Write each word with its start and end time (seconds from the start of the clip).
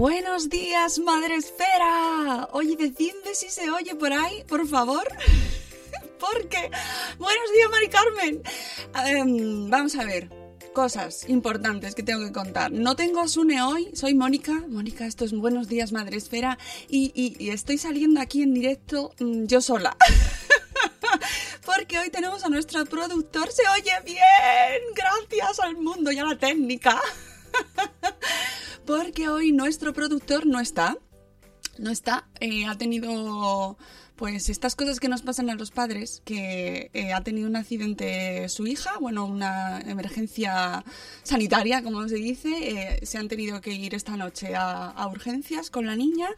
Buenos 0.00 0.48
días, 0.48 0.98
Madre 0.98 1.36
Esfera. 1.36 2.48
Oye, 2.52 2.74
decidme 2.74 3.34
si 3.34 3.50
se 3.50 3.70
oye 3.70 3.94
por 3.94 4.14
ahí, 4.14 4.42
por 4.48 4.66
favor. 4.66 5.06
Porque. 6.18 6.70
Buenos 7.18 7.52
días, 7.52 7.70
Mari 7.70 7.88
Carmen. 7.90 8.42
Em, 9.04 9.68
vamos 9.68 9.96
a 9.96 10.04
ver. 10.06 10.30
Cosas 10.72 11.28
importantes 11.28 11.94
que 11.94 12.02
tengo 12.02 12.24
que 12.24 12.32
contar. 12.32 12.72
No 12.72 12.96
tengo 12.96 13.28
Sune 13.28 13.60
hoy, 13.62 13.90
soy 13.92 14.14
Mónica. 14.14 14.64
Mónica, 14.68 15.04
esto 15.04 15.26
es 15.26 15.32
Buenos 15.34 15.68
días, 15.68 15.92
Madre 15.92 16.16
Esfera. 16.16 16.56
Y 16.88 17.50
estoy 17.50 17.76
saliendo 17.76 18.22
aquí 18.22 18.42
en 18.42 18.54
directo 18.54 19.12
mm, 19.18 19.44
yo 19.44 19.60
sola. 19.60 19.98
Porque 21.66 21.98
hoy 21.98 22.08
tenemos 22.08 22.42
a 22.42 22.48
nuestro 22.48 22.86
productor. 22.86 23.52
Se 23.52 23.68
oye 23.68 23.92
bien. 24.06 24.80
Gracias 24.94 25.60
al 25.60 25.76
mundo 25.76 26.10
y 26.10 26.18
a 26.18 26.24
la 26.24 26.38
técnica. 26.38 26.98
Porque 28.86 29.28
hoy 29.28 29.52
nuestro 29.52 29.92
productor 29.92 30.46
no 30.46 30.60
está. 30.60 30.96
No 31.78 31.90
está. 31.90 32.28
eh, 32.40 32.66
ha 32.66 32.76
tenido 32.76 33.76
pues 34.16 34.50
estas 34.50 34.76
cosas 34.76 35.00
que 35.00 35.08
nos 35.08 35.22
pasan 35.22 35.48
a 35.48 35.54
los 35.54 35.70
padres, 35.70 36.20
que 36.26 36.90
eh, 36.92 37.14
ha 37.14 37.22
tenido 37.22 37.48
un 37.48 37.56
accidente 37.56 38.46
su 38.50 38.66
hija, 38.66 38.98
bueno, 39.00 39.24
una 39.24 39.80
emergencia 39.80 40.84
sanitaria, 41.22 41.82
como 41.82 42.06
se 42.06 42.16
dice. 42.16 42.50
eh, 42.50 43.06
se 43.06 43.16
han 43.16 43.28
tenido 43.28 43.62
que 43.62 43.72
ir 43.72 43.94
esta 43.94 44.18
noche 44.18 44.54
a, 44.54 45.08
urgencias 45.10 45.70
con 45.70 45.86
la 45.86 45.96
niña. 45.96 46.28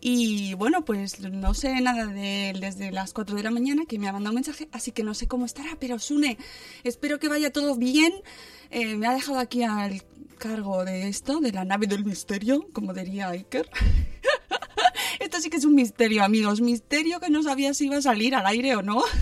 Y 0.00 0.54
bueno, 0.54 0.86
pues 0.86 1.20
no 1.20 1.52
sé 1.52 1.78
nada 1.82 2.06
de 2.06 2.50
él 2.50 2.60
desde 2.60 2.90
las 2.90 3.12
4 3.12 3.36
de 3.36 3.42
la 3.42 3.50
mañana, 3.50 3.82
que 3.86 3.98
me 3.98 4.08
ha 4.08 4.12
mandado 4.12 4.30
un 4.32 4.36
mensaje, 4.36 4.70
así 4.72 4.92
que 4.92 5.02
no 5.02 5.12
sé 5.12 5.28
cómo 5.28 5.44
estará, 5.44 5.76
pero 5.78 5.98
Sune, 5.98 6.38
espero 6.84 7.18
que 7.18 7.28
vaya 7.28 7.52
todo 7.52 7.76
bien. 7.76 8.14
Me 8.70 9.06
ha 9.06 9.12
dejado 9.12 9.38
aquí 9.38 9.62
al 9.62 10.02
cargo 10.36 10.84
de 10.84 11.08
esto, 11.08 11.40
de 11.40 11.52
la 11.52 11.64
nave 11.64 11.86
del 11.86 12.04
misterio, 12.04 12.68
como 12.72 12.92
diría 12.92 13.30
Iker. 13.30 13.68
esto 15.20 15.40
sí 15.40 15.50
que 15.50 15.56
es 15.56 15.64
un 15.64 15.74
misterio, 15.74 16.22
amigos. 16.22 16.60
Misterio 16.60 17.20
que 17.20 17.30
no 17.30 17.42
sabía 17.42 17.74
si 17.74 17.86
iba 17.86 17.96
a 17.96 18.02
salir 18.02 18.34
al 18.34 18.46
aire 18.46 18.76
o 18.76 18.82
no. 18.82 19.02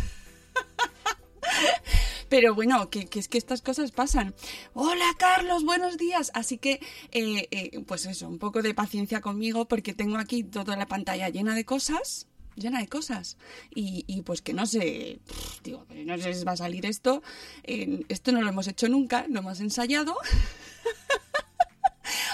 Pero 2.28 2.54
bueno, 2.54 2.90
que, 2.90 3.06
que 3.06 3.20
es 3.20 3.28
que 3.28 3.38
estas 3.38 3.62
cosas 3.62 3.92
pasan. 3.92 4.34
Hola 4.72 5.14
Carlos, 5.18 5.64
buenos 5.64 5.98
días. 5.98 6.30
Así 6.34 6.58
que, 6.58 6.80
eh, 7.12 7.48
eh, 7.50 7.80
pues 7.86 8.06
eso, 8.06 8.28
un 8.28 8.38
poco 8.38 8.62
de 8.62 8.74
paciencia 8.74 9.20
conmigo 9.20 9.68
porque 9.68 9.94
tengo 9.94 10.16
aquí 10.16 10.42
toda 10.42 10.76
la 10.76 10.86
pantalla 10.86 11.28
llena 11.28 11.54
de 11.54 11.64
cosas. 11.64 12.26
Llena 12.56 12.80
de 12.80 12.88
cosas. 12.88 13.36
Y, 13.74 14.04
y 14.06 14.22
pues 14.22 14.42
que 14.42 14.52
no 14.52 14.66
sé, 14.66 15.20
pff, 15.26 15.62
digo, 15.62 15.86
no 16.06 16.18
sé 16.18 16.34
si 16.34 16.44
va 16.44 16.52
a 16.52 16.56
salir 16.56 16.86
esto. 16.86 17.22
Eh, 17.64 18.04
esto 18.08 18.32
no 18.32 18.40
lo 18.40 18.48
hemos 18.48 18.68
hecho 18.68 18.88
nunca, 18.88 19.26
lo 19.28 19.40
hemos 19.40 19.60
ensayado. 19.60 20.16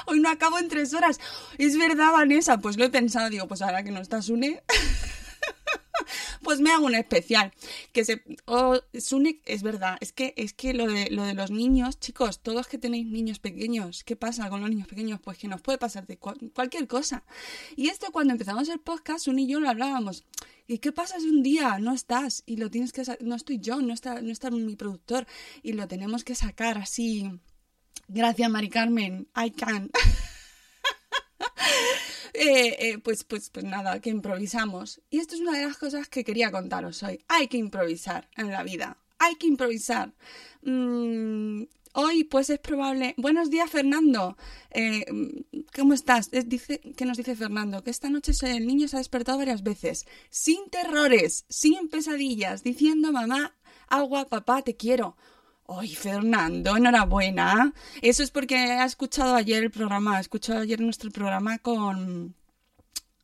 Hoy 0.06 0.20
no 0.20 0.28
acabo 0.30 0.58
en 0.58 0.68
tres 0.68 0.94
horas. 0.94 1.18
Es 1.58 1.76
verdad, 1.78 2.12
Vanessa. 2.12 2.58
Pues 2.58 2.76
lo 2.76 2.84
he 2.84 2.90
pensado. 2.90 3.30
Digo, 3.30 3.46
pues 3.48 3.62
ahora 3.62 3.82
que 3.82 3.90
no 3.90 4.00
está 4.00 4.22
Sune, 4.22 4.62
pues 6.42 6.60
me 6.60 6.70
hago 6.72 6.86
un 6.86 6.94
especial. 6.94 7.52
Que 7.92 8.04
se. 8.04 8.22
Oh, 8.46 8.78
Sune, 8.98 9.40
es 9.44 9.62
verdad. 9.62 9.98
Es 10.00 10.12
que, 10.12 10.34
es 10.36 10.52
que 10.54 10.72
lo 10.74 10.86
de, 10.86 11.10
lo 11.10 11.24
de 11.24 11.34
los 11.34 11.50
niños, 11.50 11.98
chicos, 12.00 12.40
todos 12.40 12.66
que 12.66 12.78
tenéis 12.78 13.06
niños 13.06 13.38
pequeños, 13.38 14.04
¿qué 14.04 14.16
pasa 14.16 14.48
con 14.48 14.60
los 14.60 14.70
niños 14.70 14.88
pequeños? 14.88 15.20
Pues 15.22 15.38
que 15.38 15.48
nos 15.48 15.60
puede 15.60 15.78
pasar 15.78 16.06
de 16.06 16.18
cual- 16.18 16.50
cualquier 16.54 16.86
cosa. 16.88 17.22
Y 17.76 17.88
esto 17.88 18.10
cuando 18.12 18.32
empezamos 18.32 18.68
el 18.68 18.80
podcast, 18.80 19.24
Sune 19.24 19.42
y 19.42 19.46
yo 19.48 19.60
lo 19.60 19.68
hablábamos. 19.68 20.24
¿Y 20.66 20.78
qué 20.78 20.92
pasa 20.92 21.18
si 21.18 21.28
un 21.28 21.42
día 21.42 21.78
no 21.80 21.92
estás 21.92 22.44
y 22.46 22.56
lo 22.56 22.70
tienes 22.70 22.92
que 22.92 23.02
no 23.20 23.34
estoy 23.34 23.58
yo, 23.58 23.80
no 23.80 23.92
está, 23.92 24.22
no 24.22 24.30
está 24.30 24.50
mi 24.52 24.76
productor 24.76 25.26
y 25.64 25.72
lo 25.72 25.88
tenemos 25.88 26.22
que 26.22 26.36
sacar 26.36 26.78
así? 26.78 27.28
Gracias, 28.08 28.50
Mari 28.50 28.68
Carmen. 28.68 29.28
I 29.36 29.50
can. 29.50 29.90
Eh, 32.32 32.76
eh, 32.92 32.98
pues, 32.98 33.24
pues, 33.24 33.50
pues 33.50 33.64
nada, 33.66 34.00
que 34.00 34.08
improvisamos. 34.08 35.00
Y 35.10 35.18
esto 35.18 35.34
es 35.34 35.40
una 35.40 35.52
de 35.58 35.66
las 35.66 35.76
cosas 35.76 36.08
que 36.08 36.24
quería 36.24 36.50
contaros 36.50 37.02
hoy. 37.02 37.22
Hay 37.28 37.48
que 37.48 37.58
improvisar 37.58 38.28
en 38.36 38.50
la 38.50 38.62
vida. 38.62 38.96
Hay 39.18 39.34
que 39.34 39.46
improvisar. 39.46 40.14
Mm, 40.62 41.64
hoy, 41.94 42.24
pues 42.24 42.48
es 42.48 42.58
probable. 42.60 43.14
Buenos 43.18 43.50
días, 43.50 43.68
Fernando. 43.70 44.36
Eh, 44.70 45.04
¿Cómo 45.76 45.92
estás? 45.92 46.28
Es- 46.32 46.48
dice, 46.48 46.80
¿Qué 46.96 47.04
nos 47.04 47.18
dice 47.18 47.34
Fernando? 47.36 47.82
Que 47.82 47.90
esta 47.90 48.08
noche 48.08 48.32
el 48.44 48.66
niño 48.66 48.88
se 48.88 48.96
ha 48.96 49.00
despertado 49.00 49.38
varias 49.38 49.62
veces. 49.62 50.06
Sin 50.30 50.70
terrores, 50.70 51.44
sin 51.48 51.88
pesadillas, 51.88 52.62
diciendo 52.62 53.12
mamá, 53.12 53.54
agua, 53.88 54.28
papá, 54.28 54.62
te 54.62 54.76
quiero. 54.76 55.16
¡Ay, 55.72 55.94
Fernando, 55.94 56.76
enhorabuena! 56.76 57.72
Eso 58.02 58.24
es 58.24 58.32
porque 58.32 58.56
ha 58.56 58.84
escuchado 58.84 59.36
ayer 59.36 59.62
el 59.62 59.70
programa, 59.70 60.16
ha 60.16 60.20
escuchado 60.20 60.58
ayer 60.58 60.80
nuestro 60.80 61.12
programa 61.12 61.58
con, 61.58 62.34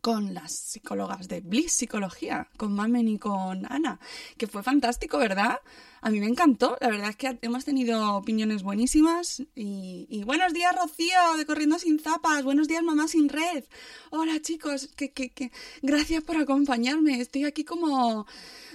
con 0.01 0.33
las 0.33 0.53
psicólogas 0.53 1.27
de 1.27 1.41
Bliss 1.41 1.73
Psicología, 1.73 2.49
con 2.57 2.73
Mamen 2.73 3.09
y 3.09 3.19
con 3.19 3.67
Ana, 3.69 3.99
que 4.39 4.47
fue 4.47 4.63
fantástico, 4.63 5.19
¿verdad? 5.19 5.59
A 6.01 6.11
mí 6.11 6.21
me 6.21 6.27
encantó, 6.27 6.79
la 6.81 6.89
verdad 6.89 7.11
es 7.11 7.17
que 7.17 7.37
hemos 7.43 7.65
tenido 7.65 8.15
opiniones 8.15 8.63
buenísimas 8.63 9.43
y, 9.57 10.23
buenos 10.25 10.53
días 10.53 10.73
Rocío 10.77 11.19
de 11.37 11.47
Corriendo 11.47 11.81
sin 11.81 11.99
Zapas, 11.99 12.45
buenos 12.45 12.69
días 12.69 12.85
Mamá 12.85 13.09
sin 13.09 13.29
Red, 13.29 13.65
hola 14.11 14.41
chicos, 14.41 14.89
que, 14.95 15.11
que... 15.11 15.51
gracias 15.83 16.23
por 16.23 16.37
acompañarme, 16.37 17.21
estoy 17.21 17.43
aquí 17.43 17.65
como, 17.65 18.25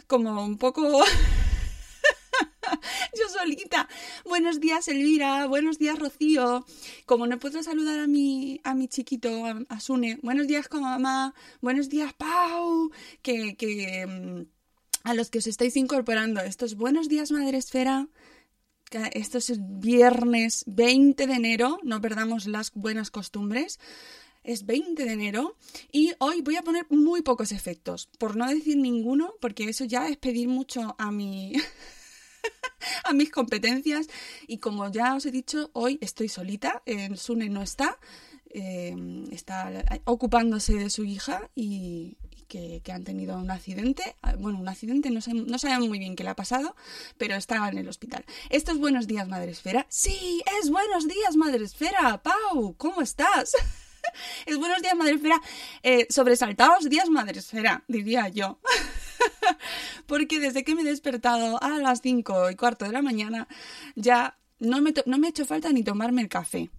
como 0.07 0.43
un 0.43 0.57
poco... 0.57 1.05
Yo 3.17 3.29
solita. 3.29 3.87
Buenos 4.25 4.59
días, 4.59 4.87
Elvira. 4.87 5.47
Buenos 5.47 5.77
días, 5.77 5.97
Rocío. 5.97 6.65
Como 7.05 7.27
no 7.27 7.39
puedo 7.39 7.61
saludar 7.63 7.99
a 7.99 8.07
mi, 8.07 8.61
a 8.63 8.73
mi 8.73 8.87
chiquito, 8.87 9.45
a, 9.45 9.61
a 9.69 9.79
Sune. 9.79 10.19
Buenos 10.21 10.47
días, 10.47 10.67
con 10.67 10.81
mamá. 10.81 11.33
Buenos 11.61 11.89
días, 11.89 12.13
Pau. 12.13 12.91
Que, 13.21 13.55
que 13.55 14.05
mm, 14.07 14.45
a 15.03 15.13
los 15.13 15.29
que 15.29 15.39
os 15.39 15.47
estáis 15.47 15.75
incorporando, 15.77 16.41
estos 16.41 16.75
buenos 16.75 17.09
días, 17.09 17.31
Madre 17.31 17.57
Esfera. 17.57 18.07
Esto 19.13 19.37
es 19.37 19.57
viernes 19.57 20.65
20 20.67 21.25
de 21.25 21.33
enero, 21.33 21.79
no 21.81 22.01
perdamos 22.01 22.45
las 22.45 22.73
buenas 22.73 23.09
costumbres. 23.09 23.79
Es 24.43 24.65
20 24.65 25.05
de 25.05 25.13
enero 25.13 25.55
y 25.91 26.11
hoy 26.19 26.41
voy 26.41 26.57
a 26.57 26.63
poner 26.63 26.87
muy 26.89 27.21
pocos 27.21 27.51
efectos, 27.51 28.09
por 28.17 28.35
no 28.35 28.49
decir 28.49 28.75
ninguno, 28.75 29.33
porque 29.39 29.69
eso 29.69 29.85
ya 29.85 30.09
es 30.09 30.17
pedir 30.17 30.49
mucho 30.49 30.95
a 30.97 31.11
mi 31.11 31.53
a 33.03 33.13
mis 33.13 33.31
competencias 33.31 34.07
y 34.47 34.57
como 34.57 34.91
ya 34.91 35.15
os 35.15 35.25
he 35.25 35.31
dicho, 35.31 35.69
hoy 35.73 35.97
estoy 36.01 36.29
solita, 36.29 36.81
el 36.85 37.17
Sune 37.17 37.49
no 37.49 37.61
está, 37.61 37.97
eh, 38.49 38.95
está 39.31 39.71
ocupándose 40.05 40.73
de 40.73 40.89
su 40.89 41.03
hija 41.03 41.49
y, 41.55 42.17
que, 42.47 42.81
han 42.91 43.05
tenido 43.05 43.37
un 43.37 43.49
accidente. 43.49 44.15
Ah, 44.21 44.35
Bueno, 44.37 44.59
un 44.59 44.67
accidente, 44.67 45.09
no, 45.09 45.21
sé- 45.21 45.31
sabemos 45.57 45.87
muy 45.87 45.99
bien 45.99 46.15
qué 46.17 46.23
le 46.25 46.31
ha 46.31 46.35
pasado, 46.35 46.75
pero 47.17 47.35
estaba 47.35 47.69
en 47.69 47.77
el 47.77 47.87
hospital. 47.87 48.25
¿Esto 48.49 48.73
es 48.73 48.77
Buenos 48.77 49.07
Días, 49.07 49.27
Madre 49.27 49.51
Esfera? 49.51 49.85
Sí, 49.89 50.43
es 50.59 50.69
Buenos 50.69 51.07
Días, 51.07 51.37
Madre 51.37 51.63
Esfera. 51.63 52.21
Pau, 52.21 52.75
¿cómo 52.77 53.01
estás? 53.01 53.53
es 54.45 54.57
Buenos 54.57 54.81
Días, 54.81 54.95
Madre 54.95 55.13
Esfera. 55.13 55.41
Eh, 55.81 56.07
sobresaltados 56.09 56.89
días, 56.89 57.09
Madre 57.09 57.39
Esfera, 57.39 57.83
diría 57.87 58.27
yo. 58.27 58.59
Porque 60.05 60.39
desde 60.39 60.63
que 60.63 60.75
me 60.75 60.81
he 60.81 60.85
despertado 60.85 61.61
a 61.61 61.77
las 61.79 62.01
5 62.01 62.51
y 62.51 62.55
cuarto 62.55 62.85
de 62.85 62.91
la 62.91 63.01
mañana, 63.01 63.47
ya 63.95 64.37
no 64.59 64.81
me, 64.81 64.93
no 65.05 65.17
me 65.17 65.27
ha 65.27 65.29
hecho 65.29 65.45
falta 65.45 65.71
ni 65.71 65.83
tomarme 65.83 66.21
el 66.21 66.29
café. 66.29 66.69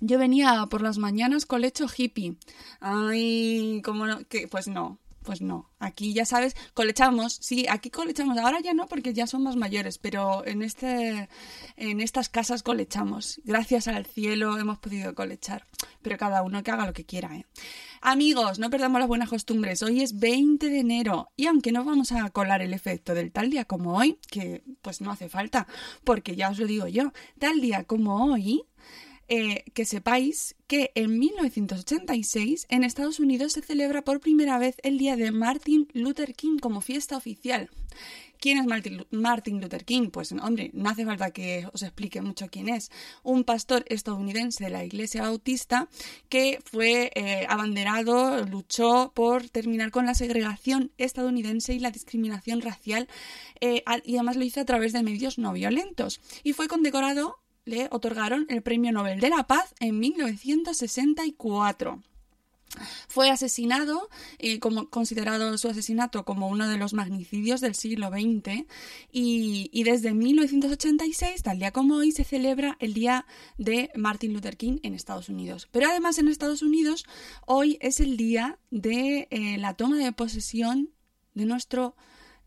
Yo 0.00 0.18
venía 0.18 0.66
por 0.70 0.82
las 0.82 0.98
mañanas 0.98 1.46
con 1.46 1.60
lecho 1.60 1.86
hippie. 1.94 2.36
Ay, 2.80 3.80
¿cómo 3.84 4.06
no? 4.06 4.24
Que, 4.28 4.46
pues 4.46 4.68
no, 4.68 4.98
pues 5.28 5.42
no. 5.42 5.68
Aquí 5.78 6.14
ya 6.14 6.24
sabes, 6.24 6.56
colechamos, 6.72 7.34
sí, 7.34 7.66
aquí 7.68 7.90
colechamos. 7.90 8.38
Ahora 8.38 8.60
ya 8.60 8.72
no 8.72 8.86
porque 8.86 9.12
ya 9.12 9.26
son 9.26 9.42
más 9.42 9.56
mayores, 9.56 9.98
pero 9.98 10.42
en, 10.46 10.62
este, 10.62 11.28
en 11.76 12.00
estas 12.00 12.30
casas 12.30 12.62
colechamos. 12.62 13.38
Gracias 13.44 13.88
al 13.88 14.06
cielo 14.06 14.56
hemos 14.56 14.78
podido 14.78 15.14
colechar. 15.14 15.66
Pero 16.00 16.16
cada 16.16 16.42
uno 16.42 16.62
que 16.62 16.70
haga 16.70 16.86
lo 16.86 16.94
que 16.94 17.04
quiera, 17.04 17.36
¿eh? 17.36 17.44
Amigos, 18.00 18.58
no 18.58 18.70
perdamos 18.70 19.00
las 19.00 19.08
buenas 19.08 19.28
costumbres. 19.28 19.82
Hoy 19.82 20.00
es 20.00 20.18
20 20.18 20.70
de 20.70 20.78
enero 20.78 21.28
y 21.36 21.44
aunque 21.44 21.72
no 21.72 21.84
vamos 21.84 22.10
a 22.12 22.30
colar 22.30 22.62
el 22.62 22.72
efecto 22.72 23.12
del 23.12 23.30
tal 23.30 23.50
día 23.50 23.66
como 23.66 23.98
hoy, 23.98 24.18
que 24.30 24.62
pues 24.80 25.02
no 25.02 25.10
hace 25.10 25.28
falta, 25.28 25.66
porque 26.04 26.36
ya 26.36 26.48
os 26.48 26.58
lo 26.58 26.66
digo 26.66 26.88
yo, 26.88 27.12
tal 27.38 27.60
día 27.60 27.84
como 27.84 28.32
hoy, 28.32 28.64
eh, 29.28 29.64
que 29.74 29.84
sepáis 29.84 30.54
que 30.66 30.90
en 30.94 31.18
1986 31.18 32.66
en 32.68 32.84
Estados 32.84 33.20
Unidos 33.20 33.52
se 33.52 33.62
celebra 33.62 34.02
por 34.02 34.20
primera 34.20 34.58
vez 34.58 34.76
el 34.82 34.98
día 34.98 35.16
de 35.16 35.30
Martin 35.32 35.88
Luther 35.92 36.34
King 36.34 36.58
como 36.58 36.80
fiesta 36.80 37.16
oficial. 37.16 37.70
¿Quién 38.40 38.58
es 38.58 38.66
Martin, 38.66 38.98
Lu- 38.98 39.06
Martin 39.10 39.60
Luther 39.60 39.84
King? 39.84 40.10
Pues 40.10 40.30
hombre, 40.32 40.70
no 40.72 40.88
hace 40.90 41.04
falta 41.04 41.32
que 41.32 41.66
os 41.72 41.82
explique 41.82 42.22
mucho 42.22 42.46
quién 42.48 42.68
es. 42.68 42.90
Un 43.24 43.42
pastor 43.42 43.84
estadounidense 43.88 44.62
de 44.64 44.70
la 44.70 44.84
Iglesia 44.84 45.22
Bautista 45.22 45.88
que 46.28 46.60
fue 46.64 47.10
eh, 47.16 47.46
abanderado, 47.48 48.44
luchó 48.44 49.10
por 49.14 49.48
terminar 49.50 49.90
con 49.90 50.06
la 50.06 50.14
segregación 50.14 50.92
estadounidense 50.98 51.74
y 51.74 51.80
la 51.80 51.90
discriminación 51.90 52.60
racial 52.60 53.08
eh, 53.60 53.82
y 54.04 54.14
además 54.14 54.36
lo 54.36 54.44
hizo 54.44 54.60
a 54.60 54.64
través 54.64 54.92
de 54.92 55.02
medios 55.02 55.38
no 55.38 55.52
violentos. 55.52 56.20
Y 56.44 56.52
fue 56.52 56.68
condecorado 56.68 57.36
le 57.68 57.88
otorgaron 57.90 58.46
el 58.48 58.62
Premio 58.62 58.92
Nobel 58.92 59.20
de 59.20 59.28
la 59.28 59.46
Paz 59.46 59.74
en 59.78 59.98
1964. 59.98 62.02
Fue 63.08 63.30
asesinado 63.30 64.08
y 64.38 64.58
como 64.58 64.90
considerado 64.90 65.56
su 65.56 65.68
asesinato 65.68 66.24
como 66.24 66.48
uno 66.48 66.68
de 66.68 66.76
los 66.76 66.92
magnicidios 66.92 67.60
del 67.60 67.74
siglo 67.74 68.10
XX 68.10 68.66
y, 69.10 69.70
y 69.72 69.84
desde 69.84 70.12
1986, 70.12 71.42
tal 71.42 71.58
día 71.58 71.72
como 71.72 71.96
hoy, 71.96 72.12
se 72.12 72.24
celebra 72.24 72.76
el 72.80 72.94
día 72.94 73.26
de 73.56 73.90
Martin 73.94 74.34
Luther 74.34 74.56
King 74.56 74.78
en 74.82 74.94
Estados 74.94 75.28
Unidos. 75.28 75.68
Pero 75.72 75.88
además 75.88 76.18
en 76.18 76.28
Estados 76.28 76.62
Unidos 76.62 77.06
hoy 77.46 77.78
es 77.80 78.00
el 78.00 78.16
día 78.16 78.58
de 78.70 79.28
eh, 79.30 79.56
la 79.58 79.74
toma 79.74 79.96
de 79.96 80.12
posesión 80.12 80.90
de 81.34 81.46
nuestro 81.46 81.96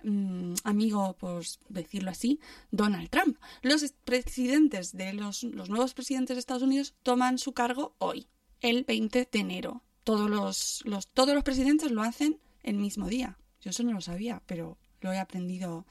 mm, 0.03 0.53
amigo, 0.63 1.13
por 1.18 1.44
decirlo 1.69 2.12
así, 2.12 2.39
Donald 2.71 3.09
Trump. 3.09 3.38
Los 3.62 3.83
es- 3.83 3.94
presidentes 4.06 4.92
de 4.95 5.13
los, 5.13 5.44
los 5.44 5.69
nuevos 5.69 5.94
presidentes 5.94 6.36
de 6.36 6.39
Estados 6.39 6.63
Unidos 6.63 6.94
toman 7.03 7.38
su 7.38 7.53
cargo 7.53 7.95
hoy, 7.98 8.27
el 8.62 8.83
20 8.83 9.27
de 9.31 9.39
enero. 9.39 9.83
Todos 10.03 10.30
los, 10.30 10.81
los, 10.86 11.07
todos 11.07 11.33
los 11.36 11.44
presidentes 11.44 11.92
lo 11.92 12.01
hacen 12.01 12.39
el 12.63 12.75
mismo 12.77 13.07
día. 13.07 13.38
Yo 13.62 13.69
eso 13.69 13.83
no 13.83 13.94
lo 13.94 14.01
sabía, 14.01 14.42
pero 14.48 14.77
lo 15.01 15.12
he 15.13 15.19
aprendido 15.19 15.86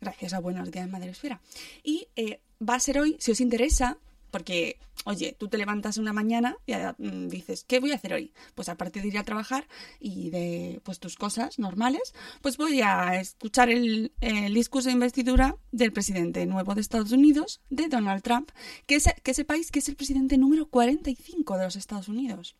gracias 0.00 0.32
a 0.34 0.40
Buenos 0.40 0.70
Días 0.70 0.88
Madre 0.88 1.10
Esfera. 1.10 1.40
Y 1.82 2.08
eh, 2.16 2.40
va 2.68 2.74
a 2.74 2.80
ser 2.80 2.98
hoy, 2.98 3.16
si 3.20 3.30
os 3.32 3.40
interesa, 3.40 3.98
porque, 4.34 4.80
oye, 5.04 5.36
tú 5.38 5.46
te 5.46 5.58
levantas 5.58 5.96
una 5.96 6.12
mañana 6.12 6.56
y 6.66 6.72
mm, 6.74 7.28
dices, 7.28 7.62
¿qué 7.62 7.78
voy 7.78 7.92
a 7.92 7.94
hacer 7.94 8.14
hoy? 8.14 8.32
Pues 8.56 8.68
aparte 8.68 9.00
de 9.00 9.06
ir 9.06 9.16
a 9.16 9.22
trabajar 9.22 9.68
y 10.00 10.30
de 10.30 10.80
pues 10.82 10.98
tus 10.98 11.14
cosas 11.14 11.60
normales, 11.60 12.14
pues 12.42 12.56
voy 12.56 12.80
a 12.82 13.20
escuchar 13.20 13.70
el, 13.70 14.10
el 14.20 14.52
discurso 14.52 14.88
de 14.88 14.94
investidura 14.94 15.54
del 15.70 15.92
presidente 15.92 16.44
nuevo 16.46 16.74
de 16.74 16.80
Estados 16.80 17.12
Unidos, 17.12 17.60
de 17.70 17.86
Donald 17.86 18.22
Trump, 18.24 18.50
que, 18.86 18.98
se- 18.98 19.14
que 19.22 19.34
sepáis 19.34 19.70
que 19.70 19.78
es 19.78 19.88
el 19.88 19.94
presidente 19.94 20.36
número 20.36 20.66
45 20.66 21.56
de 21.58 21.64
los 21.64 21.76
Estados 21.76 22.08
Unidos 22.08 22.56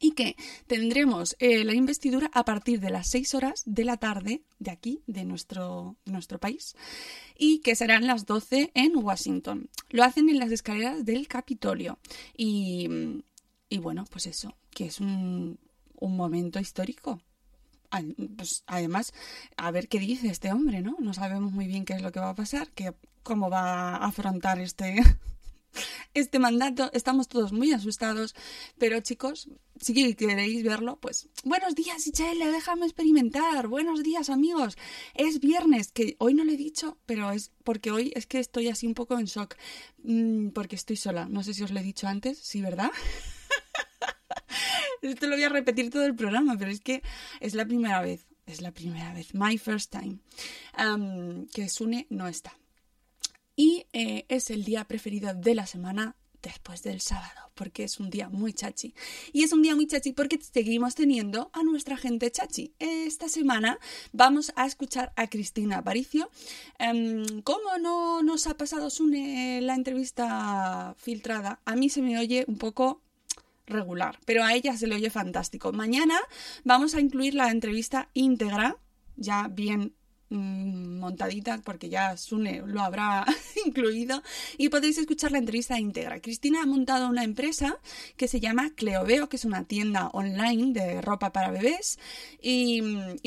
y 0.00 0.12
que 0.12 0.36
tendremos 0.66 1.36
eh, 1.38 1.64
la 1.64 1.74
investidura 1.74 2.30
a 2.32 2.44
partir 2.44 2.80
de 2.80 2.90
las 2.90 3.08
6 3.08 3.34
horas 3.34 3.62
de 3.66 3.84
la 3.84 3.96
tarde 3.96 4.42
de 4.58 4.70
aquí, 4.70 5.02
de 5.06 5.24
nuestro, 5.24 5.96
nuestro 6.04 6.38
país, 6.38 6.76
y 7.36 7.60
que 7.60 7.76
serán 7.76 8.06
las 8.06 8.26
12 8.26 8.70
en 8.74 8.96
Washington. 8.96 9.68
Lo 9.90 10.04
hacen 10.04 10.28
en 10.28 10.38
las 10.38 10.50
escaleras 10.50 11.04
del 11.04 11.28
Capitolio. 11.28 11.98
Y, 12.36 13.22
y 13.68 13.78
bueno, 13.78 14.04
pues 14.10 14.26
eso, 14.26 14.54
que 14.70 14.86
es 14.86 15.00
un, 15.00 15.58
un 15.98 16.16
momento 16.16 16.60
histórico. 16.60 17.20
Pues, 18.36 18.64
además, 18.66 19.12
a 19.56 19.70
ver 19.70 19.88
qué 19.88 20.00
dice 20.00 20.28
este 20.28 20.52
hombre, 20.52 20.82
¿no? 20.82 20.96
No 20.98 21.14
sabemos 21.14 21.52
muy 21.52 21.66
bien 21.66 21.84
qué 21.84 21.92
es 21.94 22.02
lo 22.02 22.10
que 22.10 22.20
va 22.20 22.30
a 22.30 22.34
pasar, 22.34 22.70
que, 22.70 22.92
cómo 23.22 23.50
va 23.50 23.96
a 23.96 24.06
afrontar 24.06 24.58
este, 24.58 25.00
este 26.14 26.38
mandato. 26.38 26.90
Estamos 26.92 27.28
todos 27.28 27.52
muy 27.52 27.72
asustados, 27.72 28.34
pero 28.78 29.00
chicos, 29.00 29.48
si 29.80 30.14
queréis 30.14 30.62
verlo, 30.62 30.98
pues 31.00 31.28
buenos 31.44 31.74
días, 31.74 32.06
Ichelle, 32.06 32.50
déjame 32.50 32.86
experimentar. 32.86 33.68
Buenos 33.68 34.02
días, 34.02 34.30
amigos. 34.30 34.76
Es 35.14 35.40
viernes, 35.40 35.92
que 35.92 36.16
hoy 36.18 36.34
no 36.34 36.44
lo 36.44 36.52
he 36.52 36.56
dicho, 36.56 36.98
pero 37.06 37.30
es 37.32 37.52
porque 37.64 37.90
hoy 37.90 38.12
es 38.14 38.26
que 38.26 38.38
estoy 38.38 38.68
así 38.68 38.86
un 38.86 38.94
poco 38.94 39.18
en 39.18 39.26
shock, 39.26 39.56
mm, 40.02 40.48
porque 40.50 40.76
estoy 40.76 40.96
sola. 40.96 41.26
No 41.26 41.42
sé 41.42 41.54
si 41.54 41.62
os 41.62 41.70
lo 41.70 41.80
he 41.80 41.82
dicho 41.82 42.06
antes, 42.06 42.38
sí, 42.38 42.60
¿verdad? 42.60 42.90
Esto 45.02 45.26
lo 45.26 45.36
voy 45.36 45.44
a 45.44 45.48
repetir 45.48 45.90
todo 45.90 46.06
el 46.06 46.14
programa, 46.14 46.56
pero 46.58 46.70
es 46.70 46.80
que 46.80 47.02
es 47.40 47.54
la 47.54 47.66
primera 47.66 48.00
vez, 48.00 48.26
es 48.46 48.60
la 48.60 48.72
primera 48.72 49.12
vez, 49.12 49.34
my 49.34 49.58
first 49.58 49.92
time, 49.92 50.18
que 51.52 51.68
Sune 51.68 52.06
no 52.10 52.28
está. 52.28 52.56
Y 53.56 53.86
eh, 53.92 54.24
es 54.28 54.50
el 54.50 54.64
día 54.64 54.84
preferido 54.84 55.32
de 55.34 55.54
la 55.54 55.66
semana 55.66 56.16
después 56.44 56.82
del 56.82 57.00
sábado, 57.00 57.50
porque 57.54 57.84
es 57.84 57.98
un 57.98 58.10
día 58.10 58.28
muy 58.28 58.52
chachi. 58.52 58.94
Y 59.32 59.42
es 59.42 59.52
un 59.52 59.62
día 59.62 59.74
muy 59.74 59.86
chachi 59.86 60.12
porque 60.12 60.38
seguimos 60.40 60.94
teniendo 60.94 61.50
a 61.52 61.62
nuestra 61.62 61.96
gente 61.96 62.30
chachi. 62.30 62.74
Esta 62.78 63.28
semana 63.28 63.78
vamos 64.12 64.52
a 64.54 64.66
escuchar 64.66 65.12
a 65.16 65.28
Cristina 65.28 65.78
Aparicio. 65.78 66.30
Em, 66.78 67.42
¿Cómo 67.42 67.78
no 67.80 68.22
nos 68.22 68.46
ha 68.46 68.56
pasado 68.56 68.88
la 69.00 69.74
entrevista 69.74 70.94
filtrada? 70.98 71.60
A 71.64 71.76
mí 71.76 71.88
se 71.88 72.02
me 72.02 72.18
oye 72.18 72.44
un 72.46 72.58
poco 72.58 73.00
regular, 73.66 74.18
pero 74.26 74.44
a 74.44 74.54
ella 74.54 74.76
se 74.76 74.86
le 74.86 74.96
oye 74.96 75.10
fantástico. 75.10 75.72
Mañana 75.72 76.18
vamos 76.64 76.94
a 76.94 77.00
incluir 77.00 77.34
la 77.34 77.50
entrevista 77.50 78.10
íntegra, 78.12 78.76
ya 79.16 79.48
bien 79.48 79.94
montadita, 80.34 81.60
porque 81.64 81.88
ya 81.88 82.16
Sune 82.16 82.62
lo 82.66 82.80
habrá 82.82 83.24
incluido, 83.66 84.22
y 84.58 84.68
podéis 84.68 84.98
escuchar 84.98 85.32
la 85.32 85.38
entrevista 85.38 85.78
íntegra. 85.78 86.20
Cristina 86.20 86.62
ha 86.62 86.66
montado 86.66 87.08
una 87.08 87.24
empresa 87.24 87.78
que 88.16 88.28
se 88.28 88.40
llama 88.40 88.70
Cleoveo, 88.74 89.28
que 89.28 89.36
es 89.36 89.44
una 89.44 89.64
tienda 89.64 90.08
online 90.08 90.72
de 90.72 91.00
ropa 91.02 91.32
para 91.32 91.50
bebés, 91.50 91.98
y, 92.40 92.80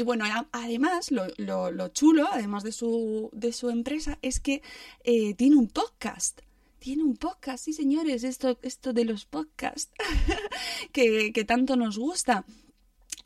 bueno, 0.03 0.25
además, 0.51 1.11
lo, 1.11 1.27
lo- 1.37 1.71
lo 1.71 1.87
chulo, 1.89 2.27
además 2.31 2.63
de 2.63 2.71
su, 2.71 3.29
de 3.33 3.51
su 3.53 3.69
empresa, 3.69 4.17
es 4.21 4.39
que 4.39 4.61
eh, 5.03 5.33
tiene 5.33 5.55
un 5.55 5.67
podcast. 5.67 6.41
Tiene 6.79 7.03
un 7.03 7.17
podcast, 7.17 7.65
sí 7.65 7.73
señores, 7.73 8.23
esto, 8.23 8.59
esto 8.61 8.93
de 8.93 9.03
los 9.03 9.25
podcasts 9.25 9.91
que, 10.91 11.33
que 11.33 11.43
tanto 11.43 11.75
nos 11.75 11.97
gusta 11.97 12.45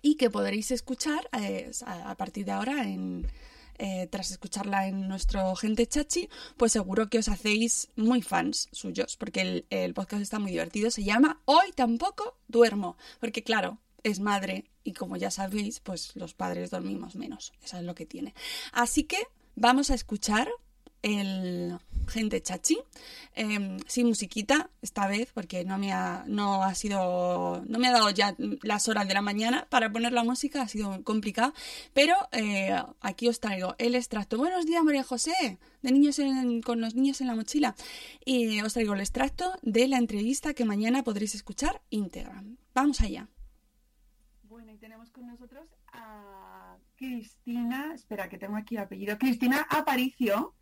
y 0.02 0.16
que 0.16 0.30
podréis 0.30 0.72
escuchar 0.72 1.30
eh, 1.38 1.70
a, 1.86 2.12
a 2.12 2.16
partir 2.16 2.46
de 2.46 2.52
ahora 2.54 2.84
en, 2.88 3.28
eh, 3.84 4.08
tras 4.12 4.30
escucharla 4.30 4.88
en 4.88 5.08
nuestro 5.08 5.56
Gente 5.56 5.88
Chachi, 5.88 6.30
pues 6.56 6.72
seguro 6.72 7.10
que 7.10 7.18
os 7.18 7.28
hacéis 7.28 7.90
muy 7.96 8.22
fans 8.22 8.70
suyos, 8.72 9.18
porque 9.18 9.42
el, 9.42 9.66
el 9.72 9.96
podcast 9.96 10.22
está 10.22 10.38
muy 10.38 10.52
divertido. 10.52 10.92
Se 10.92 11.04
llama 11.04 11.42
Hoy 11.46 11.72
tampoco 11.76 12.38
duermo, 12.48 12.96
porque 13.20 13.42
claro, 13.42 13.80
es 14.04 14.20
madre 14.20 14.70
y 14.84 14.94
como 14.94 15.18
ya 15.18 15.32
sabéis, 15.32 15.80
pues 15.80 16.16
los 16.16 16.36
padres 16.36 16.70
dormimos 16.70 17.16
menos. 17.16 17.54
Eso 17.64 17.78
es 17.78 17.84
lo 17.84 17.96
que 17.96 18.06
tiene. 18.06 18.36
Así 18.72 19.06
que 19.06 19.18
vamos 19.56 19.90
a 19.90 19.96
escuchar 19.96 20.48
el 21.02 21.80
gente 22.12 22.42
chachi, 22.42 22.78
eh, 23.36 23.78
sin 23.88 24.08
musiquita 24.08 24.70
esta 24.82 25.08
vez, 25.08 25.32
porque 25.34 25.66
no 25.66 25.78
me 25.78 25.92
ha, 25.94 26.24
no 26.28 26.64
ha 26.64 26.76
sido, 26.76 27.64
no 27.66 27.80
me 27.80 27.88
ha 27.88 27.92
dado 27.92 28.10
ya 28.12 28.36
las 28.62 28.88
horas 28.88 29.08
de 29.08 29.14
la 29.14 29.22
mañana 29.22 29.68
para 29.70 29.92
poner 29.92 30.14
la 30.14 30.24
música, 30.24 30.62
ha 30.62 30.68
sido 30.68 31.04
complicado, 31.04 31.54
pero 31.94 32.16
eh, 32.32 32.76
aquí 33.00 33.28
os 33.28 33.40
traigo 33.40 33.76
el 33.80 33.96
extracto. 33.96 34.38
Buenos 34.38 34.66
días, 34.66 34.84
María 34.84 35.04
José, 35.04 35.58
de 35.82 35.92
niños 35.92 36.20
con 36.64 36.82
los 36.82 36.94
niños 36.94 37.22
en 37.22 37.28
la 37.28 37.36
mochila, 37.36 37.76
y 38.24 38.62
os 38.62 38.74
traigo 38.74 38.94
el 38.94 39.00
extracto 39.00 39.52
de 39.62 39.88
la 39.88 39.98
entrevista 39.98 40.54
que 40.54 40.66
mañana 40.66 41.04
podréis 41.04 41.34
escuchar 41.34 41.82
íntegra. 41.90 42.44
Vamos 42.74 43.02
allá. 43.02 43.28
Bueno, 44.44 44.72
y 44.72 44.78
tenemos 44.78 45.10
con 45.12 45.28
nosotros 45.28 45.66
a 45.94 46.78
Cristina, 46.96 47.94
espera 47.96 48.30
que 48.30 48.38
tengo 48.38 48.58
aquí 48.58 48.76
el 48.76 48.82
apellido, 48.82 49.18
Cristina 49.18 49.66
Aparicio, 49.70 50.54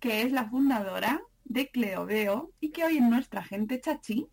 que 0.00 0.22
es 0.22 0.32
la 0.32 0.48
fundadora 0.48 1.22
de 1.44 1.68
Cleoveo 1.68 2.52
y 2.60 2.70
que 2.70 2.84
hoy 2.84 2.98
en 2.98 3.10
nuestra 3.10 3.42
gente 3.42 3.80
chachi 3.80 4.28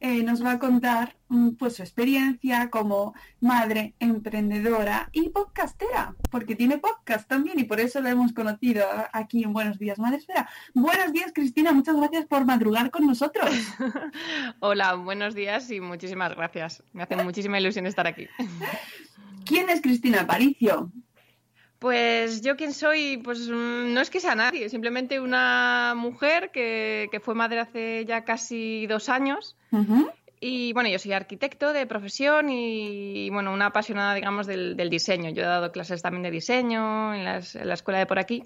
eh, 0.00 0.22
nos 0.22 0.44
va 0.44 0.52
a 0.52 0.58
contar 0.58 1.16
mm, 1.28 1.50
pues 1.52 1.76
su 1.76 1.82
experiencia 1.82 2.70
como 2.70 3.14
madre 3.40 3.94
emprendedora 3.98 5.08
y 5.12 5.30
podcastera, 5.30 6.14
porque 6.30 6.54
tiene 6.54 6.78
podcast 6.78 7.28
también 7.28 7.58
y 7.58 7.64
por 7.64 7.80
eso 7.80 8.00
la 8.00 8.10
hemos 8.10 8.32
conocido 8.32 8.84
aquí 9.12 9.44
en 9.44 9.52
Buenos 9.52 9.78
Días 9.78 9.98
Madresfera. 9.98 10.48
Buenos 10.74 11.12
días 11.12 11.32
Cristina, 11.34 11.72
muchas 11.72 11.96
gracias 11.96 12.26
por 12.26 12.44
madrugar 12.44 12.90
con 12.90 13.06
nosotros. 13.06 13.50
Hola, 14.60 14.94
buenos 14.94 15.34
días 15.34 15.70
y 15.70 15.80
muchísimas 15.80 16.36
gracias. 16.36 16.82
Me 16.92 17.02
hace 17.02 17.16
muchísima 17.16 17.58
ilusión 17.58 17.86
estar 17.86 18.06
aquí. 18.06 18.28
¿Quién 19.44 19.70
es 19.70 19.80
Cristina 19.80 20.22
Aparicio? 20.22 20.92
Pues 21.78 22.40
yo 22.42 22.56
quién 22.56 22.72
soy, 22.72 23.18
pues 23.18 23.48
mm, 23.48 23.92
no 23.92 24.00
es 24.00 24.08
que 24.10 24.20
sea 24.20 24.34
nadie, 24.34 24.68
simplemente 24.70 25.20
una 25.20 25.94
mujer 25.96 26.50
que, 26.50 27.08
que 27.10 27.20
fue 27.20 27.34
madre 27.34 27.60
hace 27.60 28.04
ya 28.06 28.24
casi 28.24 28.86
dos 28.86 29.08
años. 29.08 29.56
Y 30.40 30.72
bueno, 30.74 30.88
yo 30.88 30.98
soy 30.98 31.12
arquitecto 31.12 31.72
de 31.72 31.86
profesión 31.86 32.50
y, 32.50 33.28
bueno, 33.30 33.52
una 33.52 33.66
apasionada, 33.66 34.14
digamos, 34.14 34.46
del, 34.46 34.76
del 34.76 34.90
diseño. 34.90 35.30
Yo 35.30 35.42
he 35.42 35.46
dado 35.46 35.72
clases 35.72 36.02
también 36.02 36.22
de 36.22 36.30
diseño 36.30 37.14
en, 37.14 37.24
las- 37.24 37.54
en 37.56 37.66
la 37.68 37.74
escuela 37.74 37.98
de 37.98 38.06
por 38.06 38.18
aquí. 38.18 38.44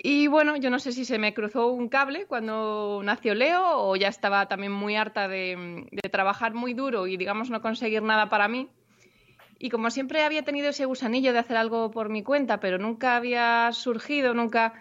Y 0.00 0.28
bueno, 0.28 0.56
yo 0.56 0.70
no 0.70 0.78
sé 0.78 0.92
si 0.92 1.04
se 1.04 1.18
me 1.18 1.34
cruzó 1.34 1.68
un 1.68 1.88
cable 1.88 2.26
cuando 2.26 3.00
nació 3.02 3.34
Leo 3.34 3.62
o 3.82 3.96
ya 3.96 4.08
estaba 4.08 4.46
también 4.46 4.70
muy 4.72 4.94
harta 4.96 5.26
de, 5.28 5.86
de 5.90 6.08
trabajar 6.08 6.54
muy 6.54 6.72
duro 6.72 7.06
y, 7.06 7.16
digamos, 7.16 7.50
no 7.50 7.60
conseguir 7.62 8.02
nada 8.02 8.28
para 8.28 8.46
mí. 8.46 8.68
Y 9.58 9.70
como 9.70 9.90
siempre 9.90 10.22
había 10.22 10.42
tenido 10.42 10.68
ese 10.68 10.84
gusanillo 10.84 11.32
de 11.32 11.40
hacer 11.40 11.56
algo 11.56 11.90
por 11.90 12.08
mi 12.08 12.22
cuenta, 12.22 12.60
pero 12.60 12.78
nunca 12.78 13.16
había 13.16 13.70
surgido, 13.72 14.34
nunca... 14.34 14.74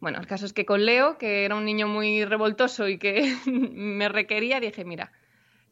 Bueno, 0.00 0.18
el 0.18 0.26
caso 0.26 0.44
es 0.44 0.52
que 0.52 0.66
con 0.66 0.84
Leo, 0.84 1.16
que 1.18 1.44
era 1.44 1.54
un 1.54 1.64
niño 1.64 1.88
muy 1.88 2.24
revoltoso 2.24 2.88
y 2.88 2.98
que 2.98 3.36
me 3.46 4.08
requería, 4.08 4.60
dije, 4.60 4.84
mira, 4.84 5.12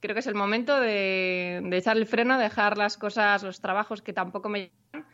creo 0.00 0.14
que 0.14 0.20
es 0.20 0.26
el 0.26 0.34
momento 0.34 0.80
de, 0.80 1.60
de 1.64 1.76
echar 1.76 1.96
el 1.96 2.06
freno, 2.06 2.38
dejar 2.38 2.78
las 2.78 2.96
cosas, 2.96 3.42
los 3.42 3.60
trabajos 3.60 4.00
que 4.00 4.12
tampoco 4.12 4.48
me 4.48 4.70
llevan 4.70 5.06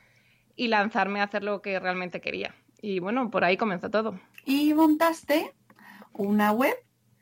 y 0.55 0.69
lanzarme 0.69 1.21
a 1.21 1.25
hacer 1.25 1.43
lo 1.43 1.63
que 1.63 1.79
realmente 1.79 2.21
quería. 2.21 2.55
Y 2.83 2.99
bueno, 2.99 3.31
por 3.31 3.45
ahí 3.45 3.57
comenzó 3.57 3.91
todo. 3.91 4.21
y 4.45 4.75
montaste 4.75 5.55
una 6.13 6.53
web 6.53 6.75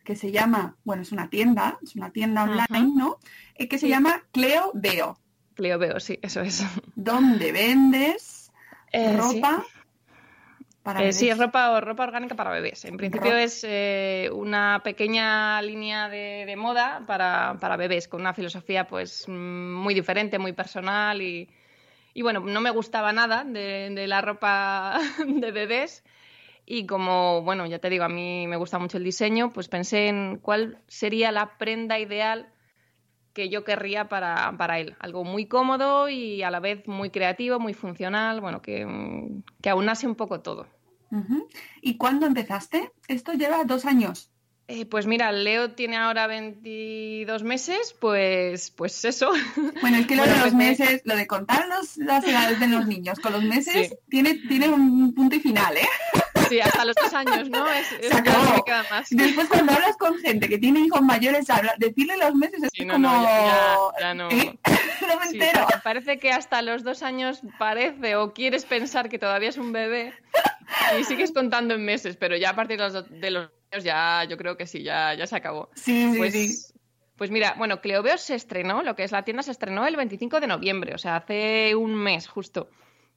que 0.04 0.16
se 0.16 0.30
llama, 0.30 0.76
bueno, 0.84 1.02
es 1.02 1.12
una 1.12 1.28
tienda, 1.28 1.78
es 1.82 1.96
una 1.96 2.10
tienda 2.10 2.44
online, 2.44 2.64
Ajá. 2.70 2.80
¿no? 2.80 3.18
Eh, 3.56 3.68
que 3.68 3.78
se 3.78 3.88
llama 3.88 4.22
Cleo 4.32 4.70
Veo, 4.74 5.18
Cleo 5.56 5.78
veo, 5.78 5.98
sí, 6.00 6.18
eso 6.22 6.40
es. 6.42 6.64
donde 6.94 7.50
vendes 7.52 8.52
Eh, 8.92 9.08
sí. 9.10 9.40
ropa 9.40 9.64
para 10.82 11.02
Eh, 11.02 11.12
sí, 11.12 11.28
es 11.28 11.38
ropa, 11.38 11.72
o 11.72 11.80
ropa 11.80 12.04
orgánica 12.04 12.36
para 12.36 12.50
bebés. 12.50 12.84
En 12.84 12.96
principio 12.96 13.30
Ropa. 13.32 13.42
es 13.42 13.64
eh, 13.66 14.30
una 14.32 14.80
pequeña 14.84 15.60
línea 15.62 16.08
de, 16.08 16.44
de 16.46 16.56
moda 16.56 17.02
para, 17.06 17.56
para 17.60 17.76
bebés, 17.76 18.06
con 18.06 18.20
una 18.20 18.32
filosofía 18.34 18.86
pues 18.86 19.24
mm, 19.26 19.74
muy 19.74 19.94
diferente, 19.94 20.38
muy 20.38 20.52
personal 20.52 21.20
y, 21.20 21.48
y 22.14 22.22
bueno, 22.22 22.40
no 22.40 22.60
me 22.60 22.70
gustaba 22.70 23.12
nada 23.12 23.42
de, 23.44 23.90
de 23.90 24.06
la 24.06 24.20
ropa 24.20 25.00
de 25.26 25.50
bebés 25.50 26.04
y 26.66 26.86
como, 26.86 27.42
bueno, 27.42 27.66
ya 27.66 27.78
te 27.78 27.90
digo, 27.90 28.04
a 28.04 28.08
mí 28.08 28.46
me 28.46 28.56
gusta 28.56 28.78
mucho 28.78 28.96
el 28.98 29.04
diseño, 29.04 29.52
pues 29.52 29.68
pensé 29.68 30.08
en 30.08 30.38
cuál 30.38 30.78
sería 30.88 31.32
la 31.32 31.58
prenda 31.58 31.98
ideal 31.98 32.48
que 33.36 33.50
yo 33.50 33.64
querría 33.64 34.08
para, 34.08 34.52
para 34.56 34.78
él. 34.80 34.96
Algo 34.98 35.22
muy 35.22 35.44
cómodo 35.46 36.08
y 36.08 36.42
a 36.42 36.50
la 36.50 36.58
vez 36.58 36.88
muy 36.88 37.10
creativo, 37.10 37.60
muy 37.60 37.74
funcional, 37.74 38.40
bueno, 38.40 38.62
que, 38.62 38.86
mm, 38.86 39.42
que 39.60 39.68
aunase 39.68 40.06
un 40.06 40.14
poco 40.14 40.40
todo. 40.40 40.66
¿Y 41.82 41.98
cuándo 41.98 42.24
empezaste? 42.26 42.90
Esto 43.08 43.34
lleva 43.34 43.62
dos 43.64 43.84
años. 43.84 44.30
Eh, 44.68 44.84
pues 44.86 45.06
mira, 45.06 45.30
Leo 45.32 45.72
tiene 45.72 45.96
ahora 45.96 46.26
22 46.26 47.42
meses, 47.44 47.94
pues, 48.00 48.70
pues 48.72 49.04
eso. 49.04 49.30
Bueno, 49.80 49.98
es 49.98 50.06
que 50.06 50.16
lo 50.16 50.22
Bueno, 50.22 50.32
de 50.34 50.40
los 50.40 50.48
pues 50.50 50.54
me- 50.54 50.70
meses, 50.70 51.02
lo 51.04 51.14
de 51.14 51.26
contar 51.26 51.68
los- 51.68 51.96
las 51.98 52.26
edades 52.26 52.58
de 52.58 52.66
los 52.68 52.86
niños 52.86 53.18
con 53.20 53.32
los 53.32 53.44
meses, 53.44 53.90
Sí. 53.90 53.94
tiene, 54.08 54.34
tiene 54.48 54.68
un 54.68 55.14
punto 55.14 55.36
y 55.36 55.40
final, 55.40 55.76
¿eh? 55.76 55.86
Sí, 56.48 56.60
hasta 56.60 56.84
los 56.84 56.94
dos 56.94 57.12
años, 57.14 57.48
¿no? 57.50 57.66
Es, 57.72 57.92
es- 57.92 58.08
Se 58.08 58.16
acabó. 58.16 58.64
queda 58.64 58.84
más. 58.90 59.08
Después 59.10 59.48
cuando 59.48 59.72
hablas 59.72 59.96
con 59.96 60.16
gente 60.18 60.48
que 60.48 60.58
tiene 60.58 60.80
hijos 60.80 61.02
mayores, 61.02 61.48
habla, 61.50 61.74
decirle 61.78 62.16
los 62.16 62.34
meses 62.34 62.62
es 62.62 62.70
Sí, 62.72 62.84
no, 62.84 62.94
como... 62.94 63.08
no, 63.08 63.92
ya, 64.00 64.14
no. 64.14 64.30
¿Eh? 64.30 64.58
no 65.08 65.18
me 65.20 65.26
Sí, 65.28 65.34
entero. 65.38 65.66
pa- 65.70 65.80
parece 65.82 66.18
que 66.18 66.30
hasta 66.32 66.62
los 66.62 66.82
dos 66.84 67.02
años 67.02 67.40
parece 67.58 68.16
o 68.16 68.32
quieres 68.32 68.64
pensar 68.64 69.08
que 69.08 69.18
todavía 69.18 69.48
es 69.48 69.56
un 69.58 69.72
bebé 69.72 70.14
y 70.98 71.04
sigues 71.04 71.32
contando 71.32 71.74
en 71.74 71.84
meses, 71.84 72.16
pero 72.16 72.36
ya 72.36 72.50
a 72.50 72.56
partir 72.56 72.78
de 72.78 72.84
los, 72.84 72.92
do- 72.92 73.02
de 73.02 73.30
los 73.30 73.50
años 73.72 73.84
ya 73.84 74.24
yo 74.28 74.36
creo 74.36 74.56
que 74.56 74.66
sí, 74.66 74.82
ya, 74.82 75.14
ya 75.14 75.26
se 75.26 75.36
acabó. 75.36 75.70
Sí, 75.74 76.10
sí, 76.12 76.18
Pues, 76.18 76.32
sí. 76.32 76.56
pues 77.16 77.30
mira, 77.30 77.54
bueno, 77.58 77.80
Cleoveo 77.80 78.18
se 78.18 78.34
estrenó, 78.34 78.82
lo 78.82 78.94
que 78.96 79.04
es 79.04 79.12
la 79.12 79.22
tienda 79.24 79.42
se 79.42 79.50
estrenó 79.50 79.86
el 79.86 79.96
25 79.96 80.40
de 80.40 80.46
noviembre, 80.46 80.94
o 80.94 80.98
sea, 80.98 81.16
hace 81.16 81.74
un 81.74 81.94
mes 81.94 82.28
justo. 82.28 82.68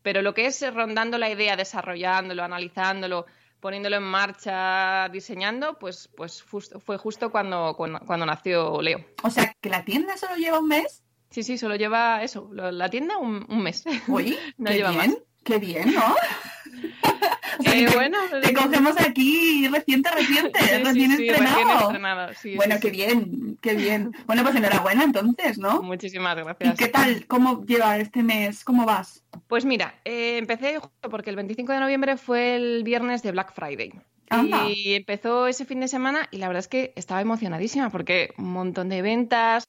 Pero 0.01 0.21
lo 0.21 0.33
que 0.33 0.45
es 0.45 0.61
rondando 0.73 1.17
la 1.17 1.29
idea, 1.29 1.55
desarrollándolo, 1.55 2.43
analizándolo, 2.43 3.25
poniéndolo 3.59 3.97
en 3.97 4.03
marcha, 4.03 5.09
diseñando, 5.09 5.77
pues, 5.77 6.09
pues 6.15 6.41
justo- 6.49 6.79
fue 6.79 6.97
justo 6.97 7.29
cuando, 7.31 7.73
cuando, 7.75 7.99
cuando 7.99 8.25
nació 8.25 8.81
Leo. 8.81 9.05
O 9.23 9.29
sea, 9.29 9.53
que 9.59 9.69
la 9.69 9.83
tienda 9.83 10.15
solo 10.17 10.35
lleva 10.35 10.59
un 10.59 10.67
mes. 10.69 11.03
Sí, 11.29 11.43
sí, 11.43 11.57
solo 11.57 11.75
lleva 11.75 12.23
eso, 12.23 12.49
lo- 12.51 12.71
la 12.71 12.89
tienda 12.89 13.17
un, 13.17 13.45
un 13.49 13.61
mes. 13.61 13.83
Oye, 14.07 14.37
No 14.57 14.69
qué 14.71 14.77
lleva 14.77 14.89
bien, 14.91 15.11
más. 15.11 15.17
qué 15.43 15.57
bien, 15.59 15.93
¿no? 15.93 16.15
O 17.59 17.63
sea, 17.63 17.73
Eh, 17.73 17.85
que 17.87 17.95
bueno, 17.95 18.17
te 18.41 18.53
cogemos 18.53 18.95
aquí 19.01 19.67
reciente, 19.67 20.09
reciente, 20.11 20.59
Sí, 20.59 20.83
recién 20.83 21.17
sí, 21.17 21.27
estrenado. 21.27 21.57
recién 21.59 21.79
estrenado, 21.81 22.33
sí, 22.41 22.55
bueno, 22.55 22.75
qué 22.81 22.89
bien, 22.89 23.57
qué 23.61 23.73
bien. 23.75 24.11
Bueno, 24.27 24.43
pues 24.43 24.55
enhorabuena 24.55 25.03
entonces, 25.03 25.57
¿no? 25.57 25.81
Muchísimas 25.81 26.37
¿Y 26.37 26.41
gracias. 26.43 26.77
qué 26.77 26.87
tal? 26.87 27.25
¿Cómo 27.27 27.65
lleva 27.65 27.97
este 27.97 28.23
mes? 28.23 28.63
¿Cómo 28.63 28.85
vas? 28.85 29.23
Pues 29.47 29.65
mira, 29.65 29.95
eh, 30.05 30.37
empecé 30.37 30.79
justo 30.79 31.09
porque 31.09 31.29
el 31.31 31.35
25 31.35 31.73
de 31.73 31.79
noviembre 31.81 32.15
fue 32.17 32.55
el 32.55 32.83
viernes 32.83 33.23
de 33.23 33.31
Black 33.33 33.53
Friday. 33.53 33.91
Anda. 34.29 34.69
Y 34.69 34.93
empezó 34.93 35.47
ese 35.47 35.65
fin 35.65 35.79
de 35.79 35.87
semana 35.87 36.27
y 36.31 36.37
la 36.37 36.47
verdad 36.47 36.59
es 36.59 36.67
que 36.67 36.93
estaba 36.95 37.19
emocionadísima 37.19 37.89
porque 37.89 38.33
un 38.37 38.53
montón 38.53 38.87
de 38.87 39.01
ventas, 39.01 39.65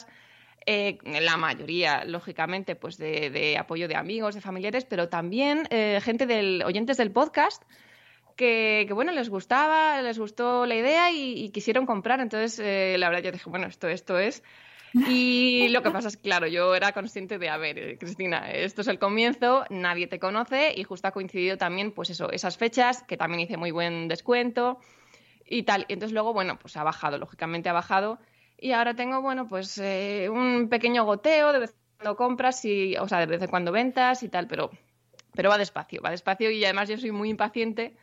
eh, 0.67 0.99
la 1.05 1.37
mayoría, 1.37 2.05
lógicamente, 2.05 2.77
pues 2.77 2.97
de, 2.99 3.57
apoyo 3.59 3.89
de 3.89 3.97
amigos, 3.97 4.35
de 4.35 4.41
familiares, 4.41 4.85
pero 4.85 5.09
también 5.09 5.67
eh, 5.71 6.01
gente 6.03 6.27
del 6.27 6.63
oyentes 6.65 6.97
del 6.97 7.11
podcast 7.11 7.63
que, 8.41 8.89
bueno, 8.95 9.13
les 9.13 9.29
gustaba, 9.29 10.01
les 10.01 10.19
gustó 10.19 10.65
la 10.65 10.75
idea 10.75 11.11
y, 11.13 11.51
quisieron 11.51 11.85
comprar. 11.85 12.21
Entonces, 12.21 12.59
eh, 12.59 12.97
la 12.99 13.11
verdad, 13.11 13.25
yo 13.25 13.33
dije, 13.33 13.51
bueno, 13.51 13.67
esto, 13.67 13.87
esto 13.89 14.19
es. 14.19 14.43
Y 14.95 15.69
lo 15.69 15.83
que 15.83 15.91
pasa 15.91 16.09
es 16.09 16.17
claro, 16.17 16.47
yo 16.47 16.75
era 16.75 16.93
consciente 16.93 17.39
de, 17.39 17.49
a 17.49 17.59
ver, 17.59 17.79
eh, 17.79 17.99
Cristina, 17.99 18.51
esto 18.51 18.81
es 18.81 18.89
el 18.89 18.99
comienzo, 18.99 19.65
nadie 19.71 20.07
te 20.07 20.19
conoce 20.19 20.73
y 20.75 20.85
justo 20.85 21.07
ha 21.07 21.13
coincidido 21.13 21.59
también, 21.59 21.93
pues 21.93 22.11
eso, 22.11 22.31
esas 22.33 22.57
fechas, 22.57 23.05
que 23.05 23.17
también 23.17 23.41
hice 23.41 23.57
muy 23.57 23.71
buen 23.71 24.09
descuento 24.09 24.81
y 25.47 25.63
tal. 25.65 25.85
Y 25.89 25.93
entonces 25.93 26.15
luego, 26.15 26.33
bueno, 26.33 26.59
pues 26.59 26.77
ha 26.77 26.83
bajado, 26.83 27.19
lógicamente 27.19 27.69
ha 27.69 27.73
bajado. 27.73 28.19
Y 28.61 28.73
ahora 28.73 28.95
tengo, 28.95 29.23
bueno, 29.23 29.49
pues 29.49 29.79
eh, 29.79 30.29
un 30.31 30.69
pequeño 30.69 31.05
goteo, 31.05 31.53
de 31.53 31.61
vez 31.61 31.71
en 31.71 31.77
cuando 31.97 32.17
compras 32.17 32.65
y, 32.65 32.95
o 32.97 33.09
sea, 33.09 33.19
de 33.21 33.27
vez 33.27 33.41
en 33.43 33.49
cuando 33.49 33.73
ventas 33.73 34.23
y 34.23 34.29
tal, 34.29 34.47
pero, 34.47 34.71
pero 35.35 35.49
va 35.49 35.57
despacio, 35.57 36.03
va 36.03 36.11
despacio 36.11 36.51
y 36.51 36.63
además 36.65 36.89
yo 36.89 36.99
soy 36.99 37.11
muy 37.11 37.31
impaciente. 37.31 37.97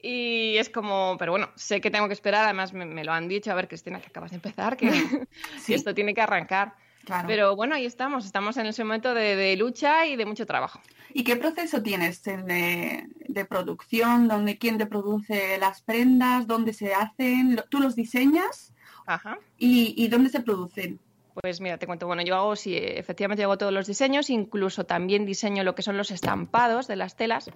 Y 0.00 0.56
es 0.56 0.68
como, 0.68 1.14
pero 1.18 1.30
bueno, 1.30 1.50
sé 1.54 1.80
que 1.80 1.90
tengo 1.92 2.08
que 2.08 2.14
esperar, 2.14 2.44
además 2.44 2.72
me, 2.72 2.84
me 2.84 3.04
lo 3.04 3.12
han 3.12 3.28
dicho, 3.28 3.52
a 3.52 3.54
ver, 3.54 3.68
Cristina, 3.68 4.00
que 4.00 4.08
acabas 4.08 4.32
de 4.32 4.36
empezar, 4.36 4.76
que, 4.76 4.90
Sí. 5.60 5.74
esto 5.74 5.94
tiene 5.94 6.12
que 6.14 6.20
arrancar. 6.20 6.74
Claro. 7.04 7.28
Pero 7.28 7.54
bueno, 7.56 7.76
ahí 7.76 7.86
estamos, 7.86 8.24
estamos 8.24 8.56
en 8.56 8.66
ese 8.66 8.82
momento 8.82 9.14
de, 9.14 9.36
de 9.36 9.56
lucha 9.56 10.06
y 10.06 10.16
de 10.16 10.26
mucho 10.26 10.46
trabajo. 10.46 10.80
¿Y 11.14 11.22
qué 11.24 11.36
proceso 11.36 11.82
tienes 11.82 12.26
en, 12.26 12.46
de, 12.46 13.06
de 13.28 13.44
producción? 13.44 14.26
¿Dónde, 14.26 14.58
¿Quién 14.58 14.78
te 14.78 14.86
produce 14.86 15.58
las 15.58 15.82
prendas? 15.82 16.46
¿Dónde 16.48 16.72
se 16.72 16.94
hacen? 16.94 17.60
¿Tú 17.68 17.78
los 17.80 17.94
diseñas? 17.94 18.71
Ajá. 19.06 19.38
¿Y, 19.58 19.94
y 19.96 20.08
dónde 20.08 20.30
se 20.30 20.40
producen? 20.40 21.00
Pues 21.40 21.60
mira, 21.60 21.78
te 21.78 21.86
cuento, 21.86 22.06
bueno, 22.06 22.22
yo 22.22 22.36
hago, 22.36 22.56
sí, 22.56 22.76
efectivamente 22.76 23.42
hago 23.42 23.56
todos 23.56 23.72
los 23.72 23.86
diseños, 23.86 24.28
incluso 24.28 24.84
también 24.84 25.24
diseño 25.24 25.64
lo 25.64 25.74
que 25.74 25.82
son 25.82 25.96
los 25.96 26.10
estampados 26.10 26.86
de 26.88 26.96
las 26.96 27.16
telas. 27.16 27.50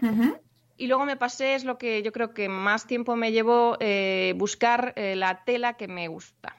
Y 0.78 0.86
luego 0.86 1.04
me 1.04 1.16
pasé, 1.16 1.54
es 1.54 1.64
lo 1.64 1.78
que 1.78 2.02
yo 2.02 2.12
creo 2.12 2.32
que 2.32 2.48
más 2.48 2.86
tiempo 2.86 3.16
me 3.16 3.32
llevó 3.32 3.76
eh, 3.80 4.34
buscar 4.36 4.92
eh, 4.96 5.16
la 5.16 5.44
tela 5.44 5.74
que 5.74 5.88
me 5.88 6.08
gusta. 6.08 6.56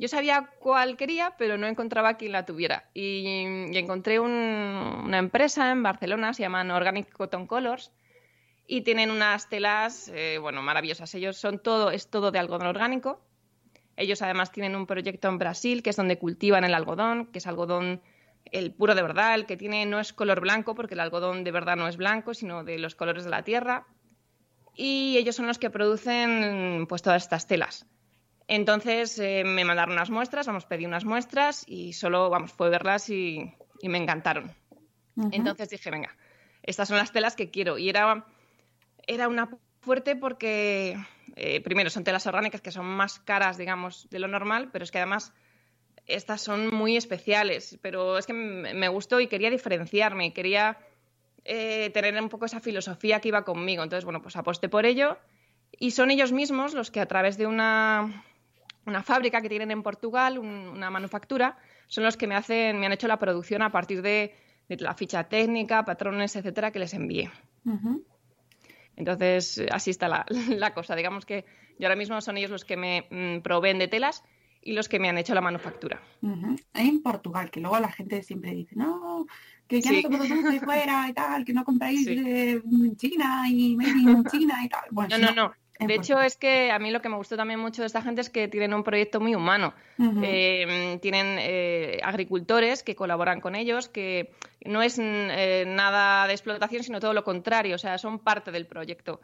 Yo 0.00 0.06
sabía 0.06 0.50
cuál 0.60 0.96
quería, 0.96 1.34
pero 1.38 1.58
no 1.58 1.66
encontraba 1.66 2.14
quien 2.14 2.32
la 2.32 2.46
tuviera. 2.46 2.88
Y, 2.94 3.44
encontré 3.76 4.20
una 4.20 5.18
empresa 5.18 5.72
en 5.72 5.82
Barcelona, 5.82 6.34
se 6.34 6.42
llaman 6.42 6.70
Organic 6.70 7.10
Cotton 7.12 7.48
Colors, 7.48 7.92
y 8.66 8.82
tienen 8.82 9.10
unas 9.10 9.48
telas, 9.48 10.08
eh, 10.14 10.38
bueno, 10.40 10.62
maravillosas. 10.62 11.12
Ellos 11.16 11.36
son 11.36 11.58
todo, 11.58 11.90
es 11.90 12.08
todo 12.08 12.30
de 12.30 12.38
algodón 12.38 12.68
orgánico. 12.68 13.20
Ellos 13.98 14.22
además 14.22 14.52
tienen 14.52 14.76
un 14.76 14.86
proyecto 14.86 15.28
en 15.28 15.38
Brasil, 15.38 15.82
que 15.82 15.90
es 15.90 15.96
donde 15.96 16.18
cultivan 16.18 16.64
el 16.64 16.72
algodón, 16.72 17.26
que 17.26 17.38
es 17.38 17.46
algodón 17.46 18.00
el 18.52 18.72
puro 18.72 18.94
de 18.94 19.02
verdad, 19.02 19.34
el 19.34 19.44
que 19.44 19.56
tiene 19.56 19.84
no 19.86 20.00
es 20.00 20.12
color 20.12 20.40
blanco, 20.40 20.74
porque 20.74 20.94
el 20.94 21.00
algodón 21.00 21.44
de 21.44 21.50
verdad 21.50 21.76
no 21.76 21.88
es 21.88 21.96
blanco, 21.96 22.32
sino 22.32 22.64
de 22.64 22.78
los 22.78 22.94
colores 22.94 23.24
de 23.24 23.30
la 23.30 23.42
tierra. 23.42 23.86
Y 24.74 25.16
ellos 25.18 25.34
son 25.34 25.48
los 25.48 25.58
que 25.58 25.70
producen 25.70 26.86
pues 26.88 27.02
todas 27.02 27.24
estas 27.24 27.46
telas. 27.46 27.86
Entonces 28.46 29.18
eh, 29.18 29.42
me 29.44 29.64
mandaron 29.64 29.94
unas 29.94 30.10
muestras, 30.10 30.46
vamos, 30.46 30.64
pedí 30.64 30.86
unas 30.86 31.04
muestras 31.04 31.64
y 31.66 31.92
solo, 31.92 32.30
vamos, 32.30 32.52
fue 32.52 32.70
verlas 32.70 33.10
y, 33.10 33.52
me 33.82 33.98
encantaron. 33.98 34.54
Entonces 35.32 35.68
dije, 35.70 35.90
venga, 35.90 36.16
estas 36.62 36.88
son 36.88 36.96
las 36.96 37.12
telas 37.12 37.34
que 37.34 37.50
quiero. 37.50 37.76
Y 37.78 37.88
era, 37.88 38.24
era 39.06 39.28
una 39.28 39.50
fuerte 39.80 40.16
porque, 40.16 40.96
eh, 41.38 41.60
primero, 41.60 41.90
son 41.90 42.04
telas 42.04 42.26
orgánicas 42.26 42.60
que 42.60 42.72
son 42.72 42.86
más 42.86 43.20
caras, 43.20 43.56
digamos, 43.56 44.08
de 44.10 44.18
lo 44.18 44.28
normal, 44.28 44.70
pero 44.72 44.84
es 44.84 44.90
que 44.90 44.98
además 44.98 45.32
estas 46.06 46.40
son 46.40 46.74
muy 46.74 46.96
especiales, 46.96 47.78
pero 47.82 48.18
es 48.18 48.26
que 48.26 48.32
me 48.32 48.88
gustó 48.88 49.20
y 49.20 49.26
quería 49.26 49.50
diferenciarme 49.50 50.32
quería 50.32 50.78
eh, 51.50 51.88
tener 51.94 52.20
un 52.20 52.28
poco 52.28 52.44
esa 52.44 52.60
filosofía 52.60 53.20
que 53.20 53.28
iba 53.28 53.42
conmigo. 53.42 53.82
Entonces, 53.82 54.04
bueno, 54.04 54.20
pues 54.20 54.36
aposté 54.36 54.68
por 54.68 54.84
ello 54.84 55.16
y 55.72 55.92
son 55.92 56.10
ellos 56.10 56.30
mismos 56.30 56.74
los 56.74 56.90
que 56.90 57.00
a 57.00 57.06
través 57.06 57.38
de 57.38 57.46
una, 57.46 58.22
fábrica 59.02 59.40
que 59.40 59.48
tienen 59.48 59.70
en 59.70 59.82
Portugal, 59.82 60.38
una 60.38 60.90
manufactura, 60.90 61.56
son 61.86 62.04
los 62.04 62.18
que 62.18 62.26
me, 62.26 62.34
hacen, 62.34 62.78
me 62.78 62.84
han 62.84 62.92
hecho 62.92 63.08
la 63.08 63.18
producción 63.18 63.62
a 63.62 63.72
partir 63.72 64.02
de, 64.02 64.34
la 64.68 64.92
ficha 64.92 65.24
técnica, 65.24 65.86
patrones, 65.86 66.36
etcétera, 66.36 66.70
que 66.70 66.80
les 66.80 66.92
envié. 66.92 67.30
Entonces, 68.98 69.62
así 69.70 69.90
está 69.90 70.08
la, 70.48 70.74
cosa. 70.74 70.96
Digamos 70.96 71.24
que 71.24 71.44
yo 71.78 71.86
ahora 71.86 71.96
mismo 71.96 72.20
son 72.20 72.36
ellos 72.36 72.50
los 72.50 72.64
que 72.64 72.76
me 72.76 73.06
mm, 73.10 73.42
proveen 73.42 73.78
de 73.78 73.86
telas 73.86 74.24
y 74.60 74.72
los 74.72 74.88
que 74.88 74.98
me 74.98 75.08
han 75.08 75.16
hecho 75.16 75.34
la 75.34 75.40
manufactura. 75.40 76.02
En 76.74 77.02
Portugal, 77.02 77.50
que 77.50 77.60
luego 77.60 77.78
la 77.78 77.92
gente 77.92 78.24
siempre 78.24 78.50
dice, 78.50 78.74
no, 78.74 79.26
que 79.68 79.80
ya 79.80 79.92
no 79.92 80.24
se 80.24 80.34
de 80.34 80.60
fuera 80.60 81.06
y 81.08 81.12
tal, 81.12 81.44
que 81.44 81.52
no 81.52 81.64
compráis 81.64 82.04
de 82.04 82.60
China 82.96 83.48
y 83.48 83.76
made 83.76 83.90
in 83.90 84.24
China 84.30 84.64
y 84.64 84.68
tal. 84.68 84.84
Bueno, 84.90 85.16
no, 85.16 85.26
no, 85.28 85.34
no. 85.34 85.52
De 85.78 85.94
hecho, 85.94 86.20
es 86.20 86.36
que 86.36 86.72
a 86.72 86.78
mí 86.78 86.90
lo 86.90 87.00
que 87.00 87.08
me 87.08 87.16
gustó 87.16 87.36
también 87.36 87.60
mucho 87.60 87.82
de 87.82 87.86
esta 87.86 88.02
gente 88.02 88.20
es 88.20 88.30
que 88.30 88.48
tienen 88.48 88.74
un 88.74 88.82
proyecto 88.82 89.20
muy 89.20 89.34
humano. 89.34 89.74
Em, 89.98 90.98
tienen 90.98 91.36
eh, 91.38 92.00
agricultores 92.02 92.82
que 92.82 92.96
colaboran 92.96 93.40
con 93.40 93.54
ellos, 93.54 93.88
que 93.88 94.32
no 94.64 94.82
es 94.82 94.98
eh, 94.98 95.64
nada 95.66 96.26
de 96.26 96.32
explotación, 96.32 96.82
sino 96.82 97.00
todo 97.00 97.12
lo 97.12 97.22
contrario, 97.22 97.76
o 97.76 97.78
sea, 97.78 97.96
son 97.98 98.18
parte 98.18 98.50
del 98.50 98.66
proyecto. 98.66 99.20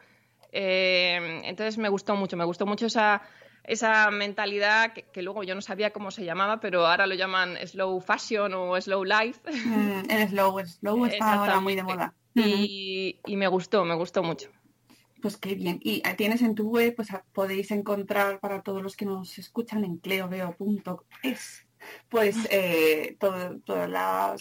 Em, 0.51 1.43
entonces 1.43 1.77
me 1.77 1.89
gustó 1.89 2.15
mucho, 2.15 2.37
me 2.37 2.45
gustó 2.45 2.65
mucho 2.65 2.85
esa, 2.85 3.21
esa 3.65 4.09
mentalidad 4.11 4.93
que, 4.93 5.21
luego 5.21 5.43
yo 5.43 5.55
no 5.55 5.61
sabía 5.61 5.91
cómo 5.91 6.11
se 6.11 6.23
llamaba, 6.23 6.61
pero 6.61 6.87
ahora 6.87 7.07
lo 7.07 7.15
llaman 7.15 7.57
slow 7.65 7.99
fashion 7.99 8.53
o 8.53 8.79
slow 8.79 9.03
life. 9.03 9.41
Mm, 9.65 10.09
el 10.09 10.29
slow, 10.29 10.59
el 10.59 10.67
slow 10.67 11.05
está 11.05 11.33
ahora 11.33 11.59
muy 11.59 11.75
de 11.75 11.83
moda. 11.83 12.13
Y, 12.35 13.19
me 13.27 13.47
gustó, 13.47 13.85
me 13.85 13.95
gustó 13.95 14.23
mucho. 14.23 14.49
Pues 15.21 15.37
qué 15.37 15.55
bien. 15.55 15.79
Y 15.81 16.01
eh, 16.07 16.13
tienes 16.15 16.41
en 16.41 16.55
tu 16.55 16.69
web, 16.69 16.95
pues 16.95 17.09
podéis 17.33 17.71
encontrar 17.71 18.39
para 18.39 18.61
todos 18.61 18.81
los 18.81 18.95
que 18.95 19.05
nos 19.05 19.37
escuchan 19.37 19.83
en 19.83 19.97
cleoveo.es 19.97 21.65
pues 22.09 22.35
eh, 22.49 23.15
todos 23.19 23.61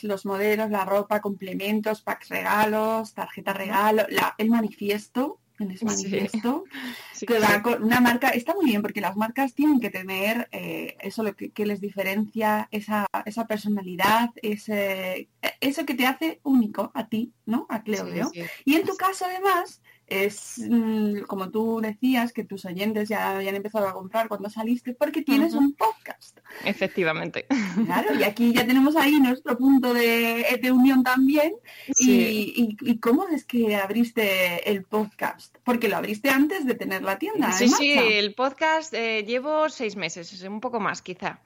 los 0.02 0.24
modelos, 0.24 0.70
la 0.70 0.86
ropa, 0.86 1.20
complementos, 1.20 2.00
packs 2.00 2.30
regalos, 2.30 3.12
tarjeta 3.12 3.52
regalo, 3.52 4.04
el 4.38 4.50
manifiesto 4.50 5.40
en 5.58 5.70
ese 5.70 5.84
manifiesto, 5.84 6.64
que 7.26 7.38
va 7.38 7.62
con 7.62 7.82
una 7.84 8.00
marca, 8.00 8.30
está 8.30 8.54
muy 8.54 8.66
bien 8.66 8.82
porque 8.82 9.00
las 9.00 9.16
marcas 9.16 9.54
tienen 9.54 9.80
que 9.80 9.90
tener 9.90 10.48
eh, 10.50 10.96
eso 11.00 11.22
lo 11.22 11.34
que, 11.34 11.66
les 11.66 11.80
diferencia, 11.80 12.68
esa, 12.70 13.06
esa 13.24 13.46
personalidad, 13.46 14.30
ese, 14.42 15.28
eso 15.60 15.86
que 15.86 15.94
te 15.94 16.06
hace 16.06 16.40
único 16.42 16.90
a 16.94 17.08
ti, 17.08 17.32
¿no? 17.46 17.66
A 17.68 17.82
Cleo. 17.82 18.32
y 18.64 18.74
en 18.74 18.84
tu 18.84 18.96
caso 18.96 19.26
además, 19.26 19.80
es 20.06 20.58
mm, 20.58 21.20
como 21.22 21.50
tú 21.50 21.80
decías 21.80 22.32
que 22.32 22.44
tus 22.44 22.64
oyentes 22.64 23.08
ya 23.08 23.36
habían 23.36 23.54
empezado 23.54 23.88
a 23.88 23.92
comprar 23.92 24.28
cuando 24.28 24.50
saliste 24.50 24.94
porque 24.94 25.22
tienes 25.22 25.54
un 25.54 25.74
podcast. 25.74 26.38
Efectivamente. 26.64 27.46
Claro, 27.86 28.14
y 28.14 28.22
aquí 28.22 28.52
ya 28.54 28.66
tenemos 28.66 28.96
ahí 28.96 29.18
nuestro 29.18 29.56
punto 29.56 29.94
de, 29.94 30.72
unión 30.72 31.02
también. 31.02 31.52
Y, 31.98 32.98
cómo 32.98 33.28
es 33.28 33.44
que 33.44 33.76
abriste 33.76 34.70
el 34.70 34.84
podcast? 34.84 35.56
Porque 35.64 35.88
lo 35.88 35.96
abriste 35.96 36.30
antes 36.30 36.66
de 36.66 36.74
tener 36.74 37.02
la 37.02 37.18
tienda. 37.18 37.52
Sí, 37.52 37.68
sí, 37.68 37.92
el 37.92 38.34
podcast 38.34 38.94
eh, 38.94 39.24
llevo 39.26 39.68
seis 39.68 39.96
meses, 39.96 40.42
un 40.42 40.60
poco 40.60 40.80
más 40.80 41.02
quizá. 41.02 41.38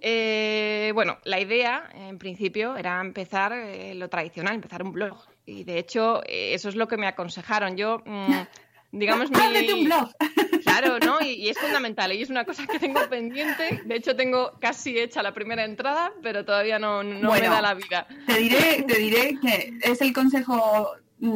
Eh, 0.00 0.92
bueno, 0.94 1.18
la 1.24 1.40
idea 1.40 1.88
en 1.94 2.18
principio 2.18 2.76
era 2.76 3.00
empezar 3.00 3.52
eh, 3.52 3.94
lo 3.94 4.08
tradicional, 4.08 4.54
empezar 4.54 4.82
un 4.82 4.92
blog 4.92 5.18
y 5.50 5.64
de 5.64 5.78
hecho 5.78 6.22
eh, 6.26 6.54
eso 6.54 6.68
es 6.68 6.76
lo 6.76 6.88
que 6.88 6.96
me 6.96 7.06
aconsejaron. 7.06 7.76
Yo, 7.76 8.02
mm, 8.04 8.32
digamos, 8.92 9.30
mi... 9.30 9.72
un 9.72 9.84
blog. 9.84 10.10
Claro, 10.60 10.98
¿no? 10.98 11.20
Y, 11.20 11.48
es 11.48 11.58
fundamental. 11.58 12.12
Y 12.12 12.22
es 12.22 12.30
una 12.30 12.44
cosa 12.44 12.66
que 12.66 12.78
tengo 12.78 13.00
pendiente. 13.08 13.80
De 13.86 13.96
hecho, 13.96 14.14
tengo 14.14 14.52
casi 14.60 14.98
hecha 14.98 15.22
la 15.22 15.32
primera 15.32 15.64
entrada, 15.64 16.12
pero 16.22 16.44
todavía 16.44 16.78
no, 16.78 17.02
no 17.02 17.32
me 17.32 17.40
da 17.40 17.60
la 17.62 17.74
vida. 17.74 18.06
Te 18.26 18.38
diré, 18.38 18.84
te 18.86 18.98
diré 18.98 19.38
que 19.40 19.72
es 19.82 20.00
el 20.00 20.12
consejo 20.12 20.92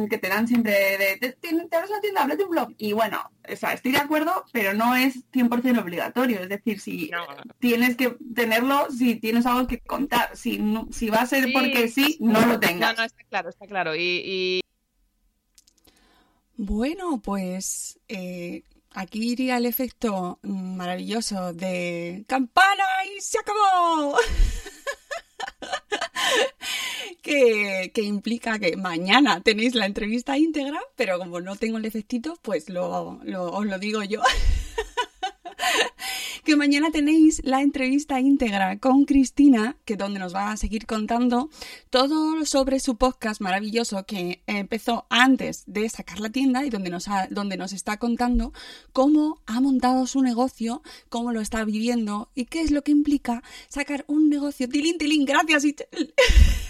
que 0.09 0.17
te 0.17 0.29
dan 0.29 0.47
siempre 0.47 0.71
de, 0.71 1.17
te, 1.17 1.31
te, 1.33 1.75
abres 1.75 1.89
la 1.89 2.01
tienda, 2.01 2.27
de 2.27 2.43
un 2.43 2.49
blog. 2.49 2.73
Y 2.77 2.93
bueno, 2.93 3.31
o 3.51 3.55
sea, 3.55 3.73
estoy 3.73 3.91
de 3.91 3.99
acuerdo, 3.99 4.45
pero 4.51 4.73
no 4.73 4.95
es 4.95 5.29
100% 5.31 5.79
obligatorio. 5.79 6.41
Es 6.41 6.49
decir, 6.49 6.79
si 6.79 7.11
tienes 7.59 7.95
que 7.95 8.15
tenerlo, 8.33 8.87
si 8.91 9.15
tienes 9.15 9.45
algo 9.45 9.67
que 9.67 9.79
contar, 9.79 10.35
si, 10.35 10.59
si 10.91 11.09
va 11.09 11.17
a 11.17 11.25
ser 11.25 11.51
porque 11.53 11.87
sí, 11.87 12.17
no 12.19 12.45
lo 12.45 12.59
tengas. 12.59 12.95
No, 12.95 13.01
no, 13.01 13.05
está 13.05 13.23
claro, 13.23 13.49
está 13.49 13.67
claro. 13.67 13.95
Y, 13.95 14.61
Bueno, 16.57 17.21
pues 17.23 17.99
eh, 18.07 18.63
aquí 18.91 19.31
iría 19.31 19.57
el 19.57 19.65
efecto 19.65 20.39
maravilloso 20.41 21.53
de 21.53 22.25
campana 22.27 22.85
y 23.15 23.21
se 23.21 23.37
acabó. 23.39 24.17
que, 27.25 28.03
implica 28.03 28.59
que 28.59 28.77
mañana 28.77 29.41
tenéis 29.41 29.73
la 29.73 29.87
entrevista 29.87 30.37
íntegra, 30.37 30.79
pero 30.95 31.17
como 31.17 31.41
no 31.41 31.55
tengo 31.55 31.79
el 31.79 31.85
efectito, 31.85 32.37
pues 32.43 32.69
lo, 32.69 33.19
os 33.51 33.65
lo 33.65 33.79
digo 33.79 34.03
yo. 34.03 34.21
que 36.43 36.55
mañana 36.55 36.91
tenéis 36.91 37.41
la 37.43 37.63
entrevista 37.63 38.19
íntegra 38.19 38.77
con 38.77 39.05
Cristina, 39.05 39.75
que 39.85 39.95
donde 39.95 40.19
nos 40.19 40.35
va 40.35 40.51
a 40.51 40.57
seguir 40.57 40.85
contando 40.85 41.49
todo 41.89 42.45
sobre 42.45 42.79
su 42.79 42.97
podcast 42.97 43.41
maravilloso 43.41 44.05
que 44.05 44.43
empezó 44.45 45.07
antes 45.09 45.63
de 45.65 45.89
sacar 45.89 46.19
la 46.19 46.29
tienda 46.29 46.63
y 46.63 46.69
donde 46.69 46.91
nos, 46.91 47.07
donde 47.31 47.57
nos 47.57 47.73
está 47.73 47.97
contando 47.97 48.53
cómo 48.93 49.41
ha 49.47 49.59
montado 49.61 50.05
su 50.05 50.21
negocio, 50.21 50.83
cómo 51.09 51.31
lo 51.31 51.41
está 51.41 51.65
viviendo 51.65 52.29
y 52.35 52.45
qué 52.45 52.61
es 52.61 52.69
lo 52.69 52.83
que 52.83 52.91
implica 52.91 53.41
sacar 53.67 54.05
un 54.07 54.29
negocio. 54.29 54.69
Tilín, 54.69 54.99
tilín, 54.99 55.25
gracias. 55.25 55.65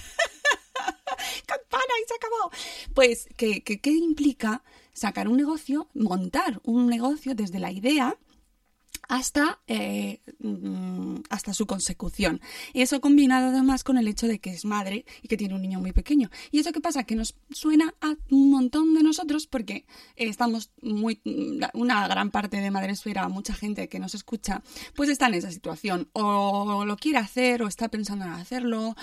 campana 1.46 1.94
y 2.04 2.08
se 2.08 2.16
acabó. 2.16 2.52
Pues, 2.94 3.28
¿qué, 3.38 3.62
qué 3.64 3.92
implica 3.92 4.64
sacar 4.94 5.28
un 5.28 5.38
negocio, 5.38 5.88
montar 5.94 6.62
un 6.64 6.88
negocio 6.88 7.36
desde 7.36 7.60
la 7.60 7.72
idea? 7.72 8.18
Hasta, 9.08 9.60
eh, 9.68 10.22
mm, 10.40 11.18
hasta 11.30 11.54
su 11.54 11.66
consecución. 11.66 12.42
Y 12.74 12.82
eso 12.82 13.02
combinado 13.02 13.50
además 13.50 13.84
con 13.84 13.98
el 13.98 14.08
hecho 14.08 14.28
de 14.28 14.40
que 14.40 14.52
es 14.52 14.66
madre 14.66 15.06
y 15.22 15.28
que 15.28 15.38
tiene 15.38 15.56
un 15.56 15.62
niño 15.62 15.80
muy 15.80 15.92
pequeño. 15.92 16.30
¿Y 16.52 16.60
eso 16.60 16.72
qué 16.72 16.82
pasa? 16.82 17.04
Que 17.04 17.16
nos 17.16 17.36
suena 17.52 17.94
a 18.02 18.16
un 18.32 18.52
montón 18.52 18.94
de 18.94 19.04
nosotros 19.04 19.48
porque 19.48 19.86
estamos 20.16 20.72
muy, 20.82 21.22
una 21.74 22.08
gran 22.08 22.32
parte 22.32 22.58
de 22.58 22.72
Madresfera, 22.72 23.28
mucha 23.30 23.54
gente 23.54 23.90
que 23.90 24.00
nos 24.00 24.16
escucha, 24.16 24.62
pues 24.96 25.10
está 25.10 25.28
en 25.28 25.36
esa 25.36 25.52
situación. 25.52 26.10
O 26.14 26.86
lo 26.86 26.98
quiere 26.98 27.20
hacer 27.20 27.64
o 27.64 27.68
está 27.68 27.90
pensando 27.90 28.26
en 28.26 28.32
hacerlo 28.32 28.96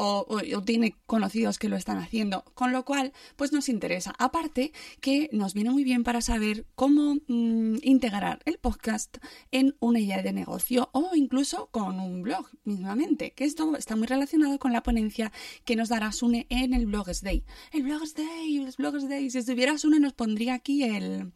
o, 0.00 0.62
tiene 0.64 0.94
conocidos 1.06 1.58
que 1.58 1.68
lo 1.68 1.76
están 1.76 1.98
haciendo, 1.98 2.44
con 2.54 2.70
lo 2.70 2.84
cual 2.84 3.12
pues 3.36 3.52
nos 3.52 3.68
interesa. 3.68 4.14
Aparte 4.18 4.72
que 5.00 5.28
nos 5.32 5.54
viene 5.54 5.70
muy 5.70 5.82
bien 5.82 6.04
para 6.04 6.20
saber 6.20 6.66
cómo 6.76 7.16
mm, 7.26 7.78
integrar 7.82 8.40
el 8.44 8.58
podcast 8.58 9.18
en 9.50 9.76
una 9.80 10.00
idea 10.00 10.22
de 10.22 10.32
negocio 10.32 10.90
o 10.92 11.14
incluso 11.14 11.68
con 11.70 12.00
un 12.00 12.22
blog 12.22 12.48
mismamente, 12.64 13.32
que 13.32 13.44
esto 13.44 13.76
está 13.76 13.96
muy 13.96 14.06
relacionado 14.06 14.58
con 14.58 14.72
la 14.72 14.82
ponencia 14.82 15.32
que 15.64 15.76
nos 15.76 15.88
dará 15.88 16.12
Sune 16.12 16.46
en 16.50 16.74
el 16.74 16.86
Bloggers 16.86 17.22
Day. 17.22 17.44
El 17.72 17.82
Bloggers 17.82 18.14
Day, 18.14 18.56
el 18.58 18.74
Bloggers 18.76 19.08
Day, 19.08 19.30
si 19.30 19.38
estuviera 19.38 19.78
Sune 19.78 20.00
nos 20.00 20.12
pondría 20.12 20.54
aquí 20.54 20.82
el... 20.84 21.32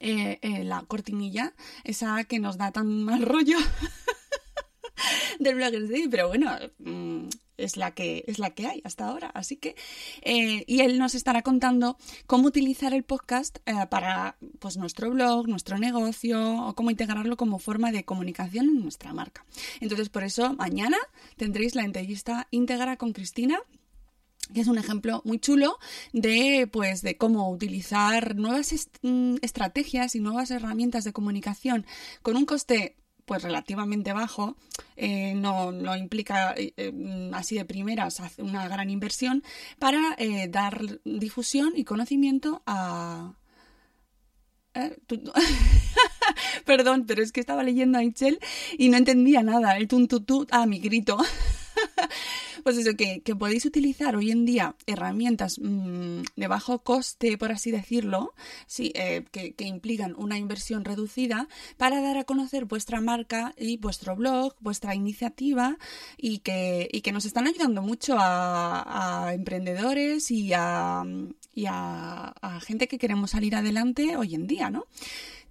eh, 0.00 0.38
eh, 0.42 0.64
la 0.64 0.82
cortinilla, 0.82 1.54
esa 1.84 2.24
que 2.24 2.38
nos 2.38 2.58
da 2.58 2.72
tan 2.72 3.04
mal 3.04 3.22
rollo 3.22 3.58
del 5.38 5.54
Bloggers 5.54 5.88
Day, 5.88 6.08
pero 6.08 6.28
bueno, 6.28 6.50
mm, 6.78 7.28
es 7.56 7.76
la 7.76 7.92
que 7.92 8.24
es 8.26 8.38
la 8.38 8.50
que 8.50 8.66
hay 8.66 8.80
hasta 8.84 9.08
ahora. 9.08 9.28
Así 9.28 9.56
que 9.56 9.76
eh, 10.22 10.64
y 10.66 10.80
él 10.80 10.98
nos 10.98 11.14
estará 11.14 11.42
contando 11.42 11.96
cómo 12.26 12.48
utilizar 12.48 12.94
el 12.94 13.04
podcast 13.04 13.58
eh, 13.66 13.74
para 13.90 14.36
pues 14.58 14.76
nuestro 14.76 15.10
blog 15.10 15.48
nuestro 15.48 15.78
negocio 15.78 16.66
o 16.66 16.74
cómo 16.74 16.90
integrarlo 16.90 17.36
como 17.36 17.58
forma 17.58 17.92
de 17.92 18.04
comunicación 18.04 18.68
en 18.68 18.82
nuestra 18.82 19.12
marca. 19.12 19.44
Entonces 19.80 20.08
por 20.08 20.24
eso 20.24 20.54
mañana 20.54 20.98
tendréis 21.36 21.74
la 21.74 21.84
entrevista 21.84 22.48
íntegra 22.50 22.96
con 22.96 23.12
Cristina 23.12 23.60
que 24.52 24.60
es 24.60 24.68
un 24.68 24.78
ejemplo 24.78 25.22
muy 25.24 25.38
chulo 25.38 25.78
de 26.12 26.68
pues 26.70 27.02
de 27.02 27.16
cómo 27.16 27.50
utilizar 27.50 28.36
nuevas 28.36 28.88
mm, 29.02 29.36
estrategias 29.42 30.14
y 30.14 30.20
nuevas 30.20 30.50
herramientas 30.50 31.04
de 31.04 31.12
comunicación 31.12 31.86
con 32.22 32.36
un 32.36 32.44
coste 32.44 32.96
pues 33.24 33.42
relativamente 33.42 34.12
bajo, 34.12 34.56
eh, 34.96 35.34
no, 35.34 35.72
no 35.72 35.96
implica 35.96 36.54
eh, 36.56 36.72
eh, 36.76 37.30
así 37.32 37.56
de 37.56 37.64
primeras 37.64 38.20
una 38.38 38.68
gran 38.68 38.90
inversión 38.90 39.42
para 39.78 40.16
dar 40.48 40.80
difusión 41.04 41.72
y 41.76 41.84
conocimiento 41.84 42.62
a... 42.66 43.34
Perdón, 46.64 47.04
pero 47.06 47.22
es 47.22 47.30
que 47.30 47.38
estaba 47.38 47.62
leyendo 47.62 47.98
a 47.98 48.00
Michelle 48.00 48.40
y 48.76 48.88
no 48.88 48.96
entendía 48.96 49.42
nada. 49.42 49.76
El 49.76 49.86
tuntutú, 49.86 50.48
ah, 50.50 50.66
mi 50.66 50.80
grito. 50.80 51.16
Pues 52.64 52.78
eso, 52.78 52.96
que, 52.96 53.20
que 53.20 53.36
podéis 53.36 53.66
utilizar 53.66 54.16
hoy 54.16 54.30
en 54.30 54.46
día 54.46 54.74
herramientas 54.86 55.58
mm, 55.62 56.22
de 56.34 56.46
bajo 56.48 56.78
coste, 56.82 57.36
por 57.36 57.52
así 57.52 57.70
decirlo, 57.70 58.32
sí, 58.66 58.90
eh, 58.94 59.24
que, 59.30 59.54
implican 59.66 60.14
una 60.16 60.38
inversión 60.38 60.82
reducida 60.84 61.46
para 61.76 62.00
dar 62.00 62.16
a 62.16 62.24
conocer 62.24 62.64
vuestra 62.64 63.02
marca 63.02 63.54
y 63.58 63.76
vuestro 63.76 64.16
blog, 64.16 64.54
vuestra 64.60 64.94
iniciativa 64.94 65.76
y 66.16 66.38
que, 66.38 66.88
y 66.90 67.02
que 67.02 67.12
nos 67.12 67.26
están 67.26 67.46
ayudando 67.46 67.82
mucho 67.82 68.16
a, 68.18 69.30
emprendedores 69.34 70.30
y, 70.30 70.52
a, 70.54 71.04
y 71.54 71.66
a 71.66 72.34
gente 72.62 72.88
que 72.88 72.98
queremos 72.98 73.32
salir 73.32 73.56
adelante 73.56 74.16
hoy 74.16 74.34
en 74.34 74.46
día, 74.46 74.70
¿no? 74.70 74.86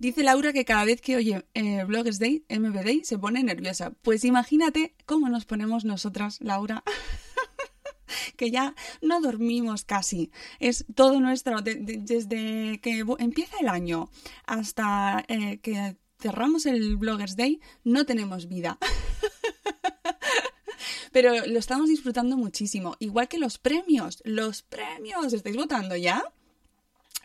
Dice 0.04 0.22
Laura 0.22 0.52
que 0.52 0.66
cada 0.66 0.84
vez 0.84 1.00
que 1.00 1.16
oye 1.16 1.46
eh, 1.54 1.86
Bloggers 1.86 2.20
Day, 2.20 2.44
MB 2.50 2.74
Day, 2.84 3.02
se 3.06 3.18
pone 3.18 3.42
nerviosa. 3.42 3.92
Pues 4.02 4.26
imagínate 4.26 4.94
cómo 5.06 5.30
nos 5.30 5.46
ponemos 5.46 5.86
nosotras, 5.86 6.40
Laura. 6.42 6.84
que 8.36 8.52
ya 8.52 8.76
no 9.02 9.22
dormimos 9.22 9.86
casi. 9.86 10.30
Es 10.60 10.84
todo 10.94 11.22
nuestro, 11.22 11.62
de- 11.62 11.76
de- 11.76 12.00
desde 12.00 12.82
que 12.82 13.06
empieza 13.20 13.56
el 13.62 13.70
año 13.70 14.10
hasta 14.46 15.24
eh, 15.30 15.60
que 15.60 15.96
cerramos 16.20 16.66
el 16.66 16.98
Bloggers 16.98 17.38
Day, 17.38 17.62
no 17.86 18.06
tenemos 18.06 18.50
vida. 18.50 18.78
Pero 21.14 21.46
lo 21.46 21.60
estamos 21.60 21.88
disfrutando 21.88 22.36
muchísimo. 22.36 22.98
Igual 23.00 23.30
que 23.30 23.38
los 23.38 23.58
premios. 23.58 24.22
Los 24.26 24.64
premios. 24.64 25.32
¿Estáis 25.32 25.56
votando 25.56 25.96
ya? 25.96 26.26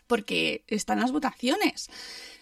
Porque 0.07 0.63
están 0.67 1.01
las 1.01 1.11
votaciones. 1.11 1.89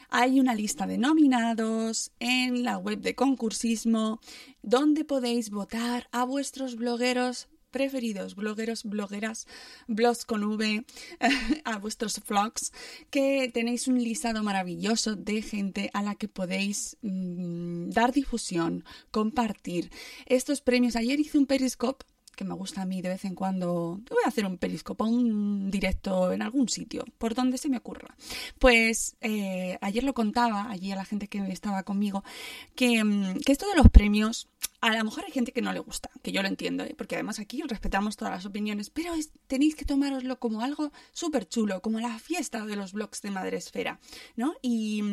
Hay 0.09 0.39
una 0.39 0.55
lista 0.55 0.87
de 0.87 0.97
nominados 0.97 2.11
en 2.19 2.63
la 2.63 2.77
web 2.77 3.01
de 3.01 3.15
concursismo 3.15 4.19
donde 4.61 5.03
podéis 5.03 5.49
votar 5.49 6.07
a 6.11 6.23
vuestros 6.23 6.75
blogueros 6.75 7.49
preferidos, 7.71 8.35
blogueros, 8.35 8.83
blogueras, 8.83 9.47
blogs 9.87 10.25
con 10.25 10.43
V, 10.43 10.85
a 11.65 11.77
vuestros 11.77 12.21
vlogs, 12.27 12.71
que 13.09 13.51
tenéis 13.53 13.87
un 13.87 14.01
listado 14.01 14.43
maravilloso 14.43 15.15
de 15.15 15.41
gente 15.41 15.89
a 15.93 16.01
la 16.01 16.15
que 16.15 16.27
podéis 16.27 16.97
mm, 17.01 17.89
dar 17.89 18.13
difusión, 18.13 18.83
compartir. 19.11 19.91
Estos 20.25 20.61
premios, 20.61 20.95
ayer 20.95 21.19
hice 21.19 21.37
un 21.37 21.45
periscope 21.45 22.05
que 22.37 22.45
me 22.45 22.53
gusta 22.53 22.83
a 22.83 22.85
mí 22.85 23.01
de 23.01 23.09
vez 23.09 23.25
en 23.25 23.35
cuando. 23.35 23.99
Voy 24.09 24.19
a 24.23 24.29
hacer 24.29 24.45
un 24.45 24.57
periscope, 24.57 25.03
un 25.03 25.69
directo 25.69 26.31
en 26.31 26.41
algún 26.43 26.69
sitio, 26.69 27.03
por 27.17 27.33
donde 27.33 27.57
se 27.57 27.67
me 27.67 27.77
ocurra. 27.77 28.15
Pues 28.59 29.17
eh, 29.21 29.77
ayer 29.81 30.03
lo 30.03 30.13
contaba 30.13 30.69
allí 30.69 30.91
a 30.91 30.95
la 30.95 31.03
gente 31.03 31.27
que 31.27 31.39
estaba 31.51 31.83
conmigo, 31.83 32.23
que, 32.75 33.03
mm, 33.03 33.39
que 33.39 33.51
esto 33.51 33.67
de 33.67 33.75
los 33.75 33.89
premios, 33.89 34.47
a 34.79 34.95
lo 34.95 35.03
mejor 35.03 35.25
hay 35.25 35.31
gente 35.31 35.51
que 35.51 35.63
no 35.63 35.73
le 35.73 35.79
gusta, 35.79 36.09
que 36.21 36.31
yo 36.31 36.41
lo 36.43 36.47
entiendo, 36.47 36.83
¿eh? 36.83 36.93
porque 36.95 37.15
además 37.15 37.39
aquí 37.39 37.61
respetamos 37.67 38.15
todas 38.15 38.33
las 38.35 38.45
opiniones, 38.45 38.91
pero 38.91 39.13
tenéis 39.47 39.75
que 39.75 39.85
tomároslo 39.85 40.39
como 40.39 40.61
algo 40.61 40.91
súper 41.11 41.49
chulo, 41.49 41.81
como 41.81 41.99
la 41.99 42.19
fiesta 42.19 42.65
de 42.65 42.75
los 42.75 42.93
blogs 42.93 43.21
de 43.21 43.31
Madresfera, 43.31 43.99
¿no? 44.35 44.53
Y. 44.61 45.03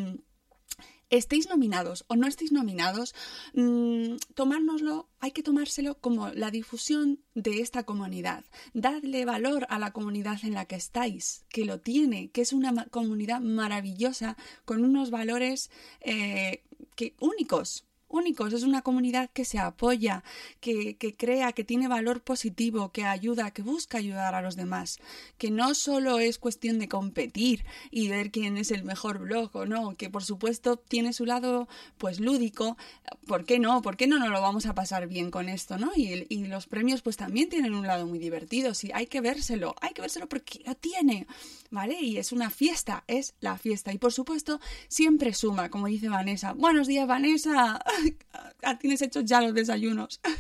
estéis 1.16 1.48
nominados 1.48 2.05
o 2.09 2.16
no 2.16 2.27
estéis 2.27 2.53
nominados, 2.53 3.14
mm, 3.55 4.16
tomárnoslo, 4.35 5.09
hay 5.20 5.33
que 5.33 5.42
tomárselo 5.42 5.98
como 6.00 6.29
la 6.31 6.50
difusión 6.50 7.20
de 7.35 7.61
esta 7.61 7.85
comunidad. 7.85 8.44
Dadle 8.72 9.24
valor 9.24 9.66
a 9.70 9.79
la 9.79 9.92
comunidad 9.92 10.38
en 10.42 10.55
la 10.55 10.66
que 10.66 10.77
estáis, 10.77 11.44
que 11.48 11.64
lo 11.64 11.81
tiene, 11.81 12.31
que 12.31 12.42
es 12.42 12.53
una 12.53 12.87
comunidad 12.87 13.40
maravillosa 13.40 14.37
con 14.64 14.85
unos 14.85 15.11
valores 15.11 15.70
eh, 16.00 16.62
que, 16.96 17.14
únicos. 17.20 17.85
Únicos, 18.14 18.53
es 18.53 18.62
una 18.62 18.83
comunidad 18.83 19.29
que 19.33 19.44
se 19.44 19.59
apoya, 19.59 20.22
que, 20.61 20.96
que 20.96 21.16
crea, 21.16 21.53
que 21.53 21.64
tiene 21.64 21.88
valor 21.88 22.22
positivo, 22.22 22.92
que 22.92 23.05
ayuda, 23.05 23.50
que 23.50 23.62
busca 23.62 23.98
ayudar 23.98 24.37
a 24.37 24.40
los 24.40 24.55
demás, 24.55 25.00
que 25.37 25.50
no 25.50 25.74
solo 25.74 26.20
es 26.20 26.38
cuestión 26.38 26.79
de 26.79 26.87
competir 26.87 27.64
y 27.90 28.09
ver 28.09 28.31
quién 28.31 28.57
es 28.57 28.70
el 28.70 28.85
mejor 28.85 29.18
blog 29.18 29.50
o 29.57 29.66
no, 29.66 29.96
que 29.96 30.11
por 30.11 30.22
supuesto 30.22 30.77
tiene 30.77 31.12
su 31.12 31.27
lado 31.27 31.66
pues 31.98 32.20
lúdico, 32.20 32.77
¿por 33.27 33.44
qué 33.44 33.59
no? 33.59 33.83
¿Por 33.83 33.96
qué 33.96 34.07
no 34.07 34.20
nos 34.20 34.31
lo 34.31 34.40
vamos 34.40 34.66
a 34.66 34.74
pasar 34.74 35.09
bien 35.09 35.33
con 35.33 35.48
esto, 35.48 35.77
no? 35.77 35.90
Y, 35.96 36.27
y 36.29 36.46
los 36.46 36.66
premios 36.66 37.03
pues 37.03 37.16
también 37.16 37.48
tienen 37.48 37.74
un 37.74 37.87
lado 37.87 38.07
muy 38.07 38.20
divertido, 38.20 38.74
sí, 38.74 38.90
hay 38.94 39.07
que 39.07 39.20
vérselo, 39.20 39.74
hay 39.81 39.92
que 39.92 40.03
vérselo 40.03 40.29
porque 40.29 40.61
lo 40.64 40.77
tiene, 40.77 41.27
¿vale? 41.70 42.00
Y 42.00 42.18
es 42.18 42.31
una 42.31 42.50
fiesta, 42.50 43.03
es 43.09 43.35
la 43.40 43.59
fiesta 43.59 43.92
y 43.92 43.98
por 43.98 44.12
supuesto 44.12 44.61
siempre 44.87 45.35
suma, 45.35 45.68
como 45.68 45.88
dice 45.88 46.09
Vanessa. 46.09 46.53
Buenos 46.53 46.87
días 46.87 47.09
Vanessa, 47.09 47.81
tienes 48.81 49.03
hechos 49.03 49.25
ya 49.25 49.40
los 49.40 49.55
desayunos. 49.55 50.21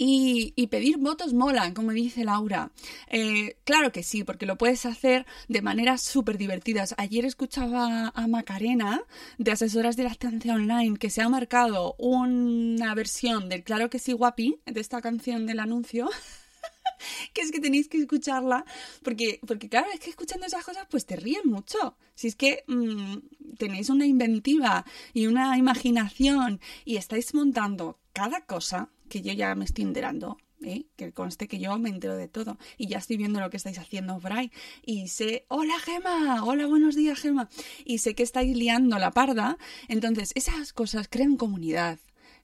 Y, 0.00 0.68
pedir 0.68 0.96
votos 0.98 1.34
mola, 1.34 1.74
como 1.74 1.90
dice 1.90 2.22
Laura. 2.22 2.70
Eh, 3.08 3.56
claro 3.64 3.90
que 3.90 4.04
sí, 4.04 4.22
porque 4.22 4.46
lo 4.46 4.56
puedes 4.56 4.86
hacer 4.86 5.26
de 5.48 5.60
maneras 5.60 6.02
súper 6.02 6.38
divertidas. 6.38 6.94
Ayer 6.98 7.24
escuchaba 7.24 8.12
a 8.14 8.26
Macarena, 8.28 9.02
de 9.38 9.50
Asesoras 9.50 9.96
de 9.96 10.04
Lactancia 10.04 10.54
Online, 10.54 10.96
que 10.98 11.10
se 11.10 11.20
ha 11.20 11.28
marcado 11.28 11.96
una 11.98 12.94
versión 12.94 13.48
del 13.48 13.64
Claro 13.64 13.90
que 13.90 13.98
sí, 13.98 14.12
guapi, 14.12 14.60
de 14.66 14.80
esta 14.80 15.02
canción 15.02 15.46
del 15.46 15.58
anuncio. 15.58 16.08
que 17.32 17.42
es 17.42 17.50
que 17.50 17.60
tenéis 17.60 17.88
que 17.88 17.98
escucharla, 17.98 18.64
porque, 19.02 19.40
porque 19.46 19.68
claro, 19.68 19.88
es 19.92 20.00
que 20.00 20.10
escuchando 20.10 20.46
esas 20.46 20.64
cosas 20.64 20.86
pues 20.90 21.06
te 21.06 21.16
ríen 21.16 21.42
mucho. 21.46 21.96
Si 22.14 22.28
es 22.28 22.36
que 22.36 22.64
mm, 22.66 23.56
tenéis 23.58 23.90
una 23.90 24.06
inventiva 24.06 24.84
y 25.12 25.26
una 25.26 25.56
imaginación 25.56 26.60
y 26.84 26.96
estáis 26.96 27.34
montando 27.34 27.98
cada 28.12 28.44
cosa, 28.46 28.90
que 29.08 29.22
yo 29.22 29.32
ya 29.32 29.54
me 29.54 29.64
estoy 29.64 29.84
enterando, 29.84 30.38
¿eh? 30.62 30.86
que 30.96 31.12
conste 31.12 31.48
que 31.48 31.58
yo 31.58 31.78
me 31.78 31.88
entero 31.88 32.16
de 32.16 32.28
todo 32.28 32.58
y 32.76 32.86
ya 32.88 32.98
estoy 32.98 33.16
viendo 33.16 33.40
lo 33.40 33.50
que 33.50 33.56
estáis 33.56 33.78
haciendo 33.78 34.18
por 34.18 34.32
ahí 34.32 34.50
y 34.84 35.08
sé, 35.08 35.46
hola 35.48 35.78
Gema, 35.78 36.44
hola 36.44 36.66
buenos 36.66 36.94
días 36.94 37.18
Gema, 37.18 37.48
y 37.84 37.98
sé 37.98 38.14
que 38.14 38.22
estáis 38.22 38.56
liando 38.56 38.98
la 38.98 39.12
parda, 39.12 39.58
entonces 39.88 40.32
esas 40.34 40.72
cosas 40.72 41.08
crean 41.08 41.36
comunidad, 41.36 41.98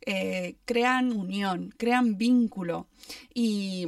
eh, 0.06 0.56
crean 0.64 1.12
unión, 1.12 1.74
crean 1.76 2.16
vínculo 2.16 2.88
y... 3.32 3.86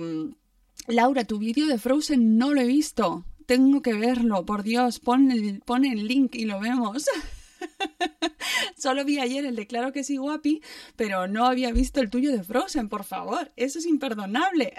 Laura, 0.89 1.25
tu 1.25 1.39
vídeo 1.39 1.67
de 1.67 1.79
Frozen 1.79 2.39
no 2.39 2.55
lo 2.55 2.61
he 2.61 2.67
visto. 2.67 3.25
Tengo 3.47 3.83
que 3.83 3.95
verlo, 3.95 4.45
por 4.45 4.63
Dios, 4.63 4.99
pon 4.99 5.31
el, 5.31 5.63
el 5.85 6.07
link 6.07 6.35
y 6.35 6.45
lo 6.45 6.61
vemos. 6.61 7.07
Solo 8.77 9.05
vi 9.05 9.19
ayer 9.19 9.45
el 9.45 9.57
de 9.57 9.67
Claro 9.67 9.93
que 9.93 10.05
sí, 10.05 10.17
guapi, 10.17 10.63
pero 10.97 11.27
no 11.27 11.47
había 11.47 11.73
visto 11.73 12.01
el 12.01 12.11
tuyo 12.11 12.31
de 12.33 12.45
Frozen, 12.45 12.89
por 12.89 13.05
favor. 13.05 13.53
Eso 13.57 13.79
es 13.79 13.87
imperdonable. 13.87 14.75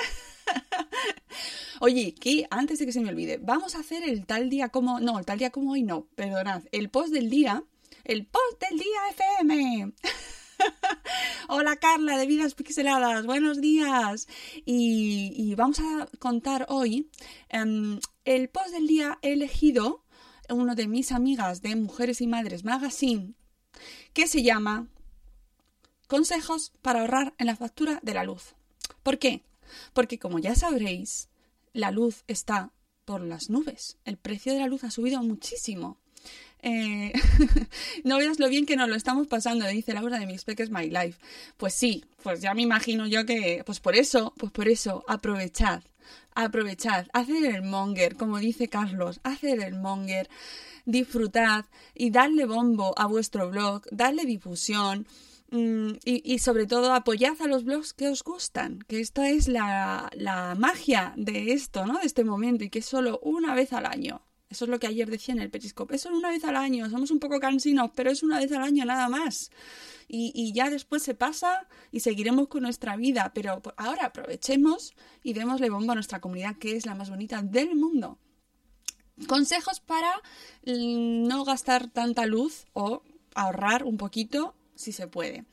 Oye, 1.80 2.14
que 2.14 2.48
antes 2.50 2.80
de 2.80 2.86
que 2.86 2.92
se 2.92 3.02
me 3.02 3.10
olvide, 3.10 3.38
vamos 3.38 3.76
a 3.76 3.80
hacer 3.80 4.04
el 4.04 4.26
tal 4.26 4.50
día 4.50 4.70
como. 4.70 5.00
No, 5.00 5.20
el 5.20 5.26
tal 5.26 5.40
día 5.40 5.50
como 5.50 5.72
hoy 5.72 5.84
no, 5.84 6.08
perdonad. 6.16 6.64
El 6.72 6.90
post 6.90 7.14
del 7.14 7.30
día. 7.30 7.64
El 8.04 8.26
post 8.26 8.62
del 8.62 8.80
día 8.80 9.00
FM. 9.40 9.94
Hola 11.48 11.76
Carla 11.78 12.18
de 12.18 12.26
Vidas 12.26 12.56
Pixeladas, 12.56 13.26
buenos 13.26 13.62
días. 13.62 14.28
Y, 14.66 15.54
vamos 15.56 15.80
a 15.80 16.08
contar 16.20 16.66
hoy 16.70 17.10
em, 17.50 18.00
el 18.26 18.50
post 18.50 18.70
del 18.70 18.88
día 18.88 19.20
he 19.22 19.34
elegido 19.34 20.04
uno 20.50 20.76
de 20.76 20.88
mis 20.88 21.12
amigas 21.12 21.62
de 21.62 21.76
Mujeres 21.76 22.22
y 22.22 22.28
Madres 22.28 22.64
Magazine 22.64 23.34
que 24.14 24.28
se 24.28 24.44
llama 24.44 24.88
consejos 26.08 26.74
para 26.82 27.02
ahorrar 27.02 27.34
en 27.38 27.48
la 27.48 27.56
factura 27.56 28.00
de 28.02 28.14
la 28.14 28.24
luz. 28.24 28.56
¿Por 29.04 29.20
qué? 29.20 29.44
Porque 29.94 30.20
como 30.20 30.40
ya 30.40 30.56
sabréis, 30.56 31.30
la 31.74 31.92
luz 31.92 32.24
está 32.28 32.72
por 33.06 33.22
las 33.22 33.50
nubes. 33.50 33.98
El 34.06 34.18
precio 34.18 34.54
de 34.54 34.60
la 34.60 34.68
luz 34.68 34.84
ha 34.84 34.92
subido 34.92 35.22
muchísimo. 35.22 35.98
Eh, 36.62 37.14
no 38.04 38.18
veas 38.18 38.40
lo 38.40 38.50
bien 38.50 38.66
que 38.66 38.76
nos 38.76 38.90
lo 38.90 38.96
estamos 38.96 39.28
pasando, 39.28 39.68
dice 39.68 39.94
Laura 39.94 40.20
de 40.20 40.26
Mi 40.26 40.38
Spec 40.38 40.60
is 40.62 40.70
My 40.72 40.90
Life. 40.90 41.20
Pues 41.58 41.74
sí, 41.74 42.04
pues 42.24 42.42
ya 42.42 42.54
me 42.54 42.62
imagino 42.64 43.08
yo 43.08 43.26
que, 43.26 43.64
pues 43.66 43.80
por 43.80 43.96
eso, 43.96 44.34
pues 44.38 44.52
por 44.52 44.68
eso, 44.68 45.04
aprovechad, 45.08 45.84
aprovechad, 46.36 47.08
haced 47.14 47.44
el 47.46 47.64
monger, 47.64 48.16
como 48.16 48.40
dice 48.40 48.68
Carlos, 48.68 49.20
haced 49.24 49.60
el 49.62 49.76
monger, 49.76 50.30
disfrutad 50.86 51.66
y 51.94 52.10
darle 52.12 52.46
bombo 52.46 52.94
a 52.98 53.06
vuestro 53.08 53.50
blog, 53.50 53.84
darle 53.92 54.26
difusión. 54.26 55.08
mm, 55.52 55.92
y, 56.04 56.34
y 56.34 56.40
sobre 56.40 56.66
todo 56.68 56.94
apoyad 56.94 57.42
a 57.42 57.48
los 57.48 57.64
blogs 57.64 57.94
que 57.94 58.10
os 58.10 58.24
gustan, 58.24 58.80
que 58.88 59.00
esta 59.00 59.30
es 59.30 59.48
la, 59.48 60.10
la 60.14 60.56
magia 60.56 61.14
de 61.16 61.54
esto, 61.54 61.86
¿no? 61.86 62.00
De 62.00 62.06
este 62.06 62.24
momento 62.26 62.64
y 62.66 62.70
que 62.70 62.80
es 62.80 62.86
solo 62.86 63.20
una 63.24 63.56
vez 63.56 63.72
al 63.74 63.86
año. 63.86 64.22
Eso 64.50 64.66
es 64.66 64.72
lo 64.72 64.80
que 64.80 64.88
ayer 64.88 65.10
decía 65.10 65.34
en 65.34 65.42
el 65.42 65.50
Periscope. 65.50 65.96
Es 65.96 66.02
solo 66.02 66.18
una 66.18 66.30
vez 66.30 66.44
al 66.46 66.56
año. 66.56 66.90
Somos 66.90 67.12
un 67.12 67.20
poco 67.20 67.40
cansinos, 67.40 67.92
pero 67.96 68.12
es 68.12 68.24
una 68.24 68.40
vez 68.40 68.52
al 68.54 68.64
año 68.64 68.86
nada 68.86 69.10
más. 69.10 69.52
Y, 70.08 70.32
y 70.34 70.54
ya 70.54 70.70
después 70.70 71.04
se 71.04 71.16
pasa 71.16 71.68
y 71.92 72.00
seguiremos 72.00 72.48
con 72.48 72.64
nuestra 72.64 72.96
vida. 72.96 73.32
Pero 73.36 73.62
ahora 73.76 74.06
aprovechemos 74.06 74.94
y 75.22 75.34
démosle 75.34 75.70
bombo 75.70 75.92
a 75.92 75.96
nuestra 75.96 76.22
comunidad, 76.22 76.56
que 76.58 76.78
es 76.78 76.86
la 76.86 76.96
más 76.96 77.10
bonita 77.10 77.42
del 77.42 77.76
mundo. 77.76 78.20
Consejos 79.28 79.80
para 79.80 80.22
mm, 80.66 81.28
no 81.28 81.44
gastar 81.44 81.90
tanta 81.90 82.26
luz 82.26 82.68
o 82.74 83.02
ahorrar 83.34 83.84
un 83.84 83.98
poquito 83.98 84.56
si 84.76 84.92
se 84.92 85.08
puede. 85.08 85.46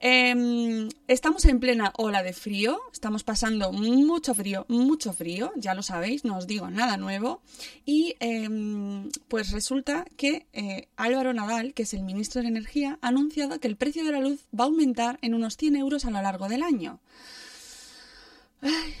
Em, 0.00 0.88
estamos 1.08 1.44
en 1.46 1.58
plena 1.58 1.92
ola 1.96 2.22
de 2.22 2.32
frío, 2.32 2.78
estamos 2.92 3.24
pasando 3.24 3.72
mucho 3.72 4.34
frío, 4.34 4.66
mucho 4.68 5.12
frío, 5.12 5.52
ya 5.56 5.74
lo 5.74 5.82
sabéis, 5.82 6.24
no 6.24 6.36
os 6.36 6.46
digo 6.46 6.68
nada 6.70 6.96
nuevo. 6.96 7.40
Y 7.84 8.16
em, 8.20 9.10
pues 9.28 9.52
resulta 9.52 10.04
que 10.16 10.46
eh, 10.52 10.88
Álvaro 10.96 11.32
Nadal, 11.32 11.72
que 11.72 11.84
es 11.84 11.94
el 11.94 12.02
ministro 12.02 12.42
de 12.42 12.48
Energía, 12.48 12.98
ha 13.00 13.08
anunciado 13.08 13.58
que 13.58 13.68
el 13.68 13.76
precio 13.76 14.04
de 14.04 14.12
la 14.12 14.20
luz 14.20 14.46
va 14.58 14.64
a 14.64 14.66
aumentar 14.68 15.18
en 15.22 15.34
unos 15.34 15.56
100 15.56 15.76
euros 15.76 16.04
a 16.04 16.10
lo 16.10 16.20
largo 16.20 16.48
del 16.48 16.62
año. 16.62 17.00
Ay, 18.60 18.94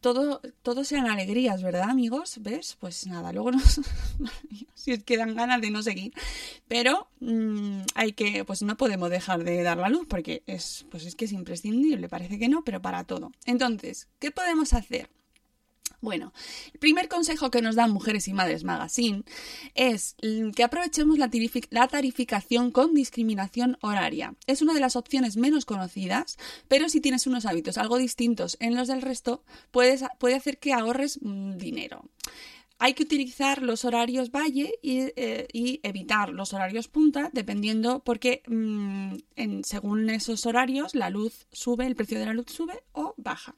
todo, 0.00 0.40
todo 0.62 0.84
sean 0.84 1.06
alegrías, 1.06 1.62
¿verdad, 1.62 1.90
amigos? 1.90 2.38
¿Ves? 2.40 2.76
Pues 2.80 3.06
nada, 3.06 3.32
luego 3.32 3.52
nos... 3.52 3.80
si 4.74 4.92
es 4.92 5.04
dan 5.04 5.34
ganas 5.34 5.60
de 5.60 5.70
no 5.70 5.82
seguir. 5.82 6.12
Pero 6.68 7.08
mm, 7.20 7.82
hay 7.94 8.12
que, 8.12 8.44
pues 8.44 8.62
no 8.62 8.76
podemos 8.76 9.10
dejar 9.10 9.44
de 9.44 9.62
dar 9.62 9.78
la 9.78 9.88
luz 9.88 10.06
porque 10.08 10.42
es, 10.46 10.86
pues 10.90 11.06
es 11.06 11.14
que 11.14 11.24
es 11.24 11.32
imprescindible, 11.32 12.08
parece 12.08 12.38
que 12.38 12.48
no, 12.48 12.64
pero 12.64 12.82
para 12.82 13.04
todo. 13.04 13.32
Entonces, 13.46 14.08
¿qué 14.18 14.30
podemos 14.30 14.72
hacer? 14.74 15.08
Bueno, 16.04 16.32
el 16.72 16.78
primer 16.78 17.08
consejo 17.08 17.50
que 17.50 17.62
nos 17.62 17.74
dan 17.76 17.90
Mujeres 17.90 18.28
y 18.28 18.34
Madres 18.34 18.62
Magazine 18.62 19.24
es 19.74 20.16
que 20.54 20.62
aprovechemos 20.62 21.18
la, 21.18 21.30
tarifi- 21.30 21.66
la 21.70 21.88
tarificación 21.88 22.70
con 22.70 22.92
discriminación 22.94 23.78
horaria. 23.80 24.34
Es 24.46 24.60
una 24.62 24.74
de 24.74 24.80
las 24.80 24.96
opciones 24.96 25.36
menos 25.38 25.64
conocidas, 25.64 26.36
pero 26.68 26.88
si 26.90 27.00
tienes 27.00 27.26
unos 27.26 27.46
hábitos 27.46 27.78
algo 27.78 27.96
distintos 27.96 28.58
en 28.60 28.74
los 28.76 28.88
del 28.88 29.00
resto, 29.02 29.42
puedes, 29.70 30.04
puede 30.18 30.34
hacer 30.34 30.58
que 30.58 30.74
ahorres 30.74 31.18
mm, 31.22 31.56
dinero. 31.56 32.04
Hay 32.80 32.92
que 32.94 33.04
utilizar 33.04 33.62
los 33.62 33.84
horarios 33.84 34.30
valle 34.32 34.74
y, 34.82 34.98
eh, 35.16 35.46
evitar 35.84 36.30
los 36.30 36.52
horarios 36.52 36.88
punta, 36.88 37.30
dependiendo, 37.32 38.00
porque 38.04 38.42
mm, 38.46 39.14
en- 39.36 39.64
según 39.64 40.10
esos 40.10 40.44
horarios 40.44 40.94
la 40.94 41.08
luz 41.08 41.46
sube, 41.52 41.86
el 41.86 41.94
precio 41.96 42.18
de 42.18 42.26
la 42.26 42.34
luz 42.34 42.46
sube 42.48 42.82
o 42.92 43.14
baja. 43.16 43.54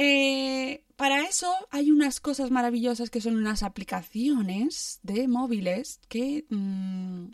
Eh, 0.00 0.84
para 0.94 1.22
eso 1.24 1.52
hay 1.70 1.90
unas 1.90 2.20
cosas 2.20 2.52
maravillosas 2.52 3.10
que 3.10 3.20
son 3.20 3.36
unas 3.36 3.64
aplicaciones 3.64 5.00
de 5.02 5.26
móviles 5.26 5.98
que... 6.08 6.44
mm, 6.48 7.30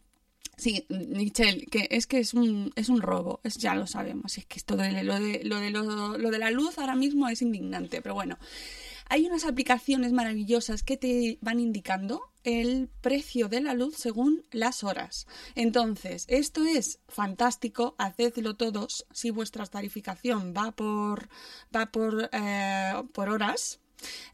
sí, 0.56 0.86
Michelle, 0.88 1.66
que 1.66 1.88
es 1.90 2.06
que 2.06 2.20
es 2.20 2.32
un, 2.32 2.72
es 2.74 2.88
un 2.88 3.02
robo, 3.02 3.40
es, 3.44 3.56
ya 3.58 3.74
lo 3.74 3.86
sabemos. 3.86 4.38
Es 4.38 4.46
que 4.46 4.56
esto 4.58 4.76
de 4.76 5.02
lo 5.02 5.20
de, 5.20 5.42
lo, 5.44 5.58
de 5.60 5.70
lo- 5.70 6.16
lo 6.16 6.30
de 6.30 6.38
la 6.38 6.50
luz 6.50 6.78
ahora 6.78 6.94
mismo 6.94 7.28
es 7.28 7.42
indignante, 7.42 8.00
pero 8.00 8.14
bueno. 8.14 8.38
Hay 9.08 9.26
unas 9.26 9.44
aplicaciones 9.44 10.12
maravillosas 10.12 10.82
que 10.82 10.96
te 10.96 11.38
van 11.40 11.60
indicando 11.60 12.22
el 12.42 12.88
precio 13.00 13.48
de 13.48 13.60
la 13.60 13.74
luz 13.74 13.96
según 13.96 14.44
las 14.50 14.84
horas. 14.84 15.26
Entonces, 15.54 16.26
esto 16.28 16.64
es 16.64 17.00
fantástico, 17.08 17.94
hacedlo 17.98 18.56
todos 18.56 19.06
si 19.12 19.30
vuestra 19.30 19.66
tarificación 19.66 20.54
va 20.56 20.72
por, 20.72 21.28
va 21.74 21.86
por, 21.86 22.28
eh, 22.32 22.92
por 23.12 23.28
horas. 23.28 23.80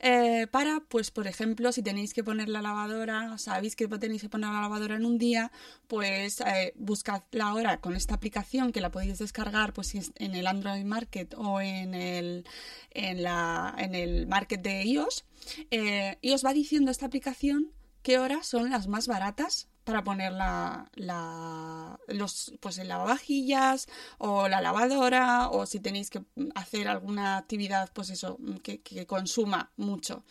Eh, 0.00 0.46
para, 0.50 0.80
pues, 0.80 1.10
por 1.10 1.26
ejemplo, 1.26 1.72
si 1.72 1.82
tenéis 1.82 2.14
que 2.14 2.24
poner 2.24 2.48
la 2.48 2.62
lavadora, 2.62 3.38
sabéis 3.38 3.76
que 3.76 3.88
tenéis 3.88 4.22
que 4.22 4.28
poner 4.28 4.50
la 4.50 4.60
lavadora 4.60 4.96
en 4.96 5.04
un 5.04 5.18
día, 5.18 5.50
pues 5.88 6.40
eh, 6.40 6.72
buscad 6.76 7.22
la 7.32 7.54
hora 7.54 7.80
con 7.80 7.96
esta 7.96 8.14
aplicación 8.14 8.72
que 8.72 8.80
la 8.80 8.90
podéis 8.90 9.18
descargar, 9.18 9.72
pues 9.72 9.94
en 9.94 10.34
el 10.34 10.46
Android 10.46 10.84
Market 10.84 11.34
o 11.36 11.60
en 11.60 11.94
el, 11.94 12.44
en 12.90 13.22
la, 13.22 13.74
en 13.78 13.94
el 13.94 14.26
Market 14.26 14.60
de 14.62 14.84
iOS, 14.84 15.24
eh, 15.70 16.18
y 16.20 16.32
os 16.32 16.44
va 16.44 16.52
diciendo 16.52 16.90
esta 16.90 17.06
aplicación 17.06 17.72
qué 18.02 18.18
horas 18.18 18.46
son 18.46 18.70
las 18.70 18.88
más 18.88 19.06
baratas 19.06 19.69
para 19.90 20.04
poner 20.04 20.32
la, 20.32 20.88
la- 20.94 21.98
los, 22.08 22.54
pues 22.60 22.78
el 22.78 22.88
lavavajillas 22.88 23.86
o 24.18 24.48
la 24.48 24.60
lavadora 24.60 25.48
o 25.50 25.66
si 25.66 25.80
tenéis 25.80 26.10
que 26.10 26.22
hacer 26.54 26.88
alguna 26.88 27.36
actividad, 27.38 27.90
pues 27.92 28.10
eso, 28.10 28.38
que, 28.62 28.80
consuma 29.06 29.70
mucho. 29.76 30.24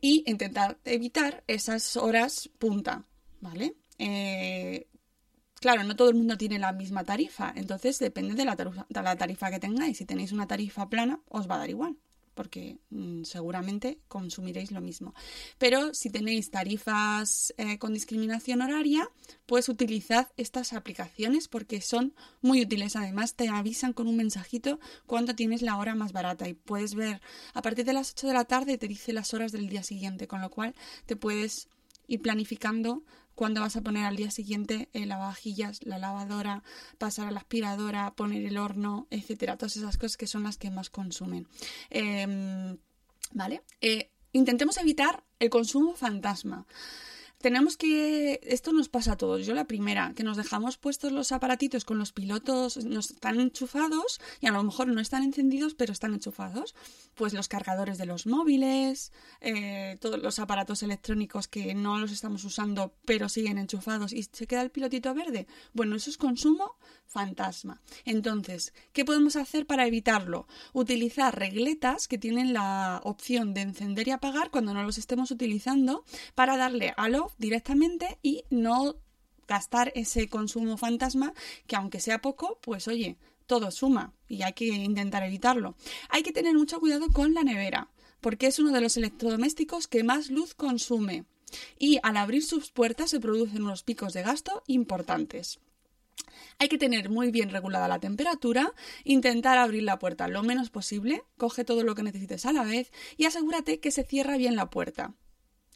Y 0.00 0.22
intentar 0.26 0.78
evitar 0.84 1.42
esas 1.46 1.96
horas 1.96 2.50
punta, 2.58 3.04
¿vale? 3.40 3.74
Eh, 3.98 4.86
Claro, 5.60 5.82
no 5.82 5.96
todo 5.96 6.08
el 6.10 6.14
mundo 6.14 6.36
tiene 6.38 6.58
la 6.60 6.72
misma 6.72 7.02
tarifa, 7.04 7.52
entonces 7.56 7.98
depende 7.98 8.34
de 8.34 8.44
la 8.44 8.54
de 8.54 9.02
la 9.02 9.16
tarifa 9.16 9.50
que 9.50 9.58
tengáis. 9.58 9.98
Si 9.98 10.04
tenéis 10.04 10.30
una 10.32 10.46
tarifa 10.46 10.88
plana, 10.88 11.20
os 11.28 11.50
va 11.50 11.56
a 11.56 11.58
dar 11.58 11.70
igual, 11.70 11.96
porque 12.38 12.78
mm, 12.90 13.24
seguramente 13.24 13.98
consumiréis 14.06 14.70
lo 14.70 14.80
mismo. 14.80 15.12
Pero 15.58 15.92
si 15.92 16.08
tenéis 16.08 16.52
tarifas 16.52 17.52
eh, 17.58 17.78
con 17.78 17.92
discriminación 17.92 18.62
horaria, 18.62 19.10
pues 19.44 19.68
utilizad 19.68 20.28
estas 20.36 20.72
aplicaciones 20.72 21.48
porque 21.48 21.80
son 21.80 22.14
muy 22.40 22.62
útiles. 22.62 22.94
Además, 22.94 23.34
te 23.34 23.48
avisan 23.48 23.92
con 23.92 24.06
un 24.06 24.16
mensajito 24.16 24.78
cuando 25.04 25.34
tienes 25.34 25.62
la 25.62 25.78
hora 25.78 25.96
más 25.96 26.12
barata 26.12 26.48
y 26.48 26.54
puedes 26.54 26.94
ver 26.94 27.20
a 27.54 27.60
partir 27.60 27.84
de 27.84 27.92
las 27.92 28.12
8 28.12 28.28
de 28.28 28.34
la 28.34 28.44
tarde 28.44 28.78
te 28.78 28.86
dice 28.86 29.12
las 29.12 29.34
horas 29.34 29.50
del 29.50 29.68
día 29.68 29.82
siguiente, 29.82 30.28
con 30.28 30.40
lo 30.40 30.48
cual 30.48 30.76
te 31.06 31.16
puedes 31.16 31.66
ir 32.08 32.20
planificando 32.20 33.04
cuándo 33.38 33.60
vas 33.60 33.76
a 33.76 33.82
poner 33.82 34.04
al 34.04 34.16
día 34.16 34.32
siguiente 34.32 34.88
el 34.92 35.10
lavavajillas, 35.10 35.84
la 35.84 35.98
lavadora, 35.98 36.64
pasar 36.98 37.28
a 37.28 37.30
la 37.30 37.38
aspiradora, 37.38 38.16
poner 38.16 38.44
el 38.44 38.58
horno, 38.58 39.06
etcétera. 39.10 39.56
Todas 39.56 39.76
esas 39.76 39.96
cosas 39.96 40.16
que 40.16 40.26
son 40.26 40.42
las 40.42 40.56
que 40.56 40.72
más 40.72 40.90
consumen. 40.90 41.46
Em, 41.88 42.78
¿Vale? 43.32 43.62
Eh, 43.80 44.10
intentemos 44.32 44.76
evitar 44.78 45.22
el 45.38 45.50
consumo 45.50 45.94
fantasma. 45.94 46.66
Tenemos 47.40 47.76
que. 47.76 48.40
Esto 48.42 48.72
nos 48.72 48.88
pasa 48.88 49.12
a 49.12 49.16
todos. 49.16 49.46
Yo, 49.46 49.54
la 49.54 49.66
primera, 49.66 50.12
que 50.16 50.24
nos 50.24 50.36
dejamos 50.36 50.76
puestos 50.76 51.12
los 51.12 51.30
aparatitos 51.30 51.84
con 51.84 51.96
los 51.96 52.12
pilotos, 52.12 52.84
nos 52.84 53.12
están 53.12 53.38
enchufados 53.38 54.20
y 54.40 54.48
a 54.48 54.50
lo 54.50 54.62
mejor 54.64 54.88
no 54.88 55.00
están 55.00 55.22
encendidos, 55.22 55.74
pero 55.74 55.92
están 55.92 56.14
enchufados. 56.14 56.74
Pues 57.14 57.34
los 57.34 57.46
cargadores 57.46 57.96
de 57.96 58.06
los 58.06 58.26
móviles, 58.26 59.12
eh, 59.40 59.98
todos 60.00 60.20
los 60.20 60.40
aparatos 60.40 60.82
electrónicos 60.82 61.46
que 61.46 61.74
no 61.74 61.98
los 61.98 62.10
estamos 62.10 62.42
usando, 62.42 62.92
pero 63.04 63.28
siguen 63.28 63.58
enchufados 63.58 64.12
y 64.12 64.24
se 64.24 64.48
queda 64.48 64.62
el 64.62 64.70
pilotito 64.70 65.14
verde. 65.14 65.46
Bueno, 65.72 65.94
eso 65.94 66.10
es 66.10 66.16
consumo 66.16 66.76
fantasma. 67.08 67.80
Entonces, 68.04 68.72
¿qué 68.92 69.04
podemos 69.04 69.36
hacer 69.36 69.66
para 69.66 69.86
evitarlo? 69.86 70.46
Utilizar 70.72 71.36
regletas 71.36 72.06
que 72.06 72.18
tienen 72.18 72.52
la 72.52 73.00
opción 73.02 73.54
de 73.54 73.62
encender 73.62 74.06
y 74.06 74.12
apagar 74.12 74.50
cuando 74.50 74.74
no 74.74 74.82
los 74.84 74.98
estemos 74.98 75.30
utilizando 75.30 76.04
para 76.34 76.56
darle 76.56 76.94
al 76.96 77.16
off 77.16 77.34
directamente 77.38 78.18
y 78.22 78.44
no 78.50 78.96
gastar 79.48 79.92
ese 79.94 80.28
consumo 80.28 80.76
fantasma 80.76 81.32
que 81.66 81.76
aunque 81.76 82.00
sea 82.00 82.20
poco, 82.20 82.58
pues 82.60 82.86
oye, 82.86 83.16
todo 83.46 83.70
suma 83.70 84.12
y 84.28 84.42
hay 84.42 84.52
que 84.52 84.66
intentar 84.66 85.22
evitarlo. 85.22 85.74
Hay 86.10 86.22
que 86.22 86.32
tener 86.32 86.54
mucho 86.54 86.78
cuidado 86.78 87.08
con 87.08 87.34
la 87.34 87.42
nevera 87.42 87.88
porque 88.20 88.46
es 88.46 88.58
uno 88.58 88.72
de 88.72 88.82
los 88.82 88.96
electrodomésticos 88.96 89.88
que 89.88 90.04
más 90.04 90.28
luz 90.28 90.54
consume 90.54 91.24
y 91.78 91.98
al 92.02 92.18
abrir 92.18 92.44
sus 92.44 92.70
puertas 92.70 93.10
se 93.10 93.20
producen 93.20 93.62
unos 93.62 93.82
picos 93.82 94.12
de 94.12 94.22
gasto 94.22 94.62
importantes. 94.66 95.60
Hay 96.58 96.68
que 96.68 96.78
tener 96.78 97.10
muy 97.10 97.30
bien 97.30 97.50
regulada 97.50 97.88
la 97.88 98.00
temperatura, 98.00 98.72
intentar 99.04 99.58
abrir 99.58 99.82
la 99.84 99.98
puerta 99.98 100.28
lo 100.28 100.42
menos 100.42 100.70
posible, 100.70 101.22
coge 101.36 101.64
todo 101.64 101.84
lo 101.84 101.94
que 101.94 102.02
necesites 102.02 102.46
a 102.46 102.52
la 102.52 102.64
vez 102.64 102.92
y 103.16 103.26
asegúrate 103.26 103.80
que 103.80 103.90
se 103.90 104.04
cierra 104.04 104.36
bien 104.36 104.56
la 104.56 104.70
puerta. 104.70 105.14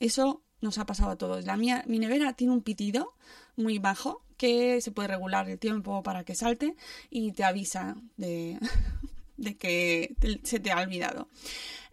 Eso 0.00 0.42
nos 0.60 0.78
ha 0.78 0.86
pasado 0.86 1.10
a 1.10 1.16
todos. 1.16 1.44
La 1.44 1.56
mía, 1.56 1.84
mi 1.86 1.98
nevera 1.98 2.32
tiene 2.32 2.52
un 2.52 2.62
pitido 2.62 3.14
muy 3.56 3.78
bajo 3.78 4.24
que 4.36 4.80
se 4.80 4.90
puede 4.90 5.08
regular 5.08 5.48
el 5.48 5.58
tiempo 5.58 6.02
para 6.02 6.24
que 6.24 6.34
salte 6.34 6.74
y 7.10 7.32
te 7.32 7.44
avisa 7.44 7.96
de, 8.16 8.58
de 9.42 9.56
que 9.56 10.14
se 10.44 10.60
te 10.60 10.70
ha 10.70 10.80
olvidado. 10.80 11.28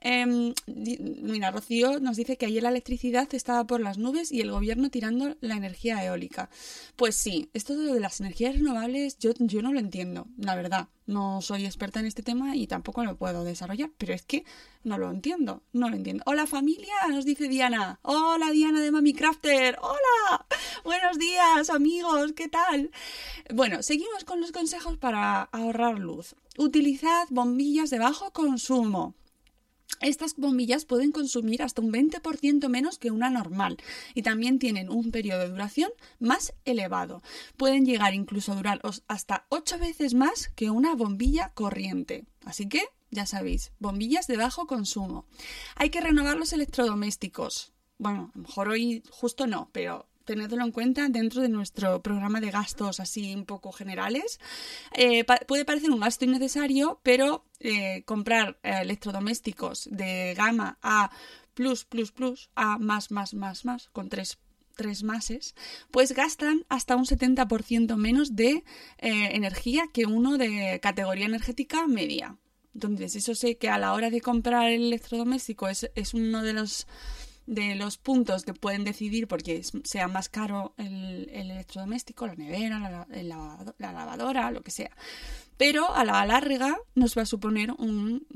Em, 0.01 0.53
mira, 0.65 1.51
Rocío 1.51 1.99
nos 1.99 2.15
dice 2.15 2.37
que 2.37 2.45
ayer 2.45 2.63
la 2.63 2.69
electricidad 2.69 3.27
estaba 3.33 3.65
por 3.65 3.81
las 3.81 3.97
nubes 3.97 4.31
y 4.31 4.39
el 4.39 4.51
gobierno 4.51 4.89
tirando 4.89 5.35
la 5.41 5.55
energía 5.55 6.03
eólica. 6.05 6.49
Pues 6.95 7.15
sí, 7.15 7.49
esto 7.53 7.75
de 7.75 7.99
las 7.99 8.21
energías 8.21 8.55
renovables 8.55 9.17
yo, 9.19 9.33
yo 9.39 9.61
no 9.61 9.73
lo 9.73 9.79
entiendo, 9.79 10.27
la 10.37 10.55
verdad. 10.55 10.87
No 11.05 11.41
soy 11.41 11.65
experta 11.65 11.99
en 11.99 12.05
este 12.05 12.21
tema 12.21 12.55
y 12.55 12.67
tampoco 12.67 13.03
lo 13.03 13.17
puedo 13.17 13.43
desarrollar, 13.43 13.89
pero 13.97 14.13
es 14.13 14.21
que 14.21 14.45
no 14.83 14.97
lo 14.97 15.09
entiendo, 15.09 15.63
no 15.73 15.89
lo 15.89 15.95
entiendo. 15.95 16.23
Hola 16.27 16.45
familia, 16.45 16.93
nos 17.09 17.25
dice 17.25 17.49
Diana. 17.49 17.99
Hola 18.03 18.51
Diana 18.51 18.79
de 18.79 18.91
Mami 18.91 19.13
Crafter. 19.13 19.77
Hola. 19.81 20.45
Buenos 20.83 21.17
días 21.17 21.69
amigos, 21.71 22.33
¿qué 22.33 22.47
tal? 22.47 22.91
Bueno, 23.53 23.83
seguimos 23.83 24.23
con 24.23 24.39
los 24.39 24.51
consejos 24.51 24.97
para 24.97 25.41
ahorrar 25.41 25.97
luz. 25.99 26.35
Utilizad 26.61 27.25
bombillas 27.29 27.89
de 27.89 27.99
bajo 27.99 28.33
consumo. 28.33 29.15
Estas 30.01 30.35
bombillas 30.35 30.83
pueden 30.83 31.13
consumir 31.13 31.63
hasta 31.63 31.81
un 31.81 31.89
20% 31.89 32.67
menos 32.67 32.99
que 32.99 33.11
una 33.11 33.29
normal 33.29 33.77
y 34.13 34.23
también 34.23 34.59
tienen 34.59 34.89
un 34.89 35.11
periodo 35.11 35.39
de 35.39 35.51
duración 35.51 35.89
más 36.19 36.53
elevado. 36.65 37.23
Pueden 37.55 37.85
llegar 37.85 38.13
incluso 38.13 38.51
a 38.51 38.55
durar 38.55 38.81
hasta 39.07 39.45
8 39.47 39.79
veces 39.79 40.15
más 40.15 40.49
que 40.49 40.69
una 40.69 40.95
bombilla 40.95 41.53
corriente. 41.53 42.25
Así 42.43 42.67
que, 42.67 42.83
ya 43.09 43.25
sabéis, 43.25 43.71
bombillas 43.79 44.27
de 44.27 44.35
bajo 44.35 44.67
consumo. 44.67 45.25
Hay 45.77 45.91
que 45.91 46.01
renovar 46.01 46.35
los 46.35 46.51
electrodomésticos. 46.51 47.71
Bueno, 47.99 48.31
a 48.33 48.37
lo 48.37 48.43
mejor 48.43 48.67
hoy 48.67 49.01
justo 49.09 49.47
no, 49.47 49.69
pero 49.71 50.08
tenedlo 50.29 50.63
en 50.63 50.71
cuenta 50.71 51.09
dentro 51.09 51.41
de 51.41 51.49
nuestro 51.49 52.03
programa 52.03 52.39
de 52.39 52.51
gastos 52.51 52.99
así 52.99 53.33
un 53.33 53.45
poco 53.45 53.71
generales. 53.71 54.39
Eh, 54.93 55.25
puede 55.47 55.65
parecer 55.65 55.89
un 55.89 55.99
gasto 55.99 56.23
innecesario, 56.23 56.99
pero 57.01 57.45
eh, 57.59 58.03
comprar 58.05 58.59
eh, 58.61 58.81
electrodomésticos 58.83 59.89
de 59.91 60.35
gama 60.37 60.77
A 60.83 61.09
plus, 61.55 61.83
plus, 61.83 62.11
plus, 62.11 62.51
A 62.53 62.77
más, 62.77 63.09
más, 63.09 63.33
más, 63.33 63.65
más, 63.65 63.89
con 63.89 64.07
tres 64.09 64.37
tres 64.75 65.03
máses, 65.03 65.55
pues 65.91 66.13
gastan 66.13 66.65
hasta 66.69 66.95
un 66.95 67.03
70% 67.03 67.97
menos 67.97 68.37
de 68.37 68.63
energía 68.99 69.89
que 69.91 70.05
uno 70.05 70.37
de 70.37 70.79
categoría 70.81 71.25
energética 71.25 71.85
media. 71.85 72.37
Entonces, 72.73 73.17
eso 73.17 73.35
sé 73.35 73.57
que 73.57 73.67
a 73.67 73.77
la 73.77 73.91
hora 73.93 74.09
de 74.09 74.21
comprar 74.21 74.69
el 74.69 74.83
electrodoméstico 74.83 75.67
es, 75.67 75.91
es 75.95 76.13
uno 76.13 76.43
de 76.43 76.53
los 76.53 76.87
de 77.49 77.73
los 77.73 77.97
puntos 77.97 78.43
que 78.43 78.53
pueden 78.53 78.83
decidir 78.83 79.27
porque 79.27 79.63
sea 79.83 80.07
más 80.07 80.29
caro 80.29 80.75
el, 80.77 81.27
electrodoméstico, 81.33 82.27
la 82.27 82.35
nevera, 82.35 83.07
la, 83.09 83.73
lavadora, 83.79 84.51
lo 84.51 84.61
que 84.61 84.69
sea. 84.69 84.91
Pero 85.57 85.91
a 85.93 86.05
la 86.05 86.23
larga 86.27 86.77
nos 86.93 87.17
va 87.17 87.23
a 87.23 87.25
suponer 87.25 87.71
un, 87.71 88.27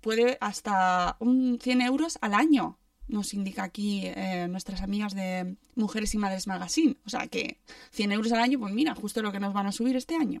puede 0.00 0.38
hasta 0.40 1.16
un 1.18 1.58
100 1.60 1.82
euros 1.82 2.18
al 2.20 2.34
año, 2.34 2.78
nos 3.08 3.34
indica 3.34 3.64
aquí 3.64 4.02
eh, 4.04 4.46
nuestras 4.48 4.82
amigas 4.82 5.14
de 5.14 5.56
Mujeres 5.74 6.14
y 6.14 6.18
Madres 6.18 6.46
Magazine. 6.46 6.96
O 7.04 7.10
sea 7.10 7.26
que 7.26 7.58
100 7.90 8.12
euros 8.12 8.30
al 8.30 8.40
año, 8.40 8.60
pues 8.60 8.72
mira, 8.72 8.94
justo 8.94 9.22
lo 9.22 9.32
que 9.32 9.40
nos 9.40 9.52
van 9.52 9.66
a 9.66 9.72
subir 9.72 9.96
este 9.96 10.14
año. 10.14 10.40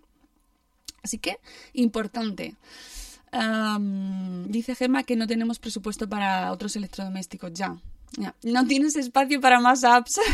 Así 1.02 1.18
que, 1.18 1.38
importante 1.72 2.56
dice 4.46 4.74
Gemma 4.74 5.02
que 5.02 5.16
no 5.16 5.26
tenemos 5.26 5.58
presupuesto 5.58 6.08
para 6.08 6.52
otros 6.52 6.76
electrodomésticos. 6.76 7.52
Ya, 7.52 7.76
ya. 8.16 8.34
No 8.42 8.66
tienes 8.66 8.96
espacio 8.96 9.40
para 9.40 9.60
más 9.60 9.84
apps. 9.84 10.20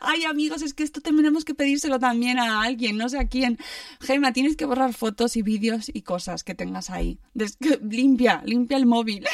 Ay, 0.00 0.24
amigos, 0.24 0.62
es 0.62 0.74
que 0.74 0.84
esto 0.84 1.00
tenemos 1.00 1.44
que 1.44 1.54
pedírselo 1.54 1.98
también 1.98 2.38
a 2.38 2.62
alguien, 2.62 2.96
no 2.96 3.08
sé 3.08 3.18
a 3.18 3.28
quién. 3.28 3.58
Gemma, 4.00 4.32
tienes 4.32 4.56
que 4.56 4.64
borrar 4.64 4.94
fotos 4.94 5.36
y 5.36 5.42
vídeos 5.42 5.90
y 5.92 6.02
cosas 6.02 6.44
que 6.44 6.54
tengas 6.54 6.90
ahí. 6.90 7.18
limpia, 7.82 8.42
limpia 8.44 8.76
el 8.76 8.86
móvil. 8.86 9.26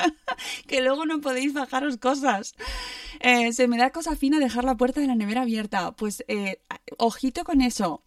que 0.66 0.80
luego 0.80 1.06
no 1.06 1.20
podéis 1.20 1.52
bajaros 1.52 1.96
cosas. 1.98 2.54
Eh, 3.20 3.52
se 3.52 3.68
me 3.68 3.76
da 3.76 3.90
cosa 3.90 4.16
fina 4.16 4.38
dejar 4.38 4.64
la 4.64 4.76
puerta 4.76 5.00
de 5.00 5.06
la 5.06 5.14
nevera 5.14 5.42
abierta. 5.42 5.92
Pues 5.92 6.24
eh, 6.28 6.60
ojito 6.98 7.44
con 7.44 7.60
eso. 7.60 8.02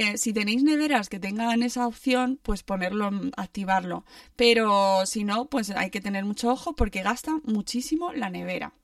Eh, 0.00 0.16
si 0.16 0.32
tenéis 0.32 0.62
neveras 0.62 1.08
que 1.08 1.18
tengan 1.18 1.64
esa 1.64 1.84
opción, 1.88 2.38
pues 2.44 2.62
ponerlo, 2.62 3.10
activarlo. 3.36 4.04
Pero 4.36 5.04
si 5.06 5.24
no, 5.24 5.46
pues 5.46 5.70
hay 5.70 5.90
que 5.90 6.00
tener 6.00 6.24
mucho 6.24 6.52
ojo 6.52 6.76
porque 6.76 7.02
gasta 7.02 7.40
muchísimo 7.42 8.12
la 8.12 8.30
nevera. 8.30 8.74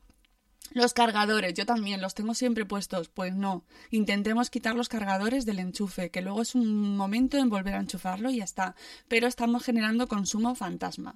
Los 0.73 0.93
cargadores, 0.93 1.55
yo 1.55 1.67
también 1.67 2.03
los 2.03 2.15
tengo 2.15 2.35
siempre 2.35 2.67
puestos. 2.67 3.11
Pues 3.11 3.33
no, 3.33 3.63
intentemos 3.93 4.51
quitar 4.51 4.75
los 4.75 4.89
cargadores 4.89 5.47
del 5.47 5.61
enchufe, 5.61 6.11
que 6.11 6.21
luego 6.21 6.43
es 6.43 6.57
un 6.57 6.97
momento 6.97 7.39
en 7.39 7.49
volver 7.49 7.77
a 7.77 7.81
enchufarlo 7.81 8.29
y 8.31 8.39
ya 8.39 8.45
está. 8.45 8.75
Pero 9.07 9.29
estamos 9.29 9.63
generando 9.63 10.09
consumo 10.09 10.57
fantasma. 10.57 11.15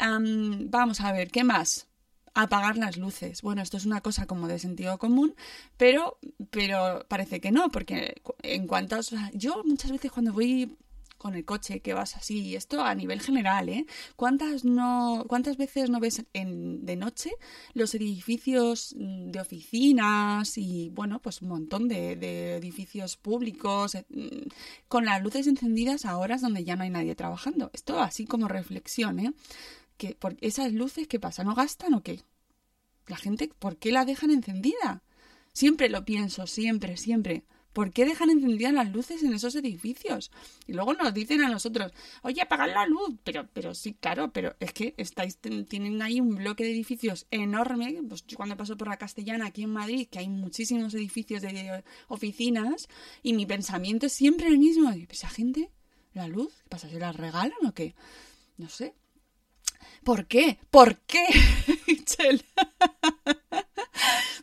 vamos 0.00 1.00
a 1.00 1.12
ver, 1.12 1.30
¿qué 1.30 1.44
más? 1.44 1.91
Apagar 2.34 2.76
las 2.76 2.96
luces. 2.96 3.42
Bueno, 3.42 3.62
esto 3.62 3.76
es 3.76 3.86
una 3.86 4.00
cosa 4.00 4.26
como 4.26 4.48
de 4.48 4.58
sentido 4.58 4.98
común, 4.98 5.34
pero, 5.76 6.18
pero 6.50 7.04
parece 7.08 7.40
que 7.40 7.52
no, 7.52 7.70
porque 7.70 8.22
en 8.42 8.66
cuanto 8.66 8.98
yo 9.34 9.62
muchas 9.64 9.90
veces 9.90 10.10
cuando 10.10 10.32
voy 10.32 10.76
con 11.22 11.36
el 11.36 11.44
coche 11.44 11.78
que 11.80 11.94
vas 11.94 12.16
así, 12.16 12.56
esto 12.56 12.82
a 12.82 12.96
nivel 12.96 13.20
general, 13.20 13.68
¿eh? 13.68 13.86
¿Cuántas, 14.16 14.64
no, 14.64 15.24
cuántas 15.28 15.56
veces 15.56 15.88
no 15.88 16.00
ves 16.00 16.24
en, 16.32 16.84
de 16.84 16.96
noche 16.96 17.30
los 17.74 17.94
edificios 17.94 18.92
de 18.98 19.40
oficinas 19.40 20.58
y, 20.58 20.88
bueno, 20.88 21.20
pues 21.20 21.40
un 21.40 21.50
montón 21.50 21.86
de, 21.86 22.16
de 22.16 22.56
edificios 22.56 23.16
públicos 23.16 23.94
eh, 23.94 24.04
con 24.88 25.04
las 25.04 25.22
luces 25.22 25.46
encendidas 25.46 26.06
a 26.06 26.18
horas 26.18 26.40
donde 26.40 26.64
ya 26.64 26.74
no 26.74 26.82
hay 26.82 26.90
nadie 26.90 27.14
trabajando? 27.14 27.70
Esto 27.72 28.00
así 28.00 28.26
como 28.26 28.48
reflexión, 28.48 29.20
¿eh? 29.20 29.32
Que 29.96 30.14
por 30.14 30.36
esas 30.40 30.72
luces, 30.72 31.08
¿qué 31.08 31.20
pasa? 31.20 31.44
¿No 31.44 31.54
gastan 31.54 31.94
o 31.94 32.02
qué? 32.02 32.20
La 33.06 33.16
gente, 33.16 33.50
¿por 33.58 33.76
qué 33.76 33.92
la 33.92 34.04
dejan 34.04 34.30
encendida? 34.30 35.02
Siempre 35.52 35.88
lo 35.88 36.04
pienso, 36.04 36.46
siempre, 36.46 36.96
siempre. 36.96 37.44
¿Por 37.72 37.90
qué 37.90 38.04
dejan 38.04 38.28
encendidas 38.28 38.72
las 38.74 38.92
luces 38.92 39.22
en 39.22 39.32
esos 39.32 39.54
edificios? 39.54 40.30
Y 40.66 40.74
luego 40.74 40.92
nos 40.92 41.14
dicen 41.14 41.42
a 41.42 41.48
nosotros, 41.48 41.90
oye, 42.22 42.42
apagad 42.42 42.68
la 42.68 42.86
luz. 42.86 43.14
Pero, 43.24 43.48
pero 43.52 43.74
sí, 43.74 43.94
claro, 43.94 44.30
pero 44.30 44.54
es 44.60 44.72
que 44.74 44.94
estáis, 44.98 45.38
tienen 45.38 46.02
ahí 46.02 46.20
un 46.20 46.34
bloque 46.34 46.64
de 46.64 46.72
edificios 46.72 47.26
enorme. 47.30 47.98
Pues 48.06 48.26
yo 48.26 48.36
cuando 48.36 48.58
paso 48.58 48.76
por 48.76 48.88
la 48.88 48.98
Castellana 48.98 49.46
aquí 49.46 49.62
en 49.62 49.70
Madrid, 49.70 50.06
que 50.10 50.18
hay 50.18 50.28
muchísimos 50.28 50.92
edificios 50.94 51.40
de 51.40 51.82
oficinas, 52.08 52.88
y 53.22 53.32
mi 53.32 53.46
pensamiento 53.46 54.06
es 54.06 54.12
siempre 54.12 54.48
el 54.48 54.58
mismo. 54.58 54.90
¿Esa 54.90 55.28
gente? 55.28 55.70
¿La 56.12 56.28
luz? 56.28 56.52
¿Qué 56.64 56.68
pasa? 56.68 56.90
¿Se 56.90 56.98
la 56.98 57.12
regalan 57.12 57.66
o 57.66 57.72
qué? 57.72 57.94
No 58.58 58.68
sé. 58.68 58.94
¿Por 60.04 60.26
qué? 60.26 60.58
¿Por 60.70 60.96
qué? 60.98 61.24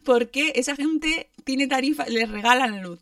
¿Por 0.06 0.30
qué 0.32 0.54
esa 0.56 0.76
gente 0.76 1.30
tiene 1.44 1.68
tarifa, 1.68 2.06
les 2.06 2.30
regalan 2.30 2.82
luz? 2.82 3.00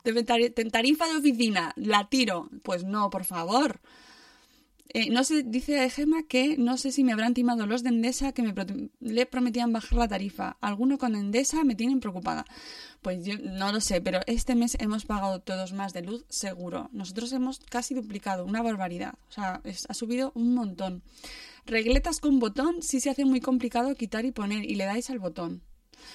Tarifa 0.72 1.08
de 1.08 1.18
oficina, 1.18 1.74
la 1.76 2.10
tiro. 2.10 2.50
Pues 2.64 2.84
no, 2.84 3.10
por 3.10 3.26
favor. 3.26 3.80
Eh, 4.90 5.10
no 5.10 5.24
sé, 5.24 5.44
dice 5.44 5.90
Gema 5.90 6.24
que 6.24 6.58
no 6.58 6.78
sé 6.78 6.92
si 6.92 7.04
me 7.04 7.12
habrán 7.12 7.34
timado 7.34 7.68
los 7.68 7.84
de 7.84 7.90
Endesa 7.90 8.32
que 8.32 8.42
me 8.42 8.54
le 9.00 9.26
prometían 9.26 9.74
bajar 9.74 10.00
la 10.00 10.08
tarifa. 10.08 10.58
Alguno 10.62 10.98
con 10.98 11.16
Endesa 11.16 11.64
me 11.64 11.76
tienen 11.76 12.00
preocupada. 12.00 12.46
Pues 13.02 13.26
yo 13.26 13.38
no 13.38 13.72
lo 13.72 13.82
sé, 13.82 14.02
pero 14.02 14.22
este 14.28 14.56
mes 14.56 14.78
hemos 14.80 15.06
pagado 15.06 15.42
todos 15.42 15.74
más 15.74 15.94
de 15.94 16.02
luz, 16.02 16.26
seguro. 16.30 16.90
Nosotros 16.94 17.32
hemos 17.34 17.60
casi 17.60 17.96
duplicado, 17.96 18.46
una 18.46 18.62
barbaridad. 18.62 19.16
O 19.30 19.32
sea, 19.32 19.62
ha 19.64 19.94
subido 19.94 20.32
un 20.36 20.54
montón. 20.54 21.04
Regletas 21.66 22.20
con 22.22 22.40
botón 22.40 22.82
sí 22.82 23.02
se 23.02 23.10
hace 23.10 23.26
muy 23.26 23.42
complicado 23.42 23.94
quitar 23.96 24.26
y 24.26 24.32
poner 24.32 24.64
y 24.64 24.76
le 24.76 24.86
dais 24.86 25.10
al 25.10 25.20
botón. 25.20 25.64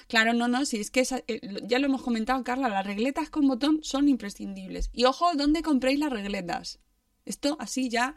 Claro, 0.07 0.33
no, 0.33 0.47
no, 0.47 0.65
si 0.65 0.79
es 0.79 0.89
que 0.89 1.03
eh, 1.27 1.41
ya 1.67 1.77
lo 1.77 1.87
hemos 1.87 2.01
comentado, 2.01 2.43
Carla, 2.43 2.69
las 2.69 2.85
regletas 2.85 3.29
con 3.29 3.47
botón 3.47 3.79
son 3.83 4.09
imprescindibles. 4.09 4.89
Y 4.93 5.05
ojo, 5.05 5.35
¿dónde 5.35 5.61
compréis 5.61 5.99
las 5.99 6.11
regletas? 6.11 6.79
Esto 7.25 7.55
así 7.59 7.89
ya 7.89 8.15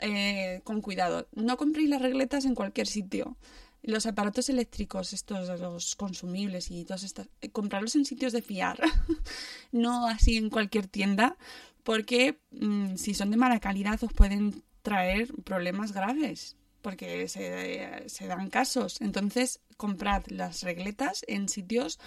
eh, 0.00 0.60
con 0.64 0.80
cuidado. 0.80 1.28
No 1.32 1.56
compréis 1.56 1.88
las 1.88 2.02
regletas 2.02 2.44
en 2.44 2.54
cualquier 2.54 2.86
sitio. 2.86 3.36
Los 3.82 4.06
aparatos 4.06 4.48
eléctricos, 4.48 5.12
estos, 5.12 5.60
los 5.60 5.96
consumibles 5.96 6.70
y 6.70 6.84
todos 6.84 7.02
estos, 7.02 7.28
eh, 7.40 7.50
comprarlos 7.50 7.96
en 7.96 8.04
sitios 8.04 8.32
de 8.32 8.42
fiar, 8.42 8.78
no 9.72 10.06
así 10.06 10.36
en 10.36 10.50
cualquier 10.50 10.86
tienda, 10.86 11.36
porque 11.82 12.38
mm, 12.52 12.94
si 12.94 13.14
son 13.14 13.32
de 13.32 13.36
mala 13.36 13.58
calidad 13.58 14.02
os 14.04 14.12
pueden 14.12 14.62
traer 14.82 15.32
problemas 15.44 15.92
graves 15.92 16.56
porque 16.82 17.28
se, 17.28 18.26
dan 18.26 18.50
casos. 18.50 19.00
Entonces, 19.00 19.60
comprad 19.76 20.26
las 20.26 20.62
regletas 20.62 21.24
en 21.28 21.48
sitios 21.48 21.98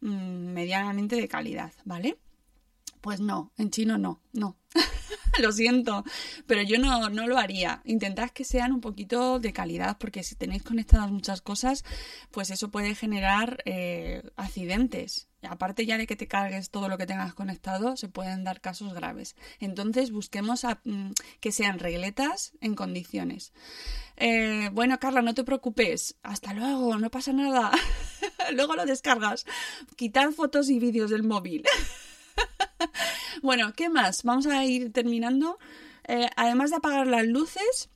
mm, 0.00 0.52
medianamente 0.52 1.16
de 1.16 1.28
calidad, 1.28 1.72
¿vale? 1.84 2.16
Pues 3.00 3.20
no, 3.20 3.52
en 3.58 3.70
chino 3.70 3.98
no, 3.98 4.20
no. 4.32 4.56
lo 5.38 5.52
siento, 5.52 6.04
pero 6.46 6.62
yo 6.62 6.78
no, 6.78 7.08
no 7.10 7.26
lo 7.26 7.38
haría. 7.38 7.82
Intentad 7.84 8.30
que 8.30 8.44
sean 8.44 8.72
un 8.72 8.80
poquito 8.80 9.38
de 9.38 9.52
calidad, 9.52 9.98
porque 9.98 10.22
si 10.22 10.34
tenéis 10.34 10.62
conectadas 10.62 11.10
muchas 11.10 11.40
cosas, 11.40 11.84
pues 12.30 12.50
eso 12.50 12.70
puede 12.70 12.94
generar 12.94 13.62
eh, 13.64 14.22
accidentes. 14.36 15.28
Aparte 15.42 15.86
ya 15.86 15.96
de 15.96 16.06
que 16.06 16.16
te 16.16 16.28
cargues 16.28 16.70
todo 16.70 16.88
lo 16.88 16.98
que 16.98 17.06
tengas 17.06 17.32
conectado, 17.32 17.96
se 17.96 18.08
pueden 18.08 18.44
dar 18.44 18.60
casos 18.60 18.92
graves. 18.92 19.36
Entonces 19.58 20.10
busquemos 20.10 20.64
a, 20.64 20.80
mm, 20.84 21.12
que 21.40 21.52
sean 21.52 21.78
regletas 21.78 22.52
en 22.60 22.74
condiciones. 22.74 23.52
Eh, 24.16 24.68
bueno, 24.72 24.98
Carla, 24.98 25.22
no 25.22 25.32
te 25.32 25.44
preocupes. 25.44 26.16
Hasta 26.22 26.52
luego, 26.52 26.98
no 26.98 27.10
pasa 27.10 27.32
nada. 27.32 27.70
luego 28.52 28.76
lo 28.76 28.84
descargas. 28.84 29.46
Quitad 29.96 30.30
fotos 30.32 30.68
y 30.68 30.78
vídeos 30.78 31.10
del 31.10 31.22
móvil. 31.22 31.62
bueno, 33.42 33.72
¿qué 33.74 33.88
más? 33.88 34.22
Vamos 34.22 34.46
a 34.46 34.64
ir 34.64 34.92
terminando. 34.92 35.58
Eh, 36.08 36.28
además 36.36 36.70
de 36.70 36.76
apagar 36.76 37.06
las 37.06 37.26
luces, 37.26 37.88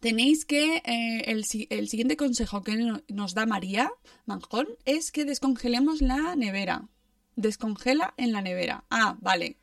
tenéis 0.00 0.44
que 0.44 0.76
eh, 0.84 1.22
el, 1.26 1.44
el 1.70 1.88
siguiente 1.88 2.16
consejo 2.16 2.62
que 2.62 2.76
no- 2.76 3.02
nos 3.08 3.34
da 3.34 3.46
María 3.46 3.90
Manjón 4.26 4.66
es 4.84 5.12
que 5.12 5.24
descongelemos 5.24 6.00
la 6.00 6.36
nevera. 6.36 6.88
Descongela 7.34 8.12
en 8.18 8.32
la 8.32 8.42
nevera. 8.42 8.84
Ah, 8.90 9.16
vale. 9.20 9.56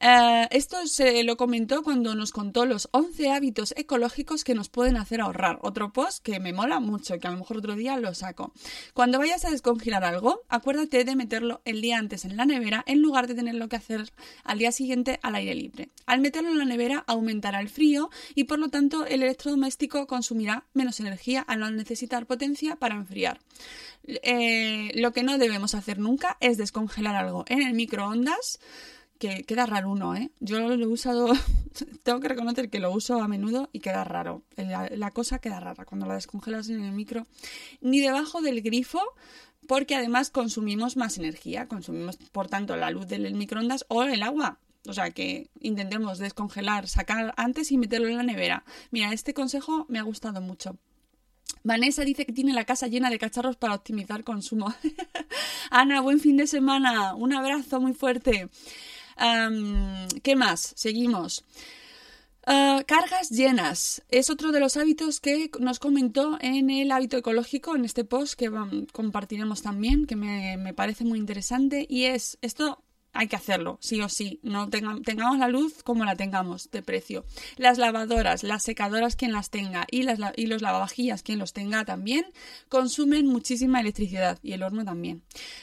Eh, 0.00 0.48
esto 0.50 0.86
se 0.86 1.22
lo 1.24 1.36
comentó 1.36 1.82
cuando 1.82 2.14
nos 2.14 2.32
contó 2.32 2.64
los 2.64 2.88
11 2.92 3.32
hábitos 3.32 3.74
ecológicos 3.76 4.44
que 4.44 4.54
nos 4.54 4.70
pueden 4.70 4.96
hacer 4.96 5.20
ahorrar. 5.20 5.58
Otro 5.60 5.92
post 5.92 6.24
que 6.24 6.40
me 6.40 6.54
mola 6.54 6.80
mucho, 6.80 7.18
que 7.18 7.28
a 7.28 7.30
lo 7.30 7.36
mejor 7.36 7.58
otro 7.58 7.76
día 7.76 7.98
lo 7.98 8.14
saco. 8.14 8.52
Cuando 8.94 9.18
vayas 9.18 9.44
a 9.44 9.50
descongelar 9.50 10.04
algo, 10.04 10.40
acuérdate 10.48 11.04
de 11.04 11.16
meterlo 11.16 11.60
el 11.66 11.82
día 11.82 11.98
antes 11.98 12.24
en 12.24 12.38
la 12.38 12.46
nevera 12.46 12.82
en 12.86 13.02
lugar 13.02 13.26
de 13.26 13.34
tenerlo 13.34 13.68
que 13.68 13.76
hacer 13.76 14.10
al 14.42 14.58
día 14.58 14.72
siguiente 14.72 15.20
al 15.22 15.34
aire 15.34 15.54
libre. 15.54 15.90
Al 16.06 16.20
meterlo 16.20 16.50
en 16.50 16.58
la 16.58 16.64
nevera 16.64 17.04
aumentará 17.06 17.60
el 17.60 17.68
frío 17.68 18.08
y 18.34 18.44
por 18.44 18.58
lo 18.58 18.70
tanto 18.70 19.04
el 19.04 19.22
electrodoméstico 19.22 20.06
consumirá 20.06 20.64
menos 20.72 20.98
energía 21.00 21.42
al 21.42 21.60
no 21.60 21.70
necesitar 21.70 22.26
potencia 22.26 22.76
para 22.76 22.94
enfriar. 22.94 23.40
Eh, 24.06 24.92
lo 24.94 25.12
que 25.12 25.22
no 25.22 25.36
debemos 25.36 25.74
hacer 25.74 25.98
nunca 25.98 26.38
es 26.40 26.56
descongelar 26.56 27.16
algo 27.16 27.44
en 27.48 27.60
el 27.60 27.74
microondas 27.74 28.58
que 29.20 29.44
queda 29.44 29.66
raro 29.66 29.90
uno, 29.90 30.16
¿eh? 30.16 30.30
Yo 30.40 30.58
lo 30.76 30.84
he 30.86 30.88
usado, 30.88 31.28
tengo 32.02 32.20
que 32.20 32.28
reconocer 32.28 32.70
que 32.70 32.80
lo 32.80 32.90
uso 32.90 33.20
a 33.22 33.28
menudo 33.28 33.68
y 33.70 33.80
queda 33.80 34.02
raro. 34.02 34.42
La, 34.56 34.88
la 34.88 35.10
cosa 35.10 35.38
queda 35.38 35.60
rara 35.60 35.84
cuando 35.84 36.06
la 36.06 36.14
descongelas 36.14 36.70
en 36.70 36.82
el 36.82 36.92
micro. 36.92 37.26
Ni 37.82 38.00
debajo 38.00 38.40
del 38.40 38.62
grifo, 38.62 39.00
porque 39.68 39.94
además 39.94 40.30
consumimos 40.30 40.96
más 40.96 41.18
energía. 41.18 41.68
Consumimos, 41.68 42.16
por 42.16 42.48
tanto, 42.48 42.76
la 42.76 42.90
luz 42.90 43.06
del 43.06 43.34
microondas 43.34 43.84
o 43.88 44.02
el 44.02 44.22
agua. 44.22 44.58
O 44.88 44.94
sea 44.94 45.10
que 45.10 45.50
intentemos 45.60 46.18
descongelar, 46.18 46.88
sacar 46.88 47.34
antes 47.36 47.70
y 47.70 47.76
meterlo 47.76 48.08
en 48.08 48.16
la 48.16 48.22
nevera. 48.22 48.64
Mira, 48.90 49.12
este 49.12 49.34
consejo 49.34 49.84
me 49.90 49.98
ha 49.98 50.02
gustado 50.02 50.40
mucho. 50.40 50.78
Vanessa 51.62 52.04
dice 52.04 52.24
que 52.24 52.32
tiene 52.32 52.54
la 52.54 52.64
casa 52.64 52.86
llena 52.86 53.10
de 53.10 53.18
cacharros 53.18 53.56
para 53.56 53.74
optimizar 53.74 54.24
consumo. 54.24 54.74
Ana, 55.70 56.00
buen 56.00 56.20
fin 56.20 56.38
de 56.38 56.46
semana. 56.46 57.14
Un 57.14 57.34
abrazo 57.34 57.80
muy 57.82 57.92
fuerte. 57.92 58.48
¿Qué 60.22 60.36
más? 60.36 60.72
Seguimos. 60.76 61.44
Ah, 62.46 62.82
cargas 62.86 63.30
llenas. 63.30 64.02
Es 64.08 64.30
otro 64.30 64.50
de 64.50 64.60
los 64.60 64.76
hábitos 64.76 65.20
que 65.20 65.50
nos 65.60 65.78
comentó 65.78 66.38
en 66.40 66.70
el 66.70 66.90
hábito 66.90 67.16
ecológico, 67.16 67.76
en 67.76 67.84
este 67.84 68.04
post 68.04 68.34
que 68.34 68.50
compartiremos 68.92 69.62
también, 69.62 70.06
que 70.06 70.16
me, 70.16 70.56
me 70.56 70.74
parece 70.74 71.04
muy 71.04 71.18
interesante. 71.18 71.86
Y 71.88 72.04
es, 72.04 72.38
esto 72.40 72.82
hay 73.12 73.28
que 73.28 73.36
hacerlo, 73.36 73.78
sí 73.80 74.00
o 74.00 74.08
sí. 74.08 74.38
No 74.42 74.68
tenga- 74.68 75.00
tengamos 75.04 75.38
la 75.38 75.48
luz 75.48 75.82
como 75.82 76.04
la 76.04 76.16
tengamos 76.16 76.70
de 76.70 76.82
precio. 76.82 77.24
Las 77.56 77.78
lavadoras, 77.78 78.42
las 78.44 78.62
secadoras, 78.62 79.16
quien 79.16 79.32
las 79.32 79.50
tenga, 79.50 79.86
y, 79.90 80.02
las, 80.02 80.18
los 80.36 80.62
lavavajillas, 80.62 81.22
quien 81.22 81.38
los 81.38 81.52
tenga 81.52 81.84
también, 81.84 82.24
consumen 82.68 83.26
muchísima 83.26 83.80
electricidad 83.80 84.38
y 84.42 84.52
el 84.52 84.62
horno 84.62 84.84
también. 84.84 85.22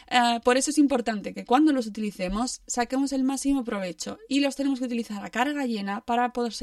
Eh, 0.10 0.40
por 0.44 0.58
eso 0.58 0.72
es 0.72 0.78
importante 0.78 1.34
que 1.34 1.46
cuando 1.46 1.72
los 1.72 1.88
utilicemos 1.88 2.62
saquemos 2.68 3.12
el 3.14 3.24
máximo 3.24 3.64
provecho 3.64 4.18
y 4.28 4.40
los 4.42 4.56
tenemos 4.56 4.80
que 4.80 4.86
utilizar 4.86 5.24
a 5.24 5.30
carga 5.30 5.66
llena 5.66 6.02
para, 6.02 6.34
poder, 6.34 6.54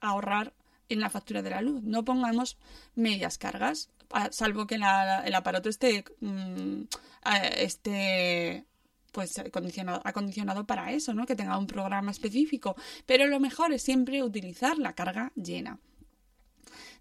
ahorrar 0.00 0.54
en 0.88 1.00
la 1.00 1.10
factura 1.10 1.42
de 1.42 1.50
la 1.50 1.62
luz. 1.62 1.82
No 1.82 2.04
pongamos 2.04 2.56
medias 2.94 3.38
cargas, 3.38 3.90
salvo 4.30 4.66
que 4.66 4.74
el 4.76 5.34
aparato 5.34 5.68
esté, 5.68 6.04
mm, 6.20 6.82
eh, 7.26 7.54
esté 7.58 8.66
pues 9.12 9.38
acondicionado, 9.38 10.00
acondicionado 10.04 10.66
para 10.66 10.92
eso, 10.92 11.14
¿no? 11.14 11.26
Que 11.26 11.36
tenga 11.36 11.58
un 11.58 11.66
programa 11.66 12.10
específico. 12.10 12.74
Pero 13.06 13.26
lo 13.26 13.38
mejor 13.40 13.72
es 13.72 13.82
siempre 13.82 14.22
utilizar 14.22 14.78
la 14.78 14.94
carga 14.94 15.32
llena. 15.36 15.78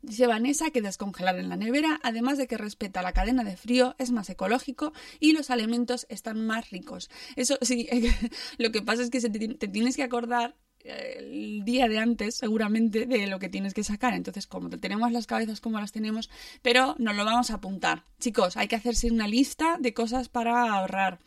Dice 0.01 0.26
Vanessa 0.26 0.72
que 0.72 0.82
descongelar 0.82 1.38
en 1.38 1.47
la 1.49 1.55
nevera, 1.55 1.99
además 2.03 2.38
de 2.39 2.47
que 2.47 2.57
respeta 2.57 3.03
la 3.03 3.14
cadena 3.14 3.43
de 3.43 3.55
frío, 3.55 3.95
es 3.99 4.12
más 4.12 4.30
ecológico 4.32 4.93
y 5.20 5.34
los 5.34 5.51
alimentos 5.51 6.07
están 6.09 6.43
más 6.45 6.72
ricos. 6.72 7.09
Eso 7.36 7.57
sí, 7.62 7.88
lo 8.57 8.72
que 8.72 8.82
pasa 8.82 9.03
es 9.03 9.09
que 9.12 9.20
te, 9.22 9.68
tienes 9.68 9.95
que 9.95 10.01
acordar 10.03 10.55
eh, 10.84 11.18
el 11.20 11.64
día 11.66 11.88
de 11.88 11.99
antes, 11.99 12.34
seguramente, 12.34 13.05
de 13.05 13.28
lo 13.28 13.38
que 13.38 13.47
tienes 13.49 13.76
que 13.76 13.84
sacar. 13.84 14.16
Entonces, 14.16 14.47
como 14.47 14.72
te- 14.72 14.80
tenemos 14.80 15.12
las 15.12 15.28
cabezas 15.28 15.62
como 15.62 15.80
las 15.80 15.91
tenemos, 15.91 16.32
pero 16.64 16.95
nos 16.97 17.16
lo 17.16 17.24
vamos 17.24 17.51
a 17.51 17.55
apuntar. 17.55 18.03
Chicos, 18.20 18.57
hay 18.57 18.68
que 18.68 18.76
hacerse 18.78 19.12
una 19.12 19.28
lista 19.28 19.78
de 19.80 19.93
cosas 19.93 20.30
para 20.30 20.74
ahorrar. 20.74 21.20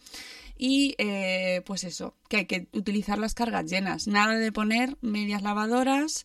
Y 0.56 0.94
eh, 0.98 1.62
pues 1.66 1.84
eso, 1.84 2.14
que 2.28 2.38
hay 2.38 2.46
que 2.46 2.68
utilizar 2.72 3.18
las 3.18 3.34
cargas 3.34 3.64
llenas. 3.70 4.06
Nada 4.06 4.36
de 4.36 4.52
poner 4.52 4.96
medias 5.00 5.42
lavadoras. 5.42 6.24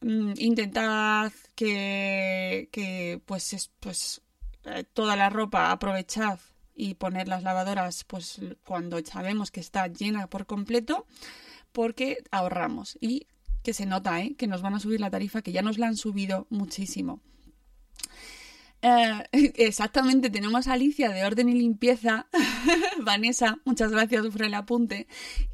Mm, 0.00 0.32
intentad 0.36 1.32
que, 1.54 2.68
que 2.72 3.20
pues, 3.24 3.52
es, 3.52 3.70
pues 3.80 4.22
eh, 4.64 4.84
toda 4.92 5.16
la 5.16 5.30
ropa 5.30 5.70
aprovechad 5.70 6.38
y 6.74 6.94
poner 6.94 7.26
las 7.26 7.42
lavadoras 7.42 8.04
pues 8.04 8.40
cuando 8.64 9.04
sabemos 9.04 9.50
que 9.50 9.60
está 9.60 9.88
llena 9.88 10.28
por 10.28 10.46
completo 10.46 11.06
porque 11.72 12.18
ahorramos 12.30 12.96
y 13.00 13.26
que 13.64 13.74
se 13.74 13.84
nota 13.84 14.20
¿eh? 14.20 14.34
que 14.36 14.46
nos 14.46 14.62
van 14.62 14.74
a 14.74 14.80
subir 14.80 15.00
la 15.00 15.10
tarifa 15.10 15.42
que 15.42 15.52
ya 15.52 15.62
nos 15.62 15.78
la 15.78 15.88
han 15.88 15.96
subido 15.96 16.46
muchísimo 16.50 17.20
eh, 18.82 19.24
exactamente, 19.56 20.30
tenemos 20.30 20.68
a 20.68 20.74
Alicia 20.74 21.10
de 21.10 21.24
Orden 21.24 21.48
y 21.48 21.54
Limpieza, 21.54 22.28
Vanessa, 23.02 23.58
muchas 23.64 23.90
gracias 23.90 24.26
por 24.26 24.42
el 24.42 24.54
apunte, 24.54 25.06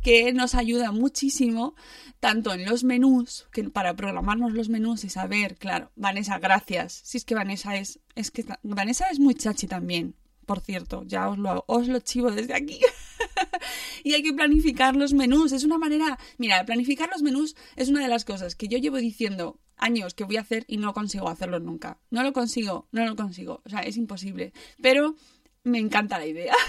que 0.02 0.32
nos 0.32 0.54
ayuda 0.54 0.92
muchísimo, 0.92 1.74
tanto 2.20 2.52
en 2.52 2.64
los 2.64 2.84
menús, 2.84 3.46
que 3.52 3.64
para 3.64 3.94
programarnos 3.94 4.52
los 4.52 4.68
menús 4.68 5.04
y 5.04 5.10
saber, 5.10 5.56
claro, 5.56 5.90
Vanessa, 5.96 6.38
gracias. 6.38 7.00
Si 7.04 7.18
es 7.18 7.24
que 7.24 7.34
Vanessa 7.34 7.76
es, 7.76 8.00
es 8.14 8.30
que 8.30 8.44
Vanessa 8.62 9.06
es 9.10 9.20
muy 9.20 9.34
chachi 9.34 9.66
también, 9.66 10.14
por 10.44 10.60
cierto, 10.60 11.04
ya 11.06 11.28
os 11.28 11.38
lo, 11.38 11.64
os 11.66 11.88
lo 11.88 12.00
chivo 12.00 12.30
desde 12.30 12.54
aquí. 12.54 12.80
y 14.04 14.14
hay 14.14 14.22
que 14.22 14.32
planificar 14.32 14.94
los 14.94 15.14
menús. 15.14 15.52
Es 15.52 15.64
una 15.64 15.78
manera. 15.78 16.18
Mira, 16.38 16.64
planificar 16.64 17.08
los 17.10 17.22
menús 17.22 17.56
es 17.76 17.88
una 17.88 18.02
de 18.02 18.08
las 18.08 18.24
cosas 18.24 18.54
que 18.54 18.68
yo 18.68 18.78
llevo 18.78 18.98
diciendo 18.98 19.58
años 19.76 20.14
que 20.14 20.24
voy 20.24 20.36
a 20.36 20.42
hacer 20.42 20.64
y 20.68 20.76
no 20.76 20.92
consigo 20.92 21.28
hacerlo 21.28 21.60
nunca. 21.60 21.98
No 22.10 22.22
lo 22.22 22.32
consigo, 22.32 22.88
no 22.92 23.04
lo 23.04 23.16
consigo. 23.16 23.62
O 23.64 23.68
sea, 23.68 23.80
es 23.80 23.96
imposible. 23.96 24.52
Pero 24.80 25.14
me 25.62 25.78
encanta 25.78 26.18
la 26.18 26.26
idea. 26.26 26.54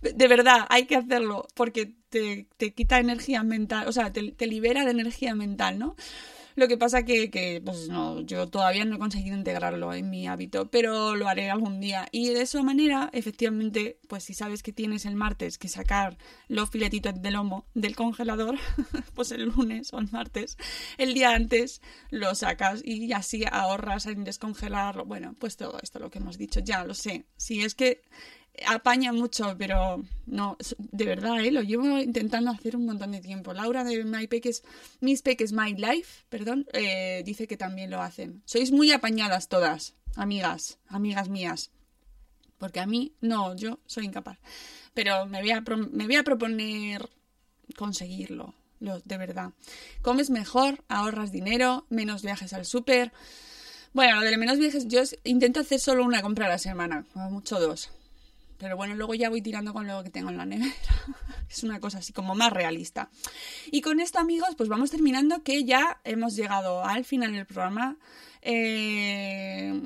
De 0.00 0.28
verdad, 0.28 0.66
hay 0.68 0.84
que 0.86 0.96
hacerlo 0.96 1.48
porque 1.54 1.94
te, 2.10 2.46
te 2.58 2.74
quita 2.74 2.98
energía 2.98 3.42
mental, 3.42 3.88
o 3.88 3.92
sea, 3.92 4.12
te, 4.12 4.32
te 4.32 4.46
libera 4.46 4.84
de 4.84 4.90
energía 4.90 5.34
mental, 5.34 5.78
¿no? 5.78 5.96
Lo 6.54 6.68
que 6.68 6.76
pasa 6.76 7.04
que, 7.04 7.30
que, 7.30 7.60
pues 7.64 7.88
no, 7.88 8.20
yo 8.20 8.48
todavía 8.48 8.84
no 8.84 8.96
he 8.96 8.98
conseguido 8.98 9.36
integrarlo 9.36 9.92
en 9.92 10.08
mi 10.10 10.28
hábito, 10.28 10.70
pero 10.70 11.16
lo 11.16 11.28
haré 11.28 11.50
algún 11.50 11.80
día. 11.80 12.06
Y 12.12 12.28
de 12.28 12.42
esa 12.42 12.62
manera, 12.62 13.10
efectivamente, 13.12 13.98
pues 14.08 14.24
si 14.24 14.34
sabes 14.34 14.62
que 14.62 14.72
tienes 14.72 15.04
el 15.04 15.16
martes 15.16 15.58
que 15.58 15.68
sacar 15.68 16.16
los 16.48 16.70
filetitos 16.70 17.20
de 17.20 17.30
lomo 17.30 17.66
del 17.74 17.96
congelador, 17.96 18.58
pues 19.14 19.32
el 19.32 19.46
lunes 19.46 19.92
o 19.92 19.98
el 19.98 20.10
martes, 20.10 20.56
el 20.96 21.14
día 21.14 21.34
antes 21.34 21.82
lo 22.10 22.34
sacas 22.34 22.82
y 22.84 23.12
así 23.12 23.44
ahorras 23.50 24.06
en 24.06 24.24
descongelarlo. 24.24 25.04
Bueno, 25.04 25.34
pues 25.38 25.56
todo 25.56 25.78
esto 25.82 25.98
lo 25.98 26.10
que 26.10 26.18
hemos 26.18 26.38
dicho, 26.38 26.60
ya 26.60 26.84
lo 26.84 26.94
sé. 26.94 27.26
Si 27.36 27.62
es 27.62 27.74
que 27.74 28.02
apaña 28.66 29.12
mucho, 29.12 29.56
pero 29.58 30.02
no, 30.26 30.56
de 30.78 31.04
verdad, 31.04 31.40
¿eh? 31.44 31.50
lo 31.50 31.62
llevo 31.62 31.98
intentando 31.98 32.50
hacer 32.50 32.76
un 32.76 32.86
montón 32.86 33.12
de 33.12 33.20
tiempo. 33.20 33.52
Laura 33.52 33.84
de 33.84 34.04
My 34.04 34.26
Peques, 34.26 34.62
Mis 35.00 35.22
Peques 35.22 35.52
My 35.52 35.74
Life, 35.74 36.24
perdón, 36.28 36.66
eh, 36.72 37.22
dice 37.24 37.46
que 37.46 37.56
también 37.56 37.90
lo 37.90 38.00
hacen. 38.00 38.42
Sois 38.44 38.70
muy 38.70 38.92
apañadas 38.92 39.48
todas, 39.48 39.94
amigas, 40.16 40.78
amigas 40.88 41.28
mías. 41.28 41.70
Porque 42.58 42.80
a 42.80 42.86
mí, 42.86 43.12
no, 43.20 43.56
yo 43.56 43.80
soy 43.86 44.06
incapaz. 44.06 44.38
Pero 44.94 45.26
me 45.26 45.40
voy 45.40 45.50
a, 45.50 45.60
me 45.60 46.06
voy 46.06 46.16
a 46.16 46.22
proponer 46.22 47.10
conseguirlo, 47.76 48.54
lo, 48.78 49.00
de 49.00 49.18
verdad. 49.18 49.50
Comes 50.02 50.30
mejor, 50.30 50.84
ahorras 50.88 51.32
dinero, 51.32 51.86
menos 51.90 52.22
viajes 52.22 52.52
al 52.52 52.64
súper. 52.64 53.12
Bueno, 53.92 54.20
lo 54.20 54.22
de 54.22 54.36
menos 54.38 54.58
viajes, 54.58 54.86
yo 54.86 55.02
intento 55.24 55.60
hacer 55.60 55.80
solo 55.80 56.04
una 56.04 56.22
compra 56.22 56.46
a 56.46 56.50
la 56.50 56.58
semana, 56.58 57.04
mucho 57.14 57.58
dos 57.58 57.90
Pero 58.64 58.78
bueno, 58.78 58.94
luego 58.94 59.12
ya 59.14 59.28
voy 59.28 59.42
tirando 59.42 59.74
con 59.74 59.86
lo 59.86 60.02
que 60.02 60.08
tengo 60.08 60.30
en 60.30 60.38
la 60.38 60.46
nevera. 60.46 60.72
es 61.50 61.62
una 61.64 61.80
cosa 61.80 61.98
así 61.98 62.14
como 62.14 62.34
más 62.34 62.50
realista. 62.50 63.10
Y 63.70 63.82
con 63.82 64.00
esto, 64.00 64.18
amigos, 64.18 64.54
pues 64.56 64.70
vamos 64.70 64.90
terminando 64.90 65.42
que 65.42 65.64
ya 65.64 66.00
hemos 66.02 66.34
llegado 66.34 66.82
al 66.82 67.04
final 67.04 67.34
del 67.34 67.44
programa. 67.44 67.98
Eh, 68.40 69.78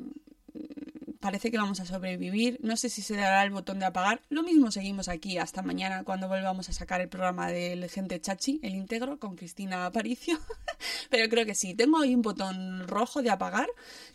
parece 1.19 1.51
que 1.51 1.57
vamos 1.57 1.81
a 1.81 1.85
sobrevivir. 1.85 2.57
No 2.63 2.77
sé 2.77 2.87
si 2.87 3.01
se 3.01 3.17
dará 3.17 3.43
el 3.43 3.51
botón 3.51 3.79
de 3.79 3.85
apagar. 3.87 4.21
Lo 4.29 4.43
mismo 4.43 4.71
seguimos 4.71 5.09
aquí 5.09 5.37
hasta 5.37 5.61
mañana 5.61 6.05
cuando 6.05 6.29
volvamos 6.29 6.69
a 6.69 6.71
sacar 6.71 7.01
el 7.01 7.09
programa 7.09 7.51
del 7.51 7.89
Gente 7.89 8.21
Chachi, 8.21 8.61
el 8.63 8.75
íntegro, 8.75 9.19
con 9.19 9.35
Cristina 9.35 9.87
Aparicio. 9.87 10.39
Pero 11.09 11.27
creo 11.27 11.45
que 11.45 11.53
sí. 11.53 11.73
Tengo 11.73 11.99
ahí 11.99 12.15
un 12.15 12.21
botón 12.21 12.87
rojo 12.87 13.21
de 13.21 13.29
apagar 13.29 13.67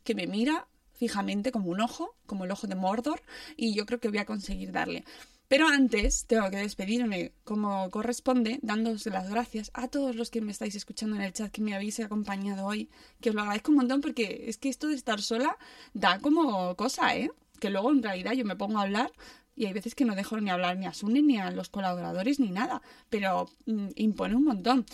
que 0.04 0.14
me 0.14 0.26
mira 0.26 0.66
fijamente 0.94 1.52
como 1.52 1.70
un 1.70 1.80
ojo, 1.80 2.14
como 2.26 2.44
el 2.44 2.50
ojo 2.50 2.66
de 2.66 2.74
Mordor, 2.74 3.22
y 3.56 3.74
yo 3.74 3.86
creo 3.86 4.00
que 4.00 4.08
voy 4.08 4.18
a 4.18 4.26
conseguir 4.26 4.72
darle. 4.72 5.04
Pero 5.48 5.68
antes 5.68 6.26
tengo 6.26 6.50
que 6.50 6.56
despedirme 6.56 7.32
como 7.44 7.90
corresponde, 7.90 8.58
dándoos 8.62 9.04
las 9.06 9.28
gracias 9.28 9.70
a 9.74 9.88
todos 9.88 10.16
los 10.16 10.30
que 10.30 10.40
me 10.40 10.50
estáis 10.50 10.74
escuchando 10.74 11.16
en 11.16 11.22
el 11.22 11.32
chat, 11.32 11.52
que 11.52 11.60
me 11.60 11.74
habéis 11.74 12.00
acompañado 12.00 12.66
hoy, 12.66 12.90
que 13.20 13.28
os 13.28 13.34
lo 13.34 13.42
agradezco 13.42 13.70
un 13.70 13.76
montón 13.76 14.00
porque 14.00 14.46
es 14.48 14.56
que 14.58 14.70
esto 14.70 14.88
de 14.88 14.94
estar 14.94 15.20
sola 15.20 15.56
da 15.92 16.18
como 16.18 16.74
cosa, 16.76 17.14
¿eh? 17.14 17.30
Que 17.60 17.70
luego 17.70 17.92
en 17.92 18.02
realidad 18.02 18.32
yo 18.32 18.44
me 18.44 18.56
pongo 18.56 18.78
a 18.78 18.82
hablar 18.82 19.12
y 19.54 19.66
hay 19.66 19.72
veces 19.72 19.94
que 19.94 20.04
no 20.04 20.16
dejo 20.16 20.40
ni 20.40 20.50
hablar 20.50 20.76
ni 20.76 20.86
a 20.86 20.94
Sune, 20.94 21.22
ni 21.22 21.38
a 21.38 21.50
los 21.50 21.68
colaboradores, 21.68 22.40
ni 22.40 22.50
nada, 22.50 22.82
pero 23.08 23.48
mm, 23.66 23.88
impone 23.96 24.34
un 24.34 24.44
montón. 24.44 24.86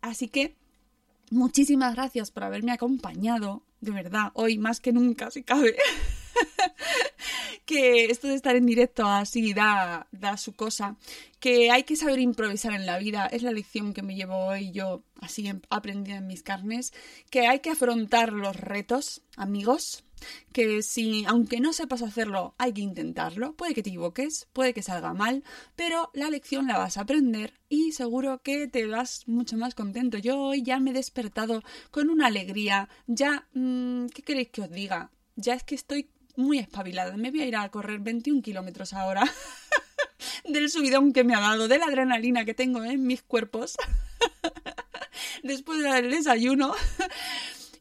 Así 0.00 0.28
que 0.28 0.54
muchísimas 1.30 1.94
gracias 1.94 2.30
por 2.30 2.44
haberme 2.44 2.72
acompañado, 2.72 3.63
de 3.84 3.92
verdad, 3.92 4.30
hoy 4.34 4.58
más 4.58 4.80
que 4.80 4.92
nunca, 4.92 5.30
si 5.30 5.42
cabe. 5.42 5.76
que 7.64 8.06
esto 8.06 8.28
de 8.28 8.34
estar 8.34 8.56
en 8.56 8.66
directo 8.66 9.06
así 9.06 9.54
da, 9.54 10.06
da 10.10 10.36
su 10.36 10.54
cosa, 10.54 10.96
que 11.40 11.70
hay 11.70 11.84
que 11.84 11.96
saber 11.96 12.18
improvisar 12.18 12.72
en 12.72 12.86
la 12.86 12.98
vida, 12.98 13.26
es 13.26 13.42
la 13.42 13.52
lección 13.52 13.92
que 13.92 14.02
me 14.02 14.14
llevo 14.14 14.46
hoy 14.46 14.72
yo 14.72 15.02
así 15.20 15.50
aprendida 15.70 16.16
en 16.16 16.26
mis 16.26 16.42
carnes, 16.42 16.92
que 17.30 17.46
hay 17.46 17.60
que 17.60 17.70
afrontar 17.70 18.32
los 18.32 18.56
retos, 18.56 19.22
amigos, 19.36 20.04
que 20.52 20.82
si, 20.82 21.24
aunque 21.26 21.60
no 21.60 21.72
sepas 21.72 22.02
hacerlo, 22.02 22.54
hay 22.58 22.72
que 22.72 22.80
intentarlo, 22.80 23.54
puede 23.54 23.74
que 23.74 23.82
te 23.82 23.90
equivoques, 23.90 24.48
puede 24.52 24.74
que 24.74 24.82
salga 24.82 25.14
mal, 25.14 25.44
pero 25.76 26.10
la 26.14 26.30
lección 26.30 26.66
la 26.66 26.78
vas 26.78 26.96
a 26.96 27.02
aprender 27.02 27.54
y 27.68 27.92
seguro 27.92 28.42
que 28.42 28.68
te 28.68 28.86
vas 28.86 29.26
mucho 29.26 29.56
más 29.56 29.74
contento. 29.74 30.18
Yo 30.18 30.38
hoy 30.40 30.62
ya 30.62 30.78
me 30.80 30.90
he 30.90 30.94
despertado 30.94 31.62
con 31.90 32.10
una 32.10 32.26
alegría, 32.26 32.88
ya, 33.06 33.46
mmm, 33.54 34.06
¿qué 34.06 34.22
queréis 34.22 34.50
que 34.50 34.62
os 34.62 34.70
diga? 34.70 35.10
Ya 35.36 35.54
es 35.54 35.64
que 35.64 35.74
estoy 35.74 36.08
muy 36.36 36.58
espabilada. 36.58 37.16
Me 37.16 37.30
voy 37.30 37.42
a 37.42 37.46
ir 37.46 37.56
a 37.56 37.68
correr 37.70 38.00
21 38.00 38.42
kilómetros 38.42 38.92
ahora 38.92 39.24
del 40.48 40.70
subidón 40.70 41.12
que 41.12 41.24
me 41.24 41.34
ha 41.34 41.40
dado, 41.40 41.68
de 41.68 41.78
la 41.78 41.86
adrenalina 41.86 42.44
que 42.44 42.54
tengo 42.54 42.82
en 42.84 43.06
mis 43.06 43.22
cuerpos 43.22 43.76
después 45.42 45.82
del 45.82 46.10
desayuno. 46.10 46.74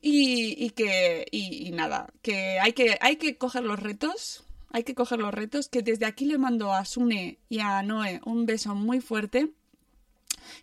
Y, 0.05 0.71
que, 0.71 1.25
y, 1.31 1.71
nada, 1.71 2.11
que 2.21 2.59
hay, 2.59 2.73
que 2.73 2.97
hay 2.99 3.15
que 3.15 3.37
coger 3.37 3.63
los 3.63 3.79
retos, 3.79 4.43
hay 4.69 4.83
que 4.83 4.95
coger 4.95 5.19
los 5.19 5.33
retos, 5.33 5.69
que 5.69 5.81
desde 5.81 6.05
aquí 6.05 6.25
le 6.25 6.37
mando 6.37 6.73
a 6.73 6.83
Sune 6.83 7.39
y 7.47 7.59
a 7.59 7.81
Noé 7.83 8.19
un 8.25 8.45
beso 8.45 8.75
muy 8.75 8.99
fuerte, 8.99 9.51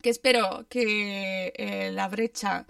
que 0.03 0.11
espero 0.11 0.67
que 0.69 1.55
eh, 1.57 1.91
la 1.91 2.09
brecha 2.09 2.67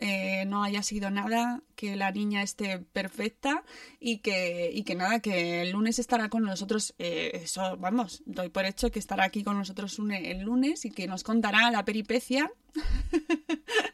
eh, 0.00 0.44
no 0.46 0.62
haya 0.62 0.84
sido 0.84 1.10
nada, 1.10 1.62
que 1.74 1.96
la 1.96 2.12
niña 2.12 2.44
esté 2.44 2.78
perfecta 2.78 3.64
y 3.98 4.18
que, 4.18 4.70
y 4.72 4.84
que 4.84 4.94
nada, 4.94 5.18
que 5.18 5.62
el 5.62 5.72
lunes 5.72 5.98
estará 5.98 6.28
con 6.28 6.44
nosotros. 6.44 6.94
Eh, 7.00 7.32
eso, 7.42 7.76
vamos, 7.76 8.22
doy 8.24 8.50
por 8.50 8.64
hecho 8.64 8.92
que 8.92 9.00
estará 9.00 9.24
aquí 9.24 9.42
con 9.42 9.58
nosotros 9.58 9.98
el 9.98 10.42
lunes 10.42 10.84
y 10.84 10.92
que 10.92 11.08
nos 11.08 11.24
contará 11.24 11.72
la 11.72 11.84
peripecia. 11.84 12.52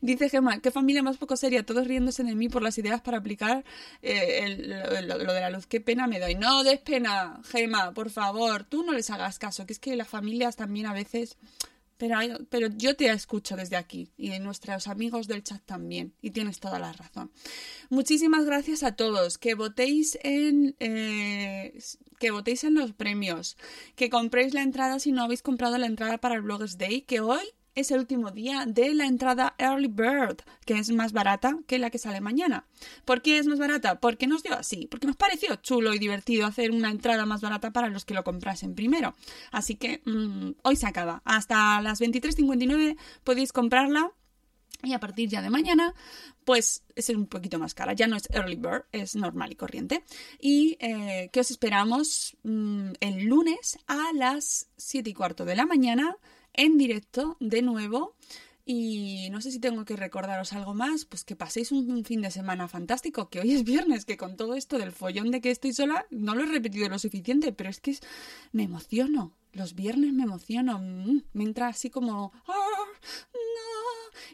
Dice 0.00 0.28
Gemma, 0.28 0.60
qué 0.60 0.70
familia 0.70 1.02
más 1.02 1.16
poco 1.16 1.36
seria, 1.36 1.66
todos 1.66 1.86
riéndose 1.86 2.22
de 2.22 2.34
mí 2.34 2.48
por 2.48 2.62
las 2.62 2.78
ideas 2.78 3.00
para 3.00 3.18
aplicar 3.18 3.64
eh, 4.02 4.56
lo, 5.06 5.32
de 5.32 5.40
la 5.40 5.50
luz. 5.50 5.66
Qué 5.66 5.80
pena 5.80 6.06
me 6.06 6.20
doy. 6.20 6.34
No 6.34 6.62
des 6.62 6.78
pena, 6.78 7.40
Gemma, 7.44 7.92
por 7.92 8.10
favor, 8.10 8.64
tú 8.64 8.84
no 8.84 8.92
les 8.92 9.10
hagas 9.10 9.38
caso, 9.38 9.66
que 9.66 9.72
es 9.72 9.78
que 9.78 9.96
las 9.96 10.08
familias 10.08 10.56
también 10.56 10.86
a 10.86 10.92
veces 10.92 11.36
pero, 11.98 12.16
pero 12.48 12.68
yo 12.68 12.94
te 12.94 13.10
escucho 13.10 13.56
desde 13.56 13.76
aquí 13.76 14.08
y 14.16 14.30
de 14.30 14.38
nuestros 14.38 14.86
amigos 14.86 15.26
del 15.26 15.42
chat 15.42 15.60
también. 15.66 16.14
Y 16.22 16.30
tienes 16.30 16.60
toda 16.60 16.78
la 16.78 16.92
razón. 16.92 17.30
Muchísimas 17.90 18.44
gracias 18.46 18.84
a 18.84 18.92
todos. 18.92 19.36
Que 19.36 19.54
votéis 19.54 20.16
en, 20.22 20.76
eh, 20.78 21.76
que 22.20 22.30
votéis 22.30 22.62
en 22.62 22.74
los 22.74 22.92
premios. 22.92 23.56
Que 23.96 24.10
compréis 24.10 24.54
la 24.54 24.62
entrada 24.62 25.00
si 25.00 25.10
no 25.10 25.24
habéis 25.24 25.42
comprado 25.42 25.76
la 25.76 25.86
entrada 25.86 26.18
para 26.18 26.36
el 26.36 26.42
Bloggers 26.42 26.78
Day. 26.78 27.02
Que 27.02 27.18
hoy 27.18 27.42
es 27.78 27.92
el 27.92 28.00
último 28.00 28.32
día 28.32 28.64
de 28.66 28.92
la 28.92 29.06
entrada 29.06 29.54
Early 29.56 29.86
Bird, 29.86 30.38
que 30.64 30.78
es 30.78 30.90
más 30.90 31.12
barata 31.12 31.56
que 31.66 31.78
la 31.78 31.90
que 31.90 31.98
sale 31.98 32.20
mañana. 32.20 32.64
¿Por 33.04 33.22
qué 33.22 33.38
es 33.38 33.46
más 33.46 33.58
barata? 33.58 34.00
Porque 34.00 34.26
nos 34.26 34.42
dio 34.42 34.54
así, 34.54 34.88
porque 34.90 35.06
nos 35.06 35.16
pareció 35.16 35.54
chulo 35.56 35.94
y 35.94 35.98
divertido 35.98 36.46
hacer 36.46 36.72
una 36.72 36.90
entrada 36.90 37.24
más 37.24 37.40
barata 37.40 37.72
para 37.72 37.88
los 37.88 38.04
que 38.04 38.14
lo 38.14 38.24
comprasen 38.24 38.74
primero. 38.74 39.14
Así 39.52 39.76
que 39.76 40.02
mm, 40.04 40.50
hoy 40.62 40.76
se 40.76 40.86
acaba. 40.86 41.22
Hasta 41.24 41.80
las 41.80 42.00
23.59 42.00 42.96
podéis 43.22 43.52
comprarla. 43.52 44.10
Y 44.82 44.92
a 44.92 45.00
partir 45.00 45.28
ya 45.28 45.42
de 45.42 45.50
mañana, 45.50 45.92
pues 46.44 46.84
es 46.94 47.08
un 47.08 47.26
poquito 47.26 47.58
más 47.58 47.74
cara. 47.74 47.94
Ya 47.94 48.06
no 48.06 48.16
es 48.16 48.28
early 48.30 48.56
bird, 48.56 48.84
es 48.92 49.16
normal 49.16 49.52
y 49.52 49.56
corriente. 49.56 50.04
Y 50.38 50.76
eh, 50.80 51.30
que 51.32 51.40
os 51.40 51.50
esperamos 51.50 52.36
mm, 52.44 52.92
el 53.00 53.24
lunes 53.24 53.78
a 53.88 54.12
las 54.14 54.68
7 54.76 55.10
y 55.10 55.14
cuarto 55.14 55.44
de 55.44 55.56
la 55.56 55.66
mañana 55.66 56.16
en 56.52 56.78
directo 56.78 57.36
de 57.40 57.62
nuevo. 57.62 58.14
Y 58.64 59.30
no 59.30 59.40
sé 59.40 59.50
si 59.50 59.60
tengo 59.60 59.86
que 59.86 59.96
recordaros 59.96 60.52
algo 60.52 60.74
más, 60.74 61.06
pues 61.06 61.24
que 61.24 61.34
paséis 61.34 61.72
un, 61.72 62.04
fin 62.04 62.20
de 62.20 62.30
semana 62.30 62.68
fantástico, 62.68 63.30
que 63.30 63.40
hoy 63.40 63.54
es 63.54 63.64
viernes, 63.64 64.04
que 64.04 64.18
con 64.18 64.36
todo 64.36 64.54
esto 64.54 64.76
del 64.76 64.92
follón 64.92 65.30
de 65.30 65.40
que 65.40 65.50
estoy 65.50 65.72
sola, 65.72 66.06
no 66.10 66.34
lo 66.34 66.42
he 66.42 66.46
repetido 66.46 66.86
lo 66.90 66.98
suficiente, 66.98 67.50
pero 67.52 67.70
es 67.70 67.80
que 67.80 67.96
me 68.52 68.64
emociono. 68.64 69.32
Los 69.54 69.74
viernes 69.74 70.12
me 70.12 70.24
emociono. 70.24 70.78
Mm, 70.80 71.22
me 71.32 71.44
entra 71.44 71.68
así 71.68 71.88
como... 71.88 72.30
¡Ah! 72.46 72.54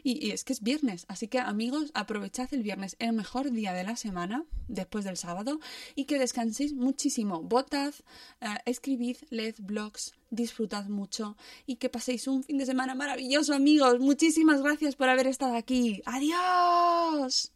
Y, 0.03 0.31
es 0.31 0.43
que 0.43 0.53
es 0.53 0.61
viernes, 0.61 1.05
así 1.07 1.27
que 1.27 1.39
amigos, 1.39 1.91
aprovechad 1.93 2.53
el 2.53 2.63
viernes, 2.63 2.95
el 2.99 3.13
mejor 3.13 3.51
día 3.51 3.73
de 3.73 3.83
la 3.83 3.95
semana, 3.95 4.45
después 4.67 5.05
del 5.05 5.17
sábado, 5.17 5.59
y 5.95 6.05
que 6.05 6.19
descanséis 6.19 6.73
muchísimo. 6.73 7.41
Votad, 7.41 7.93
eh, 8.41 8.47
escribid, 8.65 9.17
leed 9.29 9.55
blogs, 9.59 10.13
disfrutad 10.29 10.85
mucho 10.85 11.37
y 11.65 11.77
que 11.77 11.89
paséis 11.89 12.27
un 12.27 12.43
fin 12.43 12.57
de 12.57 12.65
semana 12.65 12.95
maravilloso, 12.95 13.53
amigos. 13.53 13.99
Muchísimas 13.99 14.61
gracias 14.61 14.95
por 14.95 15.09
haber 15.09 15.27
estado 15.27 15.55
aquí. 15.55 16.01
¡Adiós! 16.05 17.51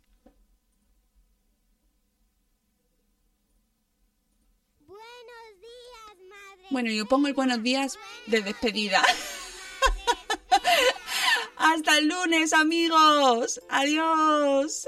Bueno, 6.71 6.91
yo 6.91 7.07
pongo 7.07 7.27
el 7.27 7.33
buenos 7.33 7.63
días 7.63 7.97
de 8.27 8.41
despedida. 8.41 9.01
Hasta 11.59 11.97
el 11.97 12.07
lunes, 12.07 12.53
amigos. 12.53 13.59
Adiós. 13.67 14.87